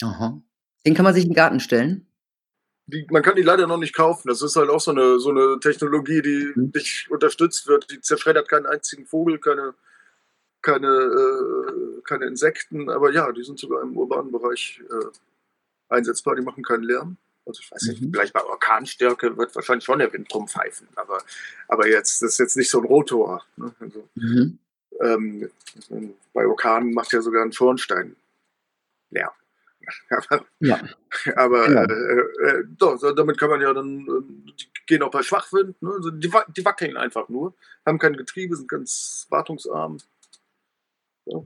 Aha. 0.00 0.40
Den 0.86 0.94
kann 0.94 1.04
man 1.04 1.14
sich 1.14 1.24
in 1.24 1.30
den 1.30 1.36
Garten 1.36 1.58
stellen? 1.58 2.06
Die, 2.86 3.06
man 3.10 3.22
kann 3.22 3.36
die 3.36 3.42
leider 3.42 3.66
noch 3.66 3.78
nicht 3.78 3.94
kaufen. 3.94 4.28
Das 4.28 4.42
ist 4.42 4.56
halt 4.56 4.70
auch 4.70 4.80
so 4.80 4.92
eine, 4.92 5.18
so 5.18 5.30
eine 5.30 5.58
Technologie, 5.60 6.22
die 6.22 6.52
mhm. 6.54 6.72
nicht 6.74 7.10
unterstützt 7.10 7.66
wird. 7.66 7.90
Die 7.90 8.00
zerschreddert 8.00 8.48
keinen 8.48 8.66
einzigen 8.66 9.06
Vogel, 9.06 9.38
keine, 9.38 9.74
keine, 10.62 10.88
äh, 10.88 12.00
keine 12.02 12.26
Insekten. 12.26 12.88
Aber 12.90 13.12
ja, 13.12 13.30
die 13.32 13.42
sind 13.42 13.58
sogar 13.58 13.82
im 13.82 13.96
urbanen 13.96 14.30
Bereich 14.30 14.82
äh, 14.88 15.94
einsetzbar. 15.94 16.36
Die 16.36 16.42
machen 16.42 16.62
keinen 16.62 16.84
Lärm. 16.84 17.16
Also 17.44 17.60
ich 17.60 17.70
weiß 17.70 17.82
nicht, 17.82 18.02
mhm. 18.02 18.12
vielleicht 18.12 18.32
bei 18.32 18.44
Orkanstärke 18.44 19.36
wird 19.36 19.54
wahrscheinlich 19.54 19.84
schon 19.84 20.00
der 20.00 20.12
Wind 20.12 20.32
rumpfeifen, 20.34 20.88
aber, 20.96 21.22
aber 21.68 21.86
jetzt, 21.86 22.20
das 22.20 22.32
ist 22.32 22.38
jetzt 22.38 22.56
nicht 22.56 22.68
so 22.68 22.80
ein 22.80 22.86
Rotor. 22.86 23.44
Ne? 23.56 23.72
Also, 23.78 24.08
mhm. 24.16 24.58
ähm, 25.00 25.50
bei 26.32 26.44
Orkanen 26.44 26.92
macht 26.92 27.12
ja 27.12 27.22
sogar 27.22 27.44
ein 27.44 27.52
Schornstein 27.52 28.16
Lärm. 29.10 29.32
aber, 30.10 30.46
ja. 30.60 30.80
aber 31.36 31.70
ja. 31.70 31.84
Äh, 31.84 32.58
äh, 32.60 32.64
doch, 32.76 33.00
damit 33.14 33.38
kann 33.38 33.50
man 33.50 33.60
ja 33.60 33.72
dann, 33.72 34.00
äh, 34.00 34.52
die 34.52 34.66
gehen 34.86 35.02
auch 35.02 35.10
bei 35.10 35.22
Schwachwind, 35.22 35.80
ne? 35.82 35.90
also 35.94 36.10
die, 36.10 36.30
die 36.56 36.64
wackeln 36.64 36.96
einfach 36.96 37.28
nur, 37.28 37.54
haben 37.84 37.98
kein 37.98 38.16
Getriebe, 38.16 38.56
sind 38.56 38.68
ganz 38.68 39.26
wartungsarm. 39.30 39.98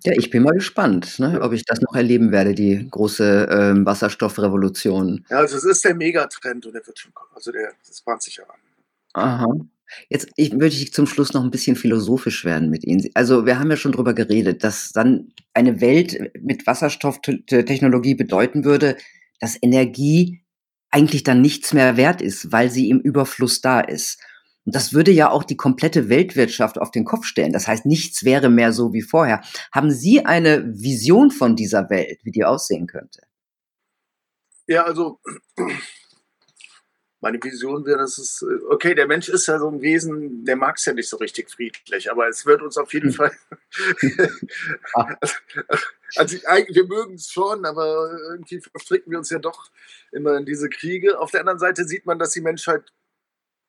Ja, 0.04 0.12
ich 0.12 0.28
bin 0.28 0.42
mal 0.42 0.52
gespannt, 0.52 1.18
ne, 1.18 1.40
ob 1.40 1.52
ich 1.52 1.64
das 1.64 1.80
noch 1.80 1.94
erleben 1.94 2.32
werde, 2.32 2.54
die 2.54 2.86
große 2.90 3.48
ähm, 3.50 3.86
Wasserstoffrevolution. 3.86 5.24
Ja, 5.30 5.38
also 5.38 5.56
es 5.56 5.64
ist 5.64 5.84
der 5.86 5.94
Megatrend 5.94 6.66
und 6.66 6.74
der 6.74 6.86
wird 6.86 6.98
schon 6.98 7.14
kommen. 7.14 7.30
Also 7.34 7.50
der 7.50 7.72
das 7.88 8.02
bahnt 8.02 8.20
sich 8.22 8.36
heran. 8.36 8.58
Aha. 9.14 9.46
Jetzt 10.08 10.28
ich, 10.36 10.52
möchte 10.52 10.82
ich 10.82 10.92
zum 10.92 11.06
Schluss 11.06 11.32
noch 11.32 11.42
ein 11.42 11.50
bisschen 11.50 11.76
philosophisch 11.76 12.44
werden 12.44 12.70
mit 12.70 12.84
Ihnen. 12.84 13.08
Also 13.14 13.46
wir 13.46 13.58
haben 13.58 13.70
ja 13.70 13.76
schon 13.76 13.92
drüber 13.92 14.14
geredet, 14.14 14.64
dass 14.64 14.92
dann 14.92 15.32
eine 15.54 15.80
Welt 15.80 16.32
mit 16.40 16.66
Wasserstofftechnologie 16.66 18.14
bedeuten 18.14 18.64
würde, 18.64 18.96
dass 19.40 19.58
Energie 19.60 20.42
eigentlich 20.90 21.22
dann 21.22 21.40
nichts 21.40 21.72
mehr 21.72 21.96
wert 21.96 22.20
ist, 22.20 22.52
weil 22.52 22.70
sie 22.70 22.90
im 22.90 23.00
Überfluss 23.00 23.60
da 23.60 23.80
ist. 23.80 24.20
Und 24.66 24.74
das 24.74 24.92
würde 24.92 25.10
ja 25.10 25.30
auch 25.30 25.44
die 25.44 25.56
komplette 25.56 26.08
Weltwirtschaft 26.08 26.78
auf 26.78 26.90
den 26.90 27.04
Kopf 27.04 27.24
stellen. 27.24 27.52
Das 27.52 27.66
heißt, 27.66 27.86
nichts 27.86 28.24
wäre 28.24 28.50
mehr 28.50 28.72
so 28.72 28.92
wie 28.92 29.02
vorher. 29.02 29.42
Haben 29.72 29.90
Sie 29.90 30.24
eine 30.26 30.64
Vision 30.66 31.30
von 31.30 31.56
dieser 31.56 31.88
Welt, 31.90 32.20
wie 32.24 32.30
die 32.30 32.44
aussehen 32.44 32.86
könnte? 32.86 33.22
Ja, 34.66 34.84
also 34.84 35.18
meine 37.20 37.42
Vision 37.42 37.84
wäre, 37.84 37.98
dass 37.98 38.18
es, 38.18 38.44
okay, 38.70 38.94
der 38.94 39.06
Mensch 39.06 39.28
ist 39.28 39.46
ja 39.46 39.58
so 39.58 39.68
ein 39.68 39.82
Wesen, 39.82 40.44
der 40.44 40.56
mag 40.56 40.76
es 40.76 40.86
ja 40.86 40.92
nicht 40.92 41.08
so 41.08 41.18
richtig 41.18 41.50
friedlich, 41.50 42.10
aber 42.10 42.28
es 42.28 42.46
wird 42.46 42.62
uns 42.62 42.78
auf 42.78 42.92
jeden 42.94 43.10
hm. 43.10 43.14
Fall, 43.14 43.32
also 46.16 46.36
wir 46.36 46.86
mögen 46.86 47.14
es 47.14 47.30
schon, 47.30 47.64
aber 47.64 48.18
irgendwie 48.30 48.60
verstricken 48.60 49.10
wir 49.10 49.18
uns 49.18 49.30
ja 49.30 49.38
doch 49.38 49.70
immer 50.12 50.36
in 50.36 50.46
diese 50.46 50.68
Kriege. 50.68 51.18
Auf 51.18 51.30
der 51.30 51.40
anderen 51.40 51.58
Seite 51.58 51.84
sieht 51.84 52.06
man, 52.06 52.18
dass 52.18 52.32
die 52.32 52.40
Menschheit 52.40 52.92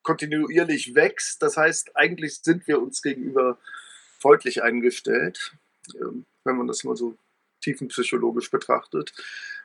kontinuierlich 0.02 0.94
wächst. 0.94 1.42
Das 1.42 1.56
heißt, 1.56 1.96
eigentlich 1.96 2.40
sind 2.40 2.66
wir 2.66 2.80
uns 2.80 3.02
gegenüber 3.02 3.58
freundlich 4.18 4.62
eingestellt, 4.62 5.54
ähm, 6.00 6.24
wenn 6.44 6.56
man 6.56 6.66
das 6.66 6.84
mal 6.84 6.96
so 6.96 7.16
tiefenpsychologisch 7.60 8.50
betrachtet. 8.50 9.12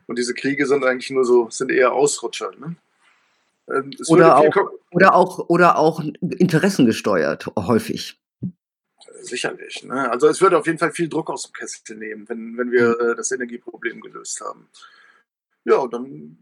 Und 0.06 0.18
diese 0.20 0.34
Kriege 0.34 0.66
sind 0.66 0.84
eigentlich 0.84 1.10
nur 1.10 1.26
so, 1.26 1.50
sind 1.50 1.72
eher 1.72 1.94
Ausrutscher. 1.94 2.52
Ne? 2.58 2.76
Ähm, 3.70 3.92
oder, 4.08 4.38
auch, 4.38 4.56
oder, 4.92 5.16
auch, 5.16 5.50
oder 5.50 5.78
auch 5.78 6.00
interessengesteuert, 6.22 7.48
häufig. 7.58 8.20
Sicherlich. 9.22 9.84
Ne? 9.84 10.10
Also 10.10 10.28
es 10.28 10.42
würde 10.42 10.58
auf 10.58 10.68
jeden 10.68 10.80
Fall 10.80 10.92
viel 10.92 11.10
Druck 11.10 11.30
aus 11.30 11.44
dem 11.44 11.54
Kessel 11.54 11.98
nehmen, 11.98 12.30
wenn, 12.30 12.58
wenn 12.58 12.72
wir 12.72 12.98
hm. 12.98 13.12
äh, 13.12 13.16
das 13.16 13.32
Energieproblem 13.32 14.02
gelöst 14.02 14.42
haben. 14.42 14.70
Ja, 15.66 15.86
dann 15.88 16.38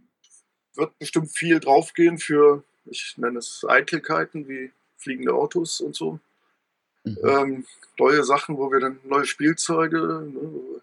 wird 0.75 0.97
bestimmt 0.99 1.31
viel 1.31 1.59
draufgehen 1.59 2.17
für 2.17 2.63
ich 2.85 3.17
nenne 3.17 3.39
es 3.39 3.65
Eitelkeiten 3.67 4.47
wie 4.47 4.71
fliegende 4.97 5.33
Autos 5.33 5.81
und 5.81 5.95
so. 5.95 6.19
Mhm. 7.03 7.17
Ähm, 7.23 7.65
neue 7.97 8.23
Sachen, 8.23 8.57
wo 8.57 8.71
wir 8.71 8.79
dann 8.79 8.99
neue 9.03 9.25
Spielzeuge 9.25 9.97
ne, 10.31 10.81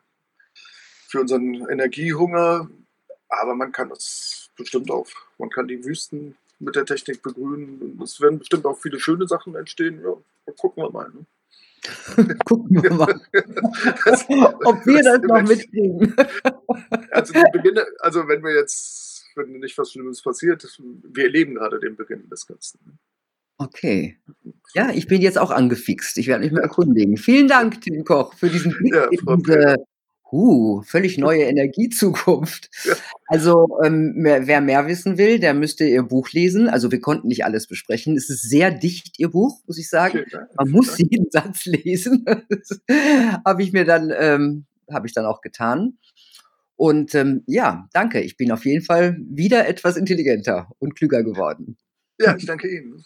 für 1.08 1.20
unseren 1.20 1.68
Energiehunger, 1.68 2.68
aber 3.28 3.54
man 3.54 3.72
kann 3.72 3.88
das 3.88 4.41
bestimmt 4.56 4.90
auch, 4.90 5.06
man 5.38 5.50
kann 5.50 5.68
die 5.68 5.84
Wüsten 5.84 6.36
mit 6.58 6.76
der 6.76 6.84
Technik 6.84 7.22
begrünen. 7.22 8.00
Es 8.02 8.20
werden 8.20 8.38
bestimmt 8.38 8.66
auch 8.66 8.78
viele 8.78 9.00
schöne 9.00 9.26
Sachen 9.26 9.54
entstehen. 9.56 10.00
Ja, 10.02 10.14
gucken 10.56 10.84
wir 10.84 10.90
mal. 10.90 11.10
Ne? 11.10 11.26
Gucken 12.44 12.80
wir 12.80 12.92
mal, 12.92 13.20
das, 14.04 14.22
ob 14.28 14.86
wir 14.86 15.02
das, 15.02 15.20
das 15.20 15.22
noch 15.22 15.42
mitkriegen. 15.42 16.14
Also, 17.10 17.34
Beginne, 17.52 17.84
also 17.98 18.26
wenn 18.28 18.42
wir 18.42 18.54
jetzt 18.54 19.12
wenn 19.36 19.52
nicht 19.60 19.76
was 19.78 19.92
Schlimmes 19.92 20.22
passiert. 20.22 20.66
Wir 20.78 21.24
erleben 21.24 21.54
gerade 21.54 21.78
den 21.80 21.96
Beginn 21.96 22.28
des 22.28 22.46
Ganzen. 22.46 22.98
Okay. 23.58 24.18
Ja, 24.74 24.90
ich 24.90 25.06
bin 25.06 25.20
jetzt 25.20 25.38
auch 25.38 25.50
angefixt. 25.50 26.18
Ich 26.18 26.26
werde 26.26 26.44
mich 26.44 26.52
mal 26.52 26.62
erkundigen. 26.62 27.16
Vielen 27.16 27.48
Dank, 27.48 27.80
Tim 27.80 28.04
Koch, 28.04 28.34
für 28.34 28.48
diesen 28.48 28.72
Blick 28.72 28.94
ja, 28.94 29.04
in 29.04 29.42
diese 29.44 29.76
uh, 30.32 30.82
völlig 30.82 31.18
neue 31.18 31.44
Energiezukunft. 31.44 32.70
Ja. 32.84 32.94
Also, 33.26 33.78
ähm, 33.84 34.14
wer 34.16 34.60
mehr 34.60 34.86
wissen 34.88 35.16
will, 35.16 35.38
der 35.38 35.54
müsste 35.54 35.84
Ihr 35.84 36.02
Buch 36.02 36.30
lesen. 36.32 36.68
Also, 36.68 36.90
wir 36.90 37.00
konnten 37.00 37.28
nicht 37.28 37.44
alles 37.44 37.66
besprechen. 37.66 38.16
Es 38.16 38.28
ist 38.28 38.42
sehr 38.42 38.70
dicht, 38.72 39.18
Ihr 39.18 39.30
Buch, 39.30 39.60
muss 39.66 39.78
ich 39.78 39.88
sagen. 39.88 40.24
Man 40.56 40.70
muss 40.70 40.98
jeden 40.98 41.30
Satz 41.30 41.64
lesen. 41.66 42.24
habe 43.44 43.62
ich 43.62 43.72
mir 43.72 43.84
dann, 43.84 44.12
ähm, 44.18 44.64
habe 44.90 45.06
ich 45.06 45.14
dann 45.14 45.26
auch 45.26 45.40
getan. 45.40 45.98
Und 46.76 47.14
ähm, 47.14 47.44
ja, 47.46 47.88
danke. 47.92 48.20
Ich 48.20 48.36
bin 48.36 48.50
auf 48.50 48.64
jeden 48.64 48.84
Fall 48.84 49.16
wieder 49.20 49.68
etwas 49.68 49.96
intelligenter 49.96 50.68
und 50.80 50.96
klüger 50.96 51.22
geworden. 51.22 51.76
Ja, 52.18 52.36
ich 52.36 52.46
danke 52.46 52.68
Ihnen. 52.68 53.04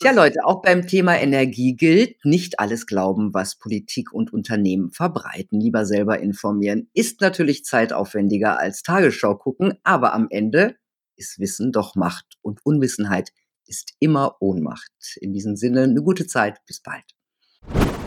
Tja, 0.00 0.12
Leute, 0.12 0.44
auch 0.44 0.62
beim 0.62 0.86
Thema 0.86 1.18
Energie 1.18 1.74
gilt, 1.74 2.24
nicht 2.24 2.60
alles 2.60 2.86
glauben, 2.86 3.34
was 3.34 3.56
Politik 3.56 4.12
und 4.12 4.32
Unternehmen 4.32 4.92
verbreiten. 4.92 5.60
Lieber 5.60 5.84
selber 5.84 6.20
informieren. 6.20 6.88
Ist 6.94 7.20
natürlich 7.20 7.64
zeitaufwendiger 7.64 8.60
als 8.60 8.84
Tagesschau 8.84 9.34
gucken, 9.34 9.74
aber 9.82 10.14
am 10.14 10.28
Ende 10.30 10.76
ist 11.16 11.40
Wissen 11.40 11.72
doch 11.72 11.96
Macht 11.96 12.38
und 12.42 12.64
Unwissenheit 12.64 13.32
ist 13.66 13.94
immer 13.98 14.36
Ohnmacht. 14.38 14.92
In 15.20 15.32
diesem 15.32 15.56
Sinne, 15.56 15.82
eine 15.82 16.02
gute 16.02 16.28
Zeit. 16.28 16.64
Bis 16.64 16.80
bald. 16.80 17.97